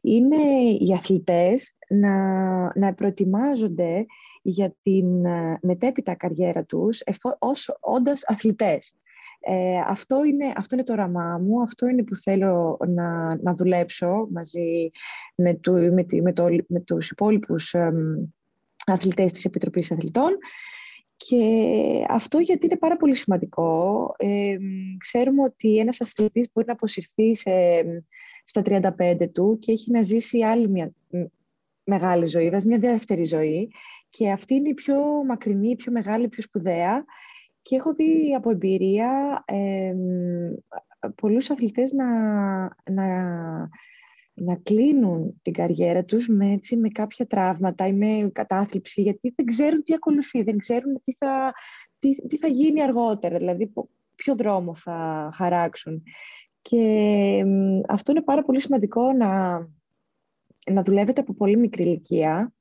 είναι 0.00 0.42
οι 0.80 0.92
αθλητές 0.92 1.76
να, 1.88 2.78
να 2.78 2.94
προετοιμάζονται 2.94 4.06
για 4.42 4.74
την 4.82 5.24
ε, 5.24 5.58
μετέπειτα 5.62 6.14
καριέρα 6.14 6.64
τους 6.64 7.00
εφό, 7.00 7.36
ως 7.38 7.76
όντας 7.80 8.24
αθλητές. 8.24 8.96
Ε, 9.44 9.78
αυτό, 9.86 10.24
είναι, 10.24 10.52
αυτό 10.56 10.74
είναι 10.74 10.84
το 10.84 10.92
όραμά 10.92 11.38
μου, 11.38 11.62
αυτό 11.62 11.88
είναι 11.88 12.02
που 12.02 12.16
θέλω 12.16 12.78
να, 12.88 13.36
να 13.42 13.54
δουλέψω 13.54 14.28
μαζί 14.32 14.90
με, 15.34 15.54
του, 15.54 15.72
με, 15.72 16.06
με, 16.22 16.32
το, 16.32 16.46
με 16.68 16.80
τους 16.80 17.10
υπόλοιπους 17.10 17.74
αθλητές 18.86 19.32
της 19.32 19.44
Επιτροπής 19.44 19.92
Αθλητών. 19.92 20.38
Και 21.16 22.04
αυτό 22.08 22.38
γιατί 22.38 22.66
είναι 22.66 22.76
πάρα 22.76 22.96
πολύ 22.96 23.14
σημαντικό. 23.14 24.06
Ε, 24.16 24.56
ξέρουμε 24.98 25.42
ότι 25.42 25.78
ένας 25.78 26.00
αθλητής 26.00 26.48
μπορεί 26.52 26.66
να 26.66 26.72
αποσυρθεί 26.72 27.34
σε, 27.34 27.50
στα 28.44 28.62
35 28.64 29.28
του 29.32 29.58
και 29.60 29.72
έχει 29.72 29.90
να 29.90 30.02
ζήσει 30.02 30.42
άλλη 30.42 30.68
μια 30.68 30.92
μεγάλη 31.84 32.26
ζωή, 32.26 32.44
δηλαδή 32.44 32.68
μια 32.68 32.78
δεύτερη 32.78 33.24
ζωή. 33.24 33.70
Και 34.08 34.30
αυτή 34.30 34.54
είναι 34.54 34.68
η 34.68 34.74
πιο 34.74 35.24
μακρινή, 35.26 35.70
η 35.70 35.76
πιο 35.76 35.92
μεγάλη, 35.92 36.24
η 36.24 36.28
πιο 36.28 36.42
σπουδαία 36.42 37.04
και 37.62 37.76
έχω 37.76 37.92
δει 37.92 38.34
από 38.34 38.50
εμπειρία 38.50 39.42
ε, 39.46 39.94
πολλούς 41.14 41.50
αθλητές 41.50 41.92
να, 41.92 42.08
να 42.90 43.70
να 44.34 44.56
κλείνουν 44.56 45.40
την 45.42 45.52
καριέρα 45.52 46.04
τους 46.04 46.28
με, 46.28 46.52
έτσι, 46.52 46.76
με 46.76 46.88
κάποια 46.88 47.26
τραύματα 47.26 47.86
ή 47.86 47.92
με 47.92 48.30
κατάθλιψη, 48.32 49.02
γιατί 49.02 49.32
δεν 49.36 49.46
ξέρουν 49.46 49.82
τι 49.82 49.94
ακολουθεί, 49.94 50.42
δεν 50.42 50.58
ξέρουν 50.58 51.02
τι 51.02 51.12
θα, 51.12 51.52
τι, 51.98 52.26
τι 52.26 52.36
θα 52.36 52.46
γίνει 52.46 52.82
αργότερα, 52.82 53.38
δηλαδή 53.38 53.72
ποιο 54.14 54.34
δρόμο 54.34 54.74
θα 54.74 55.30
χαράξουν. 55.34 56.02
Και 56.62 57.44
αυτό 57.88 58.10
είναι 58.10 58.22
πάρα 58.22 58.42
πολύ 58.42 58.60
σημαντικό 58.60 59.12
να, 59.12 59.58
να 60.70 60.82
δουλεύετε 60.82 61.20
από 61.20 61.34
πολύ 61.34 61.56
μικρή 61.56 61.82
ηλικία 61.82 62.52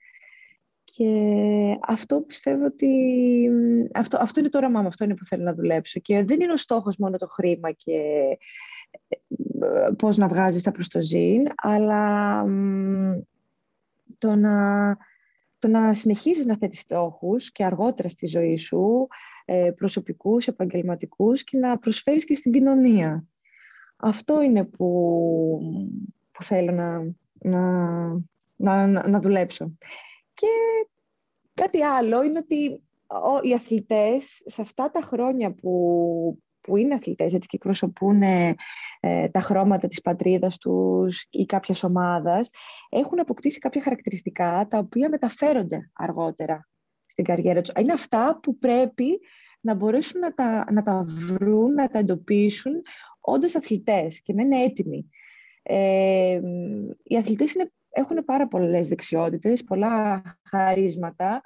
Και 0.93 1.77
αυτό 1.81 2.21
πιστεύω 2.21 2.65
ότι 2.65 2.89
αυτό, 3.93 4.17
αυτό 4.21 4.39
είναι 4.39 4.49
το 4.49 4.57
όραμά 4.57 4.81
μου, 4.81 4.87
αυτό 4.87 5.03
είναι 5.03 5.15
που 5.15 5.25
θέλω 5.25 5.43
να 5.43 5.53
δουλέψω. 5.53 5.99
Και 5.99 6.23
δεν 6.23 6.41
είναι 6.41 6.51
ο 6.51 6.57
στόχος 6.57 6.97
μόνο 6.97 7.17
το 7.17 7.27
χρήμα 7.27 7.71
και 7.71 7.91
ε, 9.07 9.17
πώς 9.97 10.17
να 10.17 10.27
βγάζεις 10.27 10.63
τα 10.63 10.71
προς 10.71 10.87
το 10.87 11.01
ζήν, 11.01 11.43
αλλά 11.55 12.43
το 14.17 14.35
να, 14.35 14.97
το 15.59 15.67
να 15.67 15.93
συνεχίσεις 15.93 16.45
να 16.45 16.57
θέτεις 16.57 16.79
στόχους 16.79 17.51
και 17.51 17.65
αργότερα 17.65 18.09
στη 18.09 18.25
ζωή 18.25 18.57
σου, 18.57 19.07
ε, 19.45 19.71
προσωπικούς, 19.75 20.47
επαγγελματικούς 20.47 21.43
και 21.43 21.57
να 21.57 21.77
προσφέρεις 21.77 22.25
και 22.25 22.35
στην 22.35 22.51
κοινωνία. 22.51 23.25
Αυτό 23.95 24.41
είναι 24.41 24.63
που, 24.63 24.87
που 26.31 26.43
θέλω 26.43 26.71
να, 26.71 27.13
να, 28.55 28.87
να, 28.87 29.07
να 29.07 29.19
δουλέψω. 29.19 29.77
Και 30.41 30.87
κάτι 31.53 31.81
άλλο 31.81 32.23
είναι 32.23 32.37
ότι 32.37 32.83
οι 33.41 33.53
αθλητές 33.53 34.41
σε 34.45 34.61
αυτά 34.61 34.91
τα 34.91 35.01
χρόνια 35.01 35.53
που, 35.53 36.41
που 36.61 36.77
είναι 36.77 36.93
αθλητές 36.93 37.33
έτσι, 37.33 37.47
και 37.47 37.55
εκπροσωπούν 37.55 38.21
ε, 38.21 38.55
τα 39.31 39.39
χρώματα 39.39 39.87
της 39.87 40.01
πατρίδας 40.01 40.57
τους 40.57 41.27
ή 41.29 41.45
κάποιας 41.45 41.83
ομάδας, 41.83 42.49
έχουν 42.89 43.19
αποκτήσει 43.19 43.59
κάποια 43.59 43.81
χαρακτηριστικά 43.81 44.67
τα 44.69 44.77
οποία 44.77 45.09
μεταφέρονται 45.09 45.89
αργότερα 45.93 46.69
στην 47.05 47.23
καριέρα 47.23 47.61
τους. 47.61 47.71
Είναι 47.79 47.93
αυτά 47.93 48.39
που 48.41 48.57
πρέπει 48.57 49.19
να 49.61 49.73
μπορέσουν 49.73 50.19
να 50.19 50.33
τα, 50.33 50.65
να 50.71 50.81
τα 50.81 51.03
βρουν, 51.07 51.73
να 51.73 51.89
τα 51.89 51.99
εντοπίσουν 51.99 52.73
όντως 53.19 53.55
αθλητές 53.55 54.21
και 54.21 54.33
να 54.33 54.41
είναι 54.41 54.63
έτοιμοι. 54.63 55.09
Ε, 55.63 56.39
οι 57.03 57.17
αθλητές 57.17 57.53
είναι 57.53 57.71
έχουν 57.91 58.25
πάρα 58.25 58.47
πολλές 58.47 58.87
δεξιότητες, 58.87 59.63
πολλά 59.63 60.21
χαρίσματα 60.49 61.41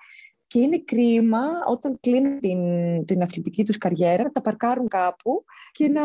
και 0.48 0.60
είναι 0.60 0.80
κρίμα 0.80 1.42
όταν 1.68 2.00
κλείνουν 2.00 2.40
την, 2.40 2.60
την 3.06 3.22
αθλητική 3.22 3.66
τους 3.66 3.78
καριέρα 3.78 4.24
να 4.24 4.32
τα 4.32 4.42
παρκάρουν 4.42 4.88
κάπου 4.88 5.44
και 5.72 5.88
να, 5.88 6.04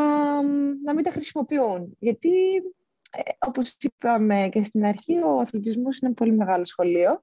να 0.84 0.95
μην 0.95 1.05
τα 1.05 1.11
χρησιμοποιούν. 1.11 1.97
Γιατί, 1.99 2.57
ε, 3.11 3.20
όπως 3.38 3.76
είπαμε 3.80 4.49
και 4.53 4.64
στην 4.64 4.84
αρχή, 4.84 5.16
ο 5.16 5.38
αθλητισμός 5.41 5.99
είναι 5.99 6.07
ένα 6.07 6.14
πολύ 6.14 6.32
μεγάλο 6.32 6.64
σχολείο 6.64 7.22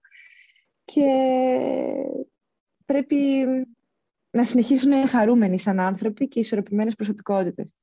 και 0.83 1.05
πρέπει 2.85 3.45
να 4.29 4.43
συνεχίσουν 4.43 4.89
να 4.89 4.97
είναι 4.97 5.07
χαρούμενοι 5.07 5.59
σαν 5.59 5.79
άνθρωποι 5.79 6.27
και 6.27 6.39
ισορροπημένες 6.39 6.95
προσωπικότητες. 6.95 7.75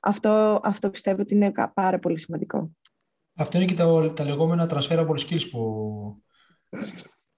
Αυτό, 0.00 0.60
αυτό 0.64 0.90
πιστεύω 0.90 1.22
ότι 1.22 1.34
είναι 1.34 1.52
πάρα 1.74 1.98
πολύ 1.98 2.20
σημαντικό. 2.20 2.70
Αυτό 3.42 3.56
είναι 3.56 3.66
και 3.66 3.74
τα, 3.74 4.12
τα 4.12 4.24
λεγόμενα 4.24 4.70
transferable 4.70 5.18
skills 5.18 5.50
που, 5.50 6.22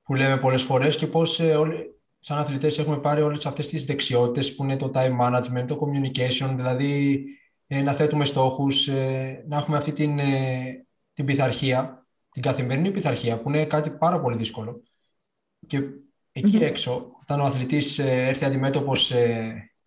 που 0.02 0.14
λέμε 0.14 0.38
πολλές 0.38 0.62
φορές 0.62 0.96
και 0.96 1.06
πώς 1.06 1.40
ε, 1.40 1.54
όλοι, 1.54 1.94
σαν 2.18 2.38
αθλητές 2.38 2.78
έχουμε 2.78 2.98
πάρει 2.98 3.22
όλες 3.22 3.46
αυτές 3.46 3.68
τις 3.68 3.84
δεξιότητες 3.84 4.54
που 4.54 4.64
είναι 4.64 4.76
το 4.76 4.90
time 4.94 5.20
management, 5.20 5.64
το 5.66 5.78
communication, 5.80 6.52
δηλαδή 6.56 7.24
ε, 7.66 7.82
να 7.82 7.92
θέτουμε 7.92 8.24
στόχους, 8.24 8.88
ε, 8.88 9.44
να 9.48 9.56
έχουμε 9.56 9.76
αυτή 9.76 9.92
την, 9.92 10.18
ε, 10.18 10.86
την 11.12 11.24
πειθαρχία, 11.24 12.06
την 12.30 12.42
καθημερινή 12.42 12.90
πειθαρχία 12.90 13.40
που 13.40 13.48
είναι 13.48 13.64
κάτι 13.64 13.90
πάρα 13.90 14.20
πολύ 14.20 14.36
δύσκολο. 14.36 14.82
Και 15.66 15.80
εκει 16.32 16.56
έξω, 16.56 17.16
όταν 17.20 17.40
ο 17.40 17.44
αθλητής 17.44 17.98
έρθει 17.98 18.44
αντιμέτωπος 18.44 19.10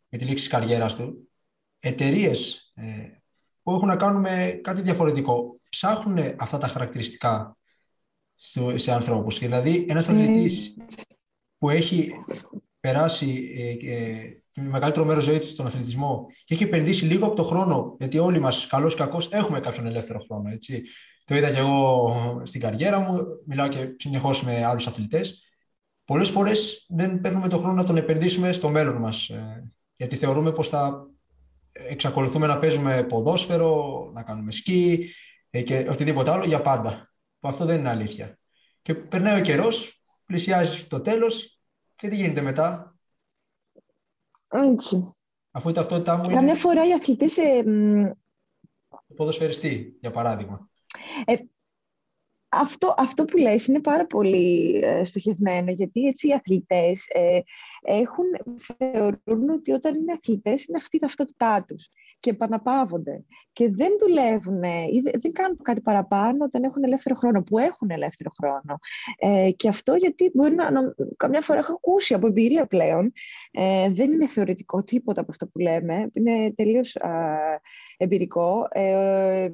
με 0.09 0.17
τη 0.17 0.25
λήξη 0.25 0.33
της 0.33 0.47
καριέρας 0.47 0.95
του, 0.95 1.29
εταιρείες 1.79 2.73
που 3.63 3.71
έχουν 3.71 3.87
να 3.87 3.95
κάνουν 3.95 4.21
με 4.21 4.59
κάτι 4.63 4.81
διαφορετικό 4.81 5.59
ψάχνουν 5.77 6.17
αυτά 6.37 6.57
τα 6.57 6.67
χαρακτηριστικά 6.67 7.57
σε 8.75 8.91
ανθρώπους. 8.91 9.39
Δηλαδή, 9.39 9.85
ένας 9.89 10.09
αθλητής 10.09 10.73
που 11.57 11.69
έχει 11.69 12.11
περάσει 12.79 13.49
ε, 13.57 13.93
ε, 13.95 14.41
μεγαλύτερο 14.53 15.05
μέρος 15.05 15.23
ζωής 15.23 15.39
του 15.39 15.47
στον 15.47 15.65
αθλητισμό 15.65 16.25
και 16.45 16.53
έχει 16.53 16.63
επενδύσει 16.63 17.05
λίγο 17.05 17.25
από 17.25 17.35
το 17.35 17.43
χρόνο, 17.43 17.95
γιατί 17.99 18.17
όλοι 18.17 18.39
μας, 18.39 18.67
καλός 18.67 18.93
ή 18.93 18.97
κακός, 18.97 19.29
έχουμε 19.31 19.59
κάποιον 19.59 19.85
ελεύθερο 19.85 20.19
χρόνο. 20.19 20.49
Έτσι. 20.49 20.83
Το 21.25 21.35
είδα 21.35 21.51
και 21.51 21.57
εγώ 21.57 22.41
στην 22.45 22.61
καριέρα 22.61 22.99
μου, 22.99 23.23
μιλάω 23.45 23.67
και 23.67 23.95
συνεχώς 23.97 24.43
με 24.43 24.65
άλλους 24.65 24.87
αθλητές. 24.87 25.43
Πολλές 26.05 26.29
φορές 26.29 26.85
δεν 26.89 27.21
παίρνουμε 27.21 27.47
τον 27.47 27.59
χρόνο 27.59 27.73
να 27.73 27.83
τον 27.83 27.97
επενδύσουμε 27.97 28.51
στο 28.51 28.69
μέλλον 28.69 28.95
μας. 28.95 29.29
Ε, 29.29 29.71
γιατί 29.95 30.15
θεωρούμε 30.15 30.51
πως 30.51 30.69
θα 30.69 31.07
εξακολουθούμε 31.89 32.47
να 32.47 32.57
παίζουμε 32.57 33.03
ποδόσφαιρο, 33.03 34.11
να 34.13 34.23
κάνουμε 34.23 34.51
σκι 34.51 34.99
ε, 35.01 35.26
και 35.49 35.87
οτιδήποτε 35.89 36.31
άλλο 36.31 36.45
για 36.45 36.61
πάντα. 36.61 37.11
Που 37.39 37.47
αυτό 37.47 37.65
δεν 37.65 37.79
είναι 37.79 37.89
αλήθεια. 37.89 38.39
Και 38.81 38.95
περνάει 38.95 39.39
ο 39.39 39.43
καιρός, 39.43 40.01
πλησιάζει 40.25 40.85
το 40.85 41.01
τέλος 41.01 41.59
και 41.95 42.07
τι 42.07 42.15
γίνεται 42.15 42.41
μετά; 42.41 42.95
Έτσι. 44.47 45.15
Αφού 45.51 45.69
η 45.69 45.73
ταυτότητά 45.73 46.17
μου. 46.17 46.29
Καμιά 46.29 46.55
φορά 46.55 46.87
οι 46.87 46.93
αθλητές. 46.93 47.37
Ε, 47.37 47.63
ποδοσφαιριστή, 49.15 49.97
για 49.99 50.11
παράδειγμα. 50.11 50.69
Ε, 51.25 51.35
αυτό, 52.49 52.93
αυτό 52.97 53.25
που 53.25 53.37
λες 53.37 53.67
είναι 53.67 53.81
πάρα 53.81 54.05
πολύ 54.05 54.79
ε, 54.83 55.03
στοχευμένο, 55.03 55.71
γιατί 55.71 56.01
έτσι 56.01 56.27
οι 56.27 56.33
αθλητές 56.33 57.05
ε, 57.07 57.39
έχουν, 57.81 58.25
θεωρούν 58.57 59.49
ότι 59.49 59.71
όταν 59.71 59.95
είναι 59.95 60.11
αθλητές 60.11 60.65
είναι 60.65 60.77
αυτή 60.77 60.95
η 60.95 60.99
ταυτότητά 60.99 61.65
τους 61.67 61.89
και 62.19 62.29
επαναπαύονται 62.29 63.23
και 63.53 63.69
δεν 63.71 63.91
δουλεύουν 63.99 64.63
ή 64.63 65.01
δεν 65.21 65.31
κάνουν 65.33 65.57
κάτι 65.61 65.81
παραπάνω 65.81 66.43
όταν 66.43 66.63
έχουν 66.63 66.83
ελεύθερο 66.83 67.15
χρόνο, 67.15 67.43
που 67.43 67.57
έχουν 67.57 67.89
ελεύθερο 67.89 68.29
χρόνο. 68.39 68.77
Ε, 69.19 69.51
και 69.51 69.67
αυτό 69.67 69.93
γιατί 69.95 70.31
μπορεί 70.33 70.55
να, 70.55 70.71
να, 70.71 70.81
καμιά 71.17 71.41
φορά 71.41 71.59
έχω 71.59 71.73
ακούσει 71.73 72.13
από 72.13 72.27
εμπειρία 72.27 72.65
πλέον, 72.65 73.11
ε, 73.51 73.89
δεν 73.89 74.11
είναι 74.11 74.27
θεωρητικό 74.27 74.83
τίποτα 74.83 75.21
από 75.21 75.31
αυτό 75.31 75.47
που 75.47 75.59
λέμε, 75.59 76.09
είναι 76.13 76.53
τελείως 76.55 76.97
εμπειρικό. 77.97 78.67
Ε, 78.69 79.47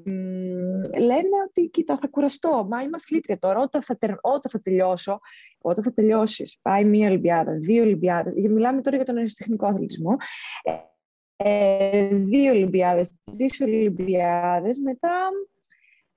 λένε 1.00 1.36
ότι 1.48 1.70
κοίτα 1.70 1.98
θα 2.02 2.08
κουραστώ, 2.08 2.68
μα 2.70 2.82
είμαι 2.82 2.96
αθλήτρια 2.96 3.40
τώρα, 3.40 3.60
όταν 3.60 3.82
θα, 3.82 3.98
όταν 4.22 4.52
θα 4.52 4.62
τελειώσω, 4.62 5.20
όταν 5.62 5.84
θα 5.84 5.94
τελειώσεις, 5.94 6.60
πάει 6.62 6.86
μία 6.86 7.08
Ολυμπιάδα, 7.08 7.52
δύο 7.54 7.84
Ολυμπιάδες, 8.26 8.52
μιλάμε 8.52 8.82
τώρα 8.82 8.96
για 8.96 9.06
τον 9.06 9.18
αριστεχνικό 9.18 9.66
αθλητισμό, 9.66 10.16
ε, 11.36 12.08
δύο 12.08 12.52
Ολυμπιάδες, 12.52 13.12
τρεις 13.38 13.62
Ολυμπιάδες, 13.62 14.78
μετά 14.78 15.30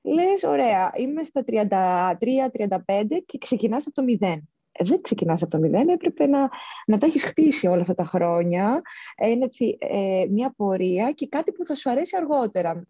λες, 0.03 0.43
ωραία, 0.43 0.93
είμαι 0.97 1.25
στα 1.25 1.45
33-35 1.45 3.23
και 3.27 3.39
ξεκινάς 3.39 3.87
από 3.87 3.95
το 3.95 4.03
μηδέν. 4.03 4.49
Ε, 4.73 4.85
δεν 4.85 5.01
ξεκινάς 5.01 5.43
από 5.43 5.51
το 5.51 5.59
μηδέν, 5.59 5.89
έπρεπε 5.89 6.27
να, 6.27 6.49
να 6.87 6.99
τα 6.99 7.07
έχεις 7.07 7.25
χτίσει 7.25 7.67
όλα 7.67 7.81
αυτά 7.81 7.95
τα 7.95 8.05
χρόνια, 8.05 8.83
είναι 9.25 9.45
έτσι, 9.45 9.77
ε, 9.81 10.27
μια 10.31 10.55
πορεία 10.57 11.13
και 11.13 11.27
κάτι 11.29 11.53
που 11.53 11.67
θα 11.67 11.75
σου 11.75 11.91
αρέσει 11.91 12.17
αργότερα. 12.17 12.87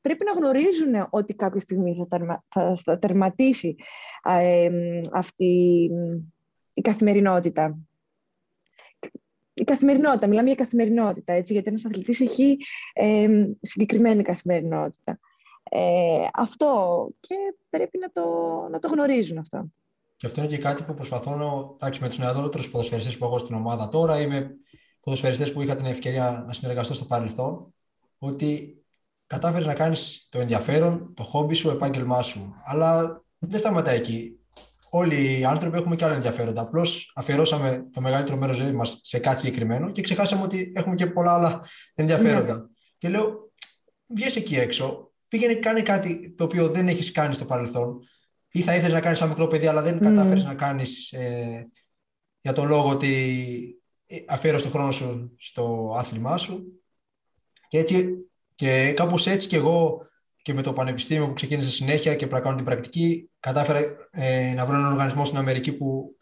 Πρέπει 0.00 0.24
να 0.24 0.32
γνωρίζουν 0.32 1.06
ότι 1.10 1.34
κάποια 1.34 1.60
στιγμή 1.60 2.06
θα, 2.08 2.44
θα, 2.76 2.98
τερματίσει 2.98 3.76
ε, 4.22 4.70
αυτή 5.12 5.90
η 6.72 6.80
καθημερινότητα 6.80 7.78
η 9.54 9.64
καθημερινότητα, 9.64 10.26
μιλάμε 10.26 10.46
για 10.46 10.56
καθημερινότητα, 10.56 11.32
έτσι, 11.32 11.52
γιατί 11.52 11.68
ένας 11.68 11.84
αθλητής 11.84 12.20
έχει 12.20 12.56
ε, 12.92 13.28
συγκεκριμένη 13.60 14.22
καθημερινότητα. 14.22 15.18
Ε, 15.70 16.26
αυτό 16.34 17.08
και 17.20 17.34
πρέπει 17.70 17.98
να 17.98 18.10
το, 18.10 18.22
να 18.70 18.78
το 18.78 18.88
γνωρίζουν 18.88 19.38
αυτό. 19.38 19.66
Και 20.16 20.26
αυτό 20.26 20.40
είναι 20.40 20.50
και 20.50 20.58
κάτι 20.58 20.82
που 20.82 20.94
προσπαθώ 20.94 21.36
να, 21.36 21.46
εντάξει, 21.74 22.02
με 22.02 22.08
τους 22.08 22.18
νεότερους 22.18 22.70
ποδοσφαιριστές 22.70 23.18
που 23.18 23.24
έχω 23.24 23.38
στην 23.38 23.54
ομάδα 23.54 23.88
τώρα 23.88 24.20
ή 24.20 24.26
με 24.26 24.50
ποδοσφαιριστές 25.00 25.52
που 25.52 25.62
είχα 25.62 25.74
την 25.74 25.86
ευκαιρία 25.86 26.44
να 26.46 26.52
συνεργαστώ 26.52 26.94
στο 26.94 27.04
παρελθόν, 27.04 27.74
ότι 28.18 28.78
κατάφερες 29.26 29.66
να 29.66 29.74
κάνεις 29.74 30.28
το 30.30 30.40
ενδιαφέρον, 30.40 31.14
το 31.14 31.22
χόμπι 31.22 31.54
σου, 31.54 31.70
επάγγελμά 31.70 32.22
σου. 32.22 32.54
Αλλά 32.64 33.22
δεν 33.38 33.58
σταματάει 33.58 33.96
εκεί 33.96 34.38
όλοι 34.96 35.38
οι 35.38 35.44
άνθρωποι 35.44 35.76
έχουμε 35.76 35.96
και 35.96 36.04
άλλα 36.04 36.14
ενδιαφέροντα. 36.14 36.60
Απλώς 36.60 37.12
αφιερώσαμε 37.14 37.86
το 37.92 38.00
μεγαλύτερο 38.00 38.36
μέρος 38.36 38.56
ζωής 38.56 38.72
μας 38.72 38.98
σε 39.02 39.18
κάτι 39.18 39.40
συγκεκριμένο 39.40 39.90
και 39.90 40.02
ξεχάσαμε 40.02 40.42
ότι 40.42 40.72
έχουμε 40.74 40.94
και 40.94 41.06
πολλά 41.06 41.34
άλλα 41.34 41.66
ενδιαφέροντα. 41.94 42.56
Ναι. 42.56 42.62
Και 42.98 43.08
λέω, 43.08 43.52
βγες 44.06 44.36
εκεί 44.36 44.56
έξω, 44.56 45.12
πήγαινε 45.28 45.54
κάνει 45.54 45.82
κάτι 45.82 46.34
το 46.36 46.44
οποίο 46.44 46.68
δεν 46.68 46.88
έχεις 46.88 47.12
κάνει 47.12 47.34
στο 47.34 47.44
παρελθόν 47.44 47.98
ή 48.50 48.60
θα 48.60 48.74
ήθελες 48.74 48.92
να 48.92 49.00
κάνεις 49.00 49.18
σαν 49.18 49.28
μικρό 49.28 49.46
παιδί, 49.46 49.66
αλλά 49.66 49.82
δεν 49.82 49.98
mm. 49.98 50.02
κατάφερες 50.02 50.44
να 50.44 50.54
κάνεις 50.54 51.12
ε, 51.12 51.68
για 52.40 52.52
τον 52.52 52.68
λόγο 52.68 52.88
ότι 52.88 53.82
ε, 54.06 54.16
αφιέρωσε 54.28 54.64
τον 54.64 54.72
χρόνο 54.72 54.90
σου 54.90 55.34
στο 55.38 55.94
άθλημά 55.96 56.36
σου. 56.36 56.82
Και 57.68 57.78
έτσι, 57.78 58.08
και 58.54 58.92
κάπως 58.92 59.26
έτσι 59.26 59.48
και 59.48 59.56
εγώ 59.56 60.06
και 60.44 60.54
με 60.54 60.62
το 60.62 60.72
πανεπιστήμιο 60.72 61.26
που 61.26 61.32
ξεκίνησε 61.32 61.70
συνέχεια 61.70 62.14
και 62.14 62.26
να 62.26 62.54
την 62.54 62.64
πρακτική, 62.64 63.30
κατάφερα 63.40 63.80
ε, 64.10 64.52
να 64.54 64.66
βρω 64.66 64.76
έναν 64.76 64.92
οργανισμό 64.92 65.24
στην 65.24 65.38
Αμερική 65.38 65.72
που, 65.72 66.16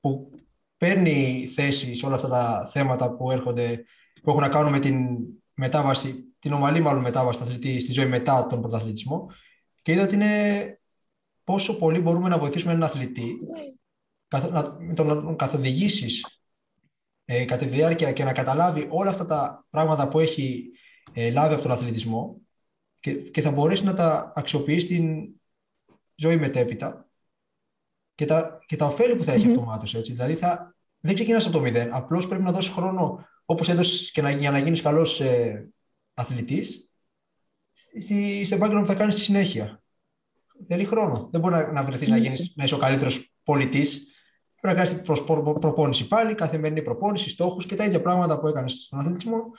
που 0.00 0.30
παίρνει 0.76 1.48
θέση 1.54 1.94
σε 1.94 2.06
όλα 2.06 2.14
αυτά 2.14 2.28
τα 2.28 2.68
θέματα 2.72 3.16
που, 3.16 3.30
έρχονται, 3.30 3.84
που 4.22 4.30
έχουν 4.30 4.42
να 4.42 4.48
κάνουν 4.48 4.72
με 4.72 4.78
την 4.78 4.96
μετάβαση, 5.54 6.34
την 6.38 6.52
ομαλή 6.52 6.80
μάλλον 6.80 7.02
μετάβαση 7.02 7.38
του 7.38 7.44
αθλητή 7.44 7.80
στη 7.80 7.92
ζωή 7.92 8.06
μετά 8.06 8.46
τον 8.46 8.60
πρωταθλητισμό. 8.60 9.30
Και 9.82 9.92
είδα 9.92 10.02
ότι 10.02 10.14
είναι 10.14 10.80
πόσο 11.44 11.78
πολύ 11.78 12.00
μπορούμε 12.00 12.28
να 12.28 12.38
βοηθήσουμε 12.38 12.72
έναν 12.72 12.88
αθλητή 12.88 13.36
με 14.78 14.94
το 14.94 15.04
να 15.04 15.14
τον 15.14 15.36
καθοδηγήσεις 15.36 16.40
ε, 17.24 17.44
κατά 17.44 17.64
τη 17.64 17.70
διάρκεια 17.70 18.12
και 18.12 18.24
να 18.24 18.32
καταλάβει 18.32 18.86
όλα 18.90 19.10
αυτά 19.10 19.24
τα 19.24 19.66
πράγματα 19.70 20.08
που 20.08 20.18
έχει 20.18 20.70
ε, 21.12 21.30
λάβει 21.30 21.54
από 21.54 21.62
τον 21.62 21.72
αθλητισμό 21.72 22.43
και, 23.04 23.12
και 23.12 23.40
θα 23.40 23.50
μπορέσει 23.50 23.84
να 23.84 23.94
τα 23.94 24.32
αξιοποιήσει 24.34 24.86
στην 24.86 25.34
ζωή 26.14 26.36
μετέπειτα 26.36 27.08
και 28.14 28.24
τα, 28.24 28.58
και 28.66 28.76
τα 28.76 28.86
ωφέλη 28.86 29.16
που 29.16 29.24
θα 29.24 29.32
έχει 29.32 29.46
mm-hmm. 29.46 29.50
αυτομάτως. 29.50 29.94
Έτσι. 29.94 30.12
Δηλαδή 30.12 30.34
θα, 30.34 30.74
δεν 31.00 31.14
ξεκινάς 31.14 31.46
από 31.46 31.58
το 31.58 31.60
μηδέn. 31.60 31.88
Απλώς 31.90 32.28
πρέπει 32.28 32.42
να 32.42 32.52
δώσεις 32.52 32.72
χρόνο 32.72 33.26
όπως 33.44 33.68
έδωσες 33.68 34.10
και 34.10 34.22
να, 34.22 34.30
για 34.30 34.50
να 34.50 34.58
γίνεις 34.58 34.82
καλός 34.82 35.20
ε, 35.20 35.68
αθλητής 36.14 36.90
στη, 37.72 38.44
στο 38.44 38.54
επάγγελμα 38.54 38.80
που 38.80 38.86
θα 38.86 38.94
κάνεις 38.94 39.14
στη 39.14 39.22
συνέχεια. 39.22 39.82
Θέλει 40.66 40.84
χρόνο. 40.84 41.28
Δεν 41.32 41.40
μπορεί 41.40 41.54
να, 41.54 41.72
να 41.72 41.84
βρεθείς 41.84 42.08
να, 42.08 42.16
γίνεις, 42.16 42.52
να 42.56 42.64
είσαι 42.64 42.74
ο 42.74 42.78
καλύτερος 42.78 43.32
πολιτής 43.42 44.08
Πρέπει 44.60 44.78
να 44.78 44.84
κάνεις 44.84 45.02
προπόνηση 45.60 46.06
πάλι, 46.06 46.34
καθημερινή 46.34 46.82
προπόνηση, 46.82 47.30
στόχους 47.30 47.66
και 47.66 47.74
τα 47.74 47.84
ίδια 47.84 48.02
πράγματα 48.02 48.40
που 48.40 48.46
έκανες 48.46 48.72
στον 48.72 48.98
αθλητισμό 48.98 49.50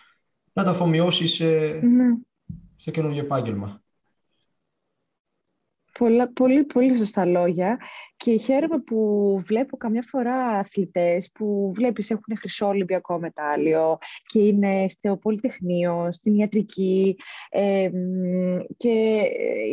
να 0.54 0.64
τα 0.64 0.70
αφομοιώσεις 0.70 1.34
σε, 1.34 1.46
ναι. 1.72 2.06
Σε 2.78 2.92
καινούργιο 2.92 3.24
επάγγελμα. 3.24 3.84
Πολλά, 6.00 6.34
πολύ, 6.34 6.64
πολύ 6.64 6.98
σωστά 6.98 7.26
λόγια 7.26 7.80
και 8.18 8.38
χαίρομαι 8.38 8.80
που 8.80 9.40
βλέπω 9.46 9.78
καμιά 9.78 10.02
φορά 10.02 10.48
αθλητές 10.48 11.32
που 11.32 11.72
βλέπεις 11.74 12.10
έχουν 12.10 12.38
χρυσό 12.38 12.68
Ολυμπιακό 12.68 13.20
μετάλλιο 13.20 13.98
και 14.28 14.40
είναι 14.40 14.88
στο 14.88 15.18
Πολυτεχνείο, 15.18 16.10
στην 16.12 16.36
ιατρική 16.36 17.18
και 18.78 19.22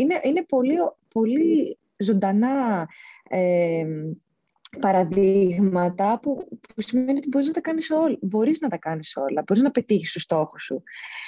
είναι, 0.00 0.20
είναι 0.22 0.44
πολύ, 0.48 0.76
πολύ 1.08 1.78
ζωντανά 1.96 2.88
παραδείγματα 4.80 6.18
που, 6.22 6.48
που 6.74 6.80
σημαίνει 6.80 7.18
ότι 7.18 7.28
μπορείς 7.28 7.46
να 7.46 7.52
τα 7.52 7.60
κάνεις 7.60 7.90
όλα. 7.90 8.18
Μπορείς 8.20 8.60
να 8.60 8.68
τα 8.68 8.78
κάνεις 8.78 9.16
όλα, 9.16 9.42
μπορείς 9.46 9.62
να 9.62 9.70
πετύχεις 9.70 10.12
τους 10.12 10.22
στόχους 10.22 10.62
σου. 10.62 10.82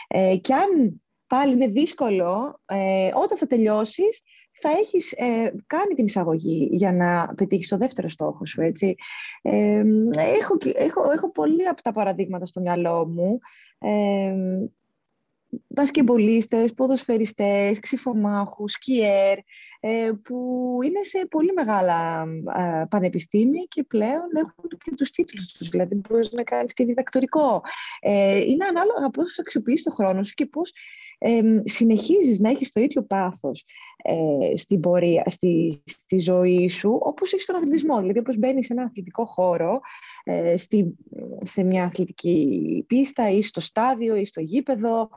Ε, 0.09 0.37
και 0.37 0.55
αν 0.55 1.03
πάλι 1.27 1.53
είναι 1.53 1.67
δύσκολο, 1.67 2.61
ε, 2.67 3.11
όταν 3.15 3.39
θα 3.39 3.47
τελειώσεις, 3.47 4.23
θα 4.61 4.71
έχεις 4.71 5.13
ε, 5.13 5.55
κάνει 5.67 5.95
την 5.95 6.05
εισαγωγή 6.05 6.69
για 6.73 6.93
να 6.93 7.35
πετύχεις 7.35 7.69
το 7.69 7.77
δεύτερο 7.77 8.09
στόχο 8.09 8.47
σου, 8.47 8.61
έτσι. 8.61 8.95
Ε, 9.43 9.83
έχω, 10.15 10.57
έχω, 10.75 11.11
έχω 11.11 11.31
πολλοί 11.31 11.69
από 11.69 11.83
τα 11.83 11.93
παραδείγματα 11.93 12.47
στο 12.47 12.61
μυαλό 12.61 13.07
μου. 13.07 13.39
Ε, 15.55 15.61
μπασκεμπολίστες, 15.67 16.75
ποδοσφαιριστές, 16.75 17.79
ξυφομάχους, 17.79 18.73
σκιέρ, 18.73 19.39
ε, 19.81 20.11
που 20.23 20.79
είναι 20.85 21.03
σε 21.03 21.27
πολύ 21.31 21.53
μεγάλα 21.53 22.27
πανεπιστήμια 22.89 23.65
και 23.69 23.83
πλέον 23.83 24.29
έχουν 24.35 24.69
και 24.85 24.95
τους 24.97 25.11
τίτλους 25.11 25.53
τους, 25.53 25.69
δηλαδή 25.69 26.01
μπορείς 26.09 26.33
να 26.33 26.43
κάνεις 26.43 26.73
και 26.73 26.85
διδακτορικό. 26.85 27.63
Ε, 28.01 28.39
είναι 28.39 28.65
ανάλογα 28.65 29.11
πώς 29.13 29.39
αξιοποιείς 29.39 29.83
το 29.83 29.91
χρόνο 29.91 30.23
σου 30.23 30.35
και 30.35 30.47
πώς 30.47 30.73
ε, 31.19 31.41
συνεχίζεις 31.65 32.41
να 32.41 32.51
έχεις 32.51 32.73
το 32.73 32.81
ίδιο 32.81 33.03
πάθος 33.03 33.65
ε, 33.97 34.57
στην 34.57 34.81
πορεία, 34.81 35.25
στη, 35.27 35.83
στη 35.85 36.19
ζωή 36.19 36.69
σου, 36.69 36.99
όπως 37.01 37.33
έχεις 37.33 37.47
τον 37.47 37.57
αθλητισμό. 37.57 38.01
Δηλαδή, 38.01 38.19
όπως 38.19 38.37
μπαίνεις 38.37 38.67
σε 38.67 38.73
ένα 38.73 38.83
αθλητικό 38.83 39.27
χώρο, 39.27 39.81
ε, 40.25 40.57
στη, 40.57 40.95
σε 41.43 41.63
μια 41.63 41.85
αθλητική 41.85 42.85
πίστα 42.87 43.31
ή 43.31 43.43
στο 43.43 43.61
στάδιο 43.61 44.17
ή 44.17 44.25
στο 44.25 44.41
γήπεδο, 44.41 45.11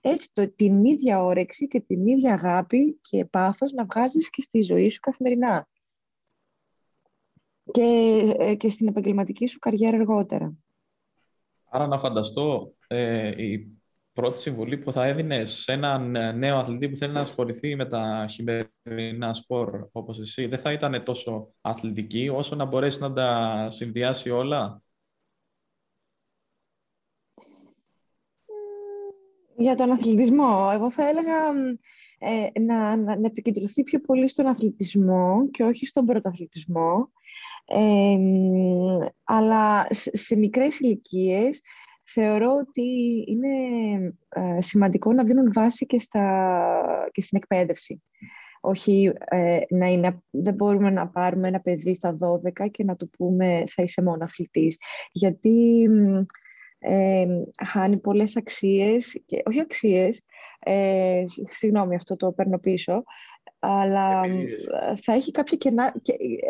έτσι 0.00 0.32
το, 0.32 0.50
την 0.50 0.84
ίδια 0.84 1.22
όρεξη 1.22 1.66
και 1.66 1.80
την 1.80 2.06
ίδια 2.06 2.32
αγάπη 2.32 2.98
και 3.00 3.24
πάθος 3.24 3.72
να 3.72 3.84
βγάζεις 3.84 4.30
και 4.30 4.42
στη 4.42 4.60
ζωή 4.60 4.88
σου 4.88 5.00
καθημερινά. 5.00 5.68
Και, 7.70 7.82
ε, 8.38 8.54
και 8.54 8.68
στην 8.68 8.86
επαγγελματική 8.88 9.46
σου 9.46 9.58
καριέρα 9.58 9.96
αργότερα. 9.96 10.54
Άρα 11.68 11.86
να 11.86 11.98
φανταστώ 11.98 12.74
ε, 12.86 13.44
η 13.44 13.75
πρώτη 14.16 14.40
συμβουλή 14.40 14.78
που 14.78 14.92
θα 14.92 15.06
έδινε 15.06 15.44
σε 15.44 15.72
έναν 15.72 16.10
νέο 16.38 16.56
αθλητή 16.56 16.88
που 16.88 16.96
θέλει 16.96 17.12
να 17.12 17.20
ασχοληθεί 17.20 17.76
με 17.76 17.86
τα 17.86 18.26
χειμερινά 18.30 19.34
σπορ 19.34 19.88
όπως 19.92 20.18
εσύ 20.18 20.46
δεν 20.46 20.58
θα 20.58 20.72
ήταν 20.72 21.04
τόσο 21.04 21.52
αθλητική 21.60 22.28
όσο 22.28 22.56
να 22.56 22.64
μπορέσει 22.64 23.00
να 23.00 23.12
τα 23.12 23.66
συνδυάσει 23.70 24.30
όλα; 24.30 24.82
Για 29.56 29.74
τον 29.74 29.90
αθλητισμό, 29.90 30.70
εγώ 30.72 30.90
θα 30.90 31.08
έλεγα 31.08 31.48
ε, 32.18 32.60
να, 32.60 32.96
να, 32.96 33.18
να, 33.18 33.26
επικεντρωθεί 33.26 33.82
πιο 33.82 34.00
πολύ 34.00 34.28
στον 34.28 34.46
αθλητισμό 34.46 35.48
και 35.50 35.62
όχι 35.62 35.86
στον 35.86 36.06
πρωταθλητισμό. 36.06 37.10
Ε, 37.68 38.16
αλλά 39.24 39.86
σε, 39.90 40.16
σε 40.16 40.36
μικρές 40.36 40.78
ηλικίες 40.80 41.60
θεωρώ 42.06 42.52
ότι 42.52 43.24
είναι 43.26 43.48
ε, 44.28 44.60
σημαντικό 44.60 45.12
να 45.12 45.24
δίνουν 45.24 45.52
βάση 45.52 45.86
και, 45.86 45.98
στα, 45.98 47.08
και 47.12 47.20
στην 47.20 47.38
εκπαίδευση. 47.38 48.02
Όχι 48.60 49.12
ε, 49.24 49.58
να 49.68 49.86
είναι, 49.86 50.22
δεν 50.30 50.54
μπορούμε 50.54 50.90
να 50.90 51.08
πάρουμε 51.08 51.48
ένα 51.48 51.60
παιδί 51.60 51.94
στα 51.94 52.18
12 52.60 52.70
και 52.70 52.84
να 52.84 52.96
του 52.96 53.10
πούμε 53.10 53.62
θα 53.66 53.82
είσαι 53.82 54.02
μόνο 54.02 54.24
αθλητής. 54.24 54.78
Γιατί 55.12 55.88
ε, 56.78 57.26
χάνει 57.64 57.96
πολλές 57.96 58.36
αξίες, 58.36 59.22
και, 59.26 59.42
όχι 59.44 59.60
αξίες, 59.60 60.22
ε, 60.58 61.24
συγγνώμη 61.46 61.94
αυτό 61.94 62.16
το 62.16 62.32
παίρνω 62.32 62.58
πίσω, 62.58 63.02
αλλά 63.58 64.20
θα 65.02 65.12
έχει 65.12 65.30
κάποια 65.30 65.56
κενά, 65.56 65.94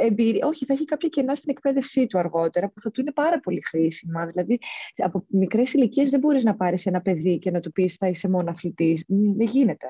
εμπειρία, 0.01 0.47
όχι, 0.47 0.65
θα 0.65 0.73
έχει 0.73 0.85
κάποια 0.85 1.09
κενά 1.09 1.35
στην 1.35 1.51
εκπαίδευσή 1.51 2.07
του 2.07 2.19
αργότερα 2.19 2.69
που 2.69 2.81
θα 2.81 2.91
του 2.91 3.01
είναι 3.01 3.13
πάρα 3.13 3.41
πολύ 3.41 3.63
χρήσιμα. 3.65 4.27
Δηλαδή, 4.27 4.59
από 4.97 5.25
μικρές 5.29 5.73
ηλικίες 5.73 6.11
δεν 6.11 6.21
μπορείς 6.21 6.45
να 6.45 6.57
πάρεις 6.57 6.87
ένα 6.87 7.01
παιδί 7.01 7.39
και 7.39 7.51
να 7.51 7.61
του 7.61 7.73
πεις 7.73 7.95
θα 7.95 8.09
είσαι 8.09 8.29
μόνο 8.29 8.51
αθλητής. 8.51 9.05
Δεν 9.09 9.47
γίνεται. 9.47 9.87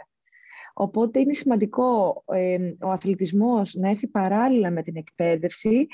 Οπότε 0.78 1.20
είναι 1.20 1.32
σημαντικό 1.32 2.22
ε, 2.26 2.58
ο 2.80 2.90
αθλητισμός 2.90 3.74
να 3.74 3.88
έρθει 3.88 4.06
παράλληλα 4.06 4.70
με 4.70 4.82
την 4.82 4.96
εκπαίδευση 4.96 5.86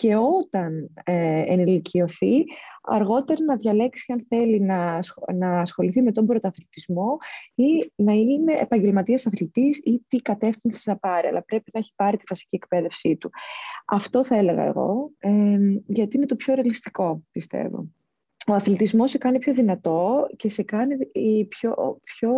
και 0.00 0.16
όταν 0.16 0.90
ε, 1.04 1.42
ενηλικιωθεί, 1.46 2.44
αργότερα 2.82 3.44
να 3.44 3.56
διαλέξει 3.56 4.12
αν 4.12 4.26
θέλει 4.28 4.60
να, 4.60 4.98
να 5.34 5.60
ασχοληθεί 5.60 6.02
με 6.02 6.12
τον 6.12 6.26
πρωταθλητισμό 6.26 7.16
ή 7.54 7.92
να 7.94 8.12
είναι 8.12 8.52
επαγγελματίας 8.52 9.26
αθλητής 9.26 9.78
ή 9.78 10.04
τι 10.08 10.16
κατεύθυνση 10.16 10.80
θα 10.82 10.98
πάρει, 10.98 11.26
αλλά 11.26 11.42
πρέπει 11.44 11.70
να 11.72 11.80
έχει 11.80 11.92
πάρει 11.96 12.16
τη 12.16 12.24
βασική 12.28 12.56
εκπαίδευσή 12.56 13.16
του. 13.16 13.30
Αυτό 13.86 14.24
θα 14.24 14.36
έλεγα 14.36 14.62
εγώ, 14.62 15.10
ε, 15.18 15.58
γιατί 15.86 16.16
είναι 16.16 16.26
το 16.26 16.36
πιο 16.36 16.54
ρεαλιστικό, 16.54 17.22
πιστεύω. 17.30 17.88
Ο 18.48 18.52
αθλητισμός 18.52 19.10
σε 19.10 19.18
κάνει 19.18 19.38
πιο 19.38 19.54
δυνατό 19.54 20.26
και 20.36 20.48
σε 20.48 20.62
κάνει 20.62 20.96
πιο, 21.48 22.00
πιο 22.02 22.32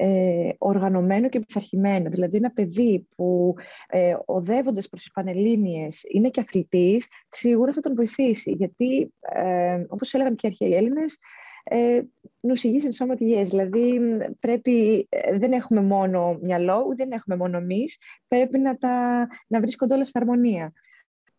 ε, 0.00 0.48
οργανωμένο 0.58 1.28
και 1.28 1.40
πειθαρχημένο. 1.40 2.10
Δηλαδή 2.10 2.36
ένα 2.36 2.50
παιδί 2.50 3.06
που 3.16 3.54
ε, 3.88 4.16
οδεύοντας 4.24 4.88
προς 4.88 5.02
τις 5.02 5.12
Πανελλήνιες 5.12 6.04
είναι 6.08 6.28
και 6.28 6.40
αθλητής, 6.40 7.08
σίγουρα 7.28 7.72
θα 7.72 7.80
τον 7.80 7.94
βοηθήσει. 7.94 8.50
Γιατί, 8.50 9.12
ε, 9.20 9.84
όπως 9.88 10.14
έλεγαν 10.14 10.34
και 10.34 10.46
οι 10.46 10.50
αρχαίοι 10.50 10.76
Έλληνες, 10.76 11.18
ε, 11.64 12.00
νους 12.40 12.64
εν 12.64 12.92
σώμα 12.92 13.14
Δηλαδή 13.14 14.00
πρέπει, 14.40 15.06
ε, 15.08 15.38
δεν 15.38 15.52
έχουμε 15.52 15.80
μόνο 15.80 16.38
μυαλό, 16.42 16.92
δεν 16.96 17.12
έχουμε 17.12 17.36
μόνο 17.36 17.56
εμείς, 17.56 17.98
πρέπει 18.28 18.58
να, 18.58 18.76
τα, 18.76 19.26
να 19.48 19.60
βρίσκονται 19.60 19.94
όλα 19.94 20.04
στην 20.04 20.20
αρμονία. 20.20 20.72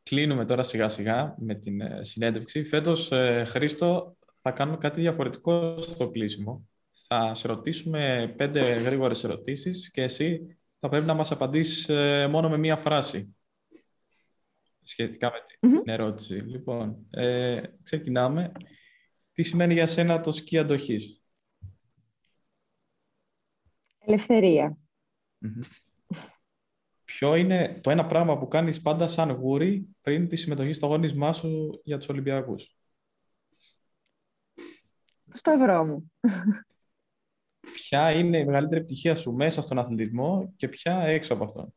Κλείνουμε 0.03 0.45
τώρα 0.45 0.63
σιγά 0.63 0.89
σιγά 0.89 1.35
με 1.37 1.55
την 1.55 1.81
ε, 1.81 1.99
συνέντευξη. 2.01 2.63
Φέτος, 2.63 3.11
Χρήστο, 3.45 4.17
θα 4.37 4.51
κάνουμε 4.51 4.77
κάτι 4.77 5.01
διαφορετικό 5.01 5.81
στο 5.81 6.09
κλείσιμο 6.09 6.68
θα 7.11 7.33
σε 7.33 7.47
ρωτήσουμε 7.47 8.33
πέντε 8.37 8.73
γρήγορες 8.73 9.23
ερωτήσεις 9.23 9.91
και 9.91 10.01
εσύ 10.01 10.57
θα 10.79 10.89
πρέπει 10.89 11.05
να 11.05 11.13
μας 11.13 11.31
απαντήσεις 11.31 11.89
ε, 11.89 12.27
μόνο 12.27 12.49
με 12.49 12.57
μία 12.57 12.77
φράση 12.77 13.35
σχετικά 14.83 15.31
με 15.31 15.67
την 15.67 15.89
ερώτηση. 15.89 16.33
Λοιπόν, 16.33 17.07
ε, 17.09 17.61
ξεκινάμε. 17.83 18.51
Τι 19.31 19.43
σημαίνει 19.43 19.73
για 19.73 19.87
σένα 19.87 20.21
το 20.21 20.31
σκι 20.31 20.57
αντοχής; 20.57 21.23
Ποιο 27.03 27.35
είναι 27.35 27.79
το 27.83 27.89
ένα 27.89 28.05
πράγμα 28.05 28.37
που 28.37 28.47
κάνεις 28.47 28.81
πάντα 28.81 29.07
σαν 29.07 29.31
γούρι 29.31 29.87
πριν 30.01 30.27
τη 30.27 30.35
συμμετοχή 30.35 30.73
στο 30.73 30.85
αγώνισμά 30.85 31.33
σου 31.33 31.81
για 31.83 31.97
τους 31.97 32.07
Ολυμπιακούς; 32.07 32.75
Το 35.29 35.37
σταυρό 35.37 35.85
μου 35.85 36.11
ποια 37.73 38.11
είναι 38.11 38.37
η 38.37 38.45
μεγαλύτερη 38.45 38.81
επιτυχία 38.81 39.15
σου 39.15 39.31
μέσα 39.31 39.61
στον 39.61 39.79
αθλητισμό 39.79 40.53
και 40.55 40.67
ποια 40.67 41.01
έξω 41.01 41.33
από 41.33 41.43
αυτόν; 41.43 41.73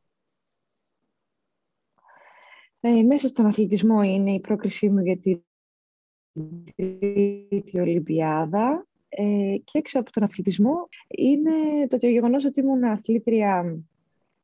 Ε, 2.80 3.02
μέσα 3.02 3.28
στον 3.28 3.46
αθλητισμό 3.46 4.02
είναι 4.02 4.32
η 4.32 4.40
πρόκρισή 4.40 4.88
μου 4.88 5.00
για 5.00 5.18
την 5.18 5.42
τρίτη 6.76 7.80
Ολυμπιάδα 7.80 8.86
ε, 9.08 9.56
και 9.64 9.78
έξω 9.78 10.00
από 10.00 10.10
τον 10.10 10.22
αθλητισμό 10.22 10.88
είναι 11.08 11.86
το 11.88 12.06
γεγονός 12.06 12.44
ότι 12.44 12.60
ήμουν 12.60 12.84
αθλήτρια 12.84 13.82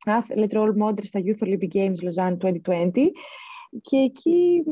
athlete 0.05 0.49
role 0.49 0.75
model 0.83 1.03
στα 1.03 1.21
Youth 1.23 1.47
Olympic 1.47 1.69
Games 1.73 1.95
Lausanne 2.03 2.37
2020 2.37 3.07
και 3.81 3.97
εκεί 3.97 4.63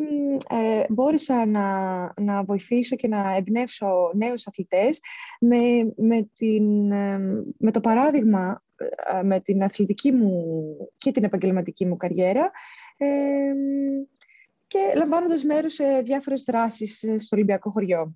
ε, 0.50 0.84
μπόρεσα 0.90 1.46
να, 1.46 1.68
να 2.22 2.44
βοηθήσω 2.44 2.96
και 2.96 3.08
να 3.08 3.36
εμπνεύσω 3.36 4.12
νέους 4.16 4.48
αθλητές 4.48 5.00
με, 5.40 5.94
με, 5.96 6.30
την, 6.34 6.92
ε, 6.92 7.18
με 7.58 7.72
το 7.72 7.82
παράδειγμα, 7.82 8.64
ε, 9.14 9.22
με 9.24 9.40
την 9.40 9.64
αθλητική 9.64 10.12
μου 10.12 10.54
και 10.98 11.12
την 11.12 11.24
επαγγελματική 11.24 11.86
μου 11.86 11.98
καριέρα 11.98 12.52
και 14.68 14.80
λαμβάνοντας 14.96 15.44
μέρος 15.44 15.74
σε 15.74 16.02
διάφορες 16.02 16.44
δράσεις 16.44 16.98
στο 16.98 17.36
Ολυμπιακό 17.36 17.70
χωριό. 17.70 18.16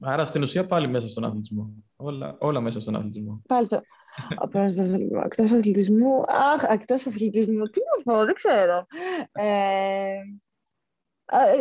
Άρα 0.00 0.24
στην 0.24 0.42
ουσία 0.42 0.66
πάλι 0.66 0.88
μέσα 0.88 1.08
στον 1.08 1.24
αθλητισμό. 1.24 1.74
Όλα, 1.96 2.36
όλα 2.40 2.60
μέσα 2.60 2.80
στον 2.80 2.94
αθλητισμό. 2.96 3.42
Πάλι 3.46 3.68
στο... 4.68 4.82
Εκτός 5.24 5.52
αθλητισμού... 5.52 6.22
Αχ, 6.26 6.62
εκτός 6.68 7.06
αθλητισμού. 7.06 7.64
Τι 7.64 7.80
να 7.80 8.12
πω, 8.12 8.24
δεν 8.24 8.34
ξέρω. 8.34 8.86
Ε, 9.32 10.18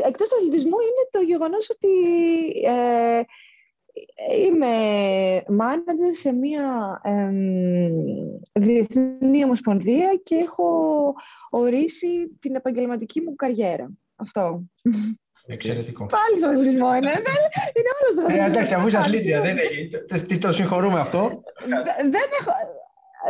εκτός 0.07 0.33
αθλητισμού 0.33 0.79
είναι 0.79 1.07
το 1.11 1.19
γεγονός 1.19 1.69
ότι 1.69 1.89
ε, 2.65 3.21
είμαι 4.47 4.75
μάνατζερ 5.47 6.13
σε 6.13 6.31
μια 6.31 6.99
ε, 7.03 7.31
διεθνή 8.59 9.43
ομοσπονδία 9.43 10.19
και 10.23 10.35
έχω 10.35 11.13
ορίσει 11.49 12.37
την 12.39 12.55
επαγγελματική 12.55 13.21
μου 13.21 13.35
καριέρα. 13.35 13.91
Αυτό. 14.15 14.63
Εξαιρετικό. 15.45 16.05
Πάλι 16.05 16.37
στον 16.37 16.49
αθλητισμό 16.49 16.95
είναι. 16.95 17.11
είναι 17.75 17.91
όλος 17.99 18.11
στον 18.11 18.25
αθλητισμό. 18.25 18.47
εντάξει, 18.47 18.73
αφού 18.73 18.87
είσαι 18.87 18.97
αθλήτρια, 18.97 19.41
δεν 19.41 19.57
Τι 20.27 20.37
το 20.37 20.51
συγχωρούμε 20.51 20.99
αυτό. 20.99 21.43
Δεν 21.97 22.29
έχω. 22.39 22.51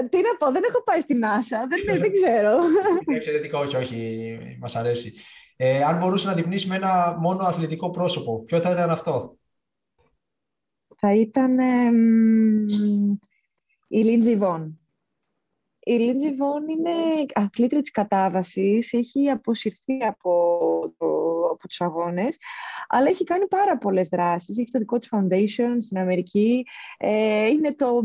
Τι 0.09 0.17
να 0.21 0.35
πω, 0.37 0.51
δεν 0.51 0.63
έχω 0.67 0.83
πάει 0.83 0.99
στην 1.01 1.21
NASA, 1.23 1.67
δεν, 1.69 1.99
δεν 1.99 2.11
ξέρω. 2.11 2.59
Εξαιρετικό, 3.15 3.59
όχι, 3.59 3.75
όχι, 3.75 4.37
μας 4.59 4.75
αρέσει. 4.75 5.13
Ε, 5.55 5.83
αν 5.83 5.97
μπορούσες 5.97 6.27
να 6.27 6.33
διπνήσει 6.33 6.67
με 6.67 6.75
ένα 6.75 7.17
μόνο 7.19 7.43
αθλητικό 7.43 7.89
πρόσωπο, 7.89 8.43
ποιο 8.43 8.59
θα 8.59 8.71
ήταν 8.71 8.89
αυτό; 8.89 9.37
Θα 10.97 11.13
ήταν 11.15 11.59
η 13.87 14.03
Λίντζι 14.03 14.35
Βον. 14.35 14.77
Η 15.79 15.93
Λίντζι 15.93 16.33
Βον 16.35 16.67
είναι 16.67 16.91
αθλήτρια 17.33 17.81
της 17.81 17.91
κατάβασης, 17.91 18.93
έχει 18.93 19.29
αποσυρθεί 19.29 19.97
από, 20.03 20.33
το, 20.97 21.32
από 21.53 21.67
τους 21.67 21.81
αγώνες, 21.81 22.37
αλλά 22.87 23.07
έχει 23.07 23.23
κάνει 23.23 23.47
πάρα 23.47 23.77
πολλές 23.77 24.09
δράσεις. 24.09 24.57
Έχει 24.57 24.71
το 24.71 24.79
δικό 24.79 24.97
της 24.99 25.11
foundation 25.11 25.75
στην 25.77 25.97
Αμερική. 25.97 26.65
Ε, 26.97 27.47
είναι, 27.47 27.75
το, 27.75 28.03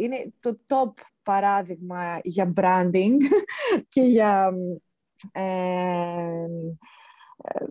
είναι 0.00 0.32
το 0.40 0.58
top 0.66 0.92
παράδειγμα 1.22 2.20
για 2.22 2.52
branding 2.56 3.16
και 3.88 4.00
για... 4.00 4.52
Ε, 5.32 5.42
ε, 7.38 7.64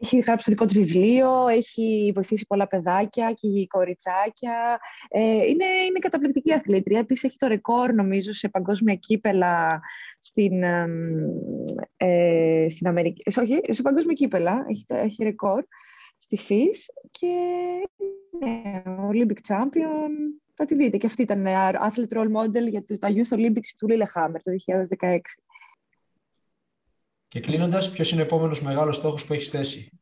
έχει 0.00 0.18
γράψει 0.18 0.44
το 0.44 0.50
δικό 0.50 0.66
του 0.66 0.74
βιβλίο, 0.74 1.48
έχει 1.48 2.12
βοηθήσει 2.14 2.46
πολλά 2.46 2.66
παιδάκια 2.66 3.32
και 3.32 3.66
κοριτσάκια. 3.66 4.80
Ε, 5.08 5.20
είναι, 5.20 5.64
είναι 5.86 5.98
καταπληκτική 5.98 6.52
αθλήτρια. 6.52 6.98
Επίσης 6.98 7.24
έχει 7.24 7.36
το 7.36 7.46
ρεκόρ, 7.46 7.92
νομίζω, 7.92 8.32
σε 8.32 8.48
παγκόσμια 8.48 8.94
κύπελα 8.94 9.80
στην, 10.18 10.62
ε, 11.96 12.66
στην 12.70 12.86
Αμερική. 12.86 13.22
Ε, 13.24 13.40
όχι, 13.40 13.60
σε 13.68 13.82
παγκόσμια 13.82 14.14
κύπελα 14.14 14.64
έχει, 14.68 14.84
έχει 14.88 15.22
ρεκόρ 15.24 15.64
στη 16.16 16.36
ΦΙΣ 16.36 16.90
και 17.10 17.26
είναι 18.40 18.82
Olympic 18.86 19.54
Champion. 19.54 20.10
Θα 20.54 20.64
τη 20.64 20.74
δείτε. 20.74 20.96
Και 20.96 21.06
αυτή 21.06 21.22
ήταν 21.22 21.46
athlete 21.72 22.16
role 22.16 22.32
model 22.36 22.68
για 22.68 22.84
τα 22.98 23.08
Youth 23.08 23.36
Olympics 23.36 23.70
του 23.78 23.88
Lillehammer 23.90 24.38
το 24.42 24.52
2016. 24.98 25.18
Και 27.30 27.40
κλείνοντας, 27.40 27.90
ποιος 27.90 28.10
είναι 28.10 28.20
ο 28.20 28.24
επόμενος 28.24 28.62
μεγάλος 28.62 28.96
στόχος 28.96 29.24
που 29.24 29.32
έχεις 29.32 29.48
θέσει; 29.48 29.98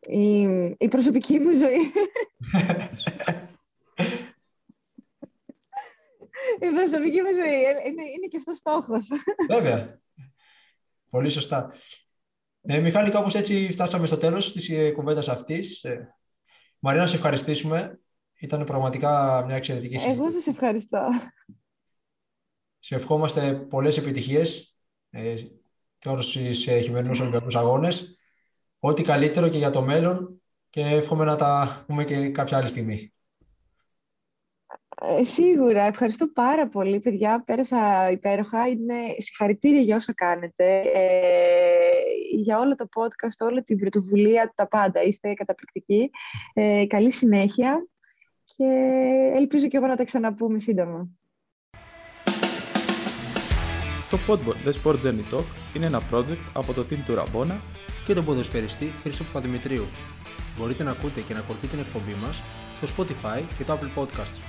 η, 0.00 0.40
η 0.78 0.88
προσωπική 0.88 1.38
μου 1.38 1.56
ζωή. 1.56 1.80
η 6.60 6.68
προσωπική 6.74 7.20
μου 7.20 7.32
ζωή. 7.34 7.58
Είναι, 7.86 8.02
είναι 8.16 8.26
και 8.30 8.36
αυτός 8.36 8.56
στόχος. 8.56 9.08
Βέβαια. 9.48 10.00
Πολύ 11.10 11.30
σωστά. 11.30 11.72
Ε, 12.62 12.78
Μιχάλη, 12.78 13.10
κάπως 13.10 13.34
έτσι 13.34 13.68
φτάσαμε 13.72 14.06
στο 14.06 14.16
τέλος 14.16 14.52
της 14.52 14.68
ε, 14.68 14.90
κουβέντας 14.90 15.28
αυτής. 15.28 15.84
Ε, 15.84 16.14
Μαρία, 16.78 17.00
να 17.00 17.06
σε 17.06 17.16
ευχαριστήσουμε. 17.16 18.00
Ήταν 18.40 18.64
πραγματικά 18.64 19.42
μια 19.46 19.56
εξαιρετική 19.56 19.96
συζήτηση. 19.96 20.18
Εγώ 20.18 20.30
σας 20.30 20.46
ευχαριστώ. 20.46 21.08
Σε 22.78 22.94
ευχόμαστε 22.94 23.52
πολλές 23.52 23.96
επιτυχίες 23.96 24.76
ε, 25.10 25.34
τώρα 25.98 26.20
στις 26.20 26.66
ε, 26.66 26.80
χειμερινούς 26.80 27.20
Ολυμπιακούς 27.20 27.56
Αγώνες. 27.56 28.18
Ό,τι 28.78 29.02
καλύτερο 29.02 29.48
και 29.48 29.58
για 29.58 29.70
το 29.70 29.82
μέλλον 29.82 30.42
και 30.70 30.80
εύχομαι 30.80 31.24
να 31.24 31.36
τα 31.36 31.84
πούμε 31.86 32.04
και 32.04 32.28
κάποια 32.28 32.56
άλλη 32.56 32.68
στιγμή. 32.68 33.12
Ε, 35.00 35.24
σίγουρα. 35.24 35.82
Ευχαριστώ 35.82 36.26
πάρα 36.26 36.68
πολύ, 36.68 37.00
παιδιά. 37.00 37.42
Πέρασα 37.46 38.10
υπέροχα. 38.10 38.68
Είναι 38.68 38.94
συγχαρητήρια 39.16 39.80
για 39.80 39.96
όσα 39.96 40.14
κάνετε. 40.14 40.80
Ε, 40.94 41.88
για 42.36 42.58
όλο 42.58 42.74
το 42.74 42.88
podcast, 42.94 43.46
όλη 43.46 43.62
την 43.62 43.78
πρωτοβουλία, 43.78 44.52
τα 44.54 44.68
πάντα. 44.68 45.02
Είστε 45.02 45.34
καταπληκτικοί. 45.34 46.10
Ε, 46.54 46.86
καλή 46.86 47.12
συνέχεια 47.12 47.88
και 48.44 48.64
ελπίζω 49.34 49.66
και 49.66 49.76
εγώ 49.76 49.86
να 49.86 49.96
τα 49.96 50.04
ξαναπούμε 50.04 50.58
σύντομα. 50.58 51.08
Το 54.10 54.18
Podboard 54.26 54.68
The 54.68 54.72
Sport 54.82 54.96
Journey 55.04 55.34
Talk 55.34 55.44
είναι 55.74 55.86
ένα 55.86 56.02
project 56.12 56.38
από 56.52 56.72
το 56.72 56.84
team 56.90 56.98
του 57.06 57.14
Ραμπόνα 57.14 57.60
και 58.06 58.14
τον 58.14 58.24
ποδοσφαιριστή 58.24 58.92
Χρήστο 59.02 59.24
Παπαδημητρίου. 59.24 59.84
Μπορείτε 60.58 60.82
να 60.82 60.90
ακούτε 60.90 61.20
και 61.20 61.34
να 61.34 61.38
ακολουθείτε 61.38 61.76
την 61.76 61.84
εκπομπή 61.86 62.14
μας 62.22 62.42
στο 62.82 62.86
Spotify 62.96 63.42
και 63.58 63.64
το 63.64 63.78
Apple 63.78 64.02
Podcasts. 64.02 64.40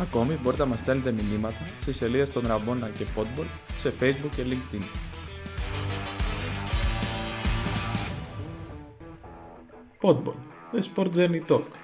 Ακόμη 0.00 0.38
μπορείτε 0.42 0.62
να 0.62 0.68
μας 0.68 0.80
στέλνετε 0.80 1.12
μηνύματα 1.12 1.66
σε 1.80 1.92
σελίδες 1.92 2.32
των 2.32 2.46
Ραμπόνα 2.46 2.88
και 2.88 3.04
Podball 3.16 3.46
σε 3.78 3.92
Facebook 4.00 4.34
και 4.36 4.42
LinkedIn. 4.50 4.82
Podball, 10.00 10.36
The 10.72 10.80
Sport 10.94 11.14
Journey 11.16 11.50
Talk. 11.50 11.83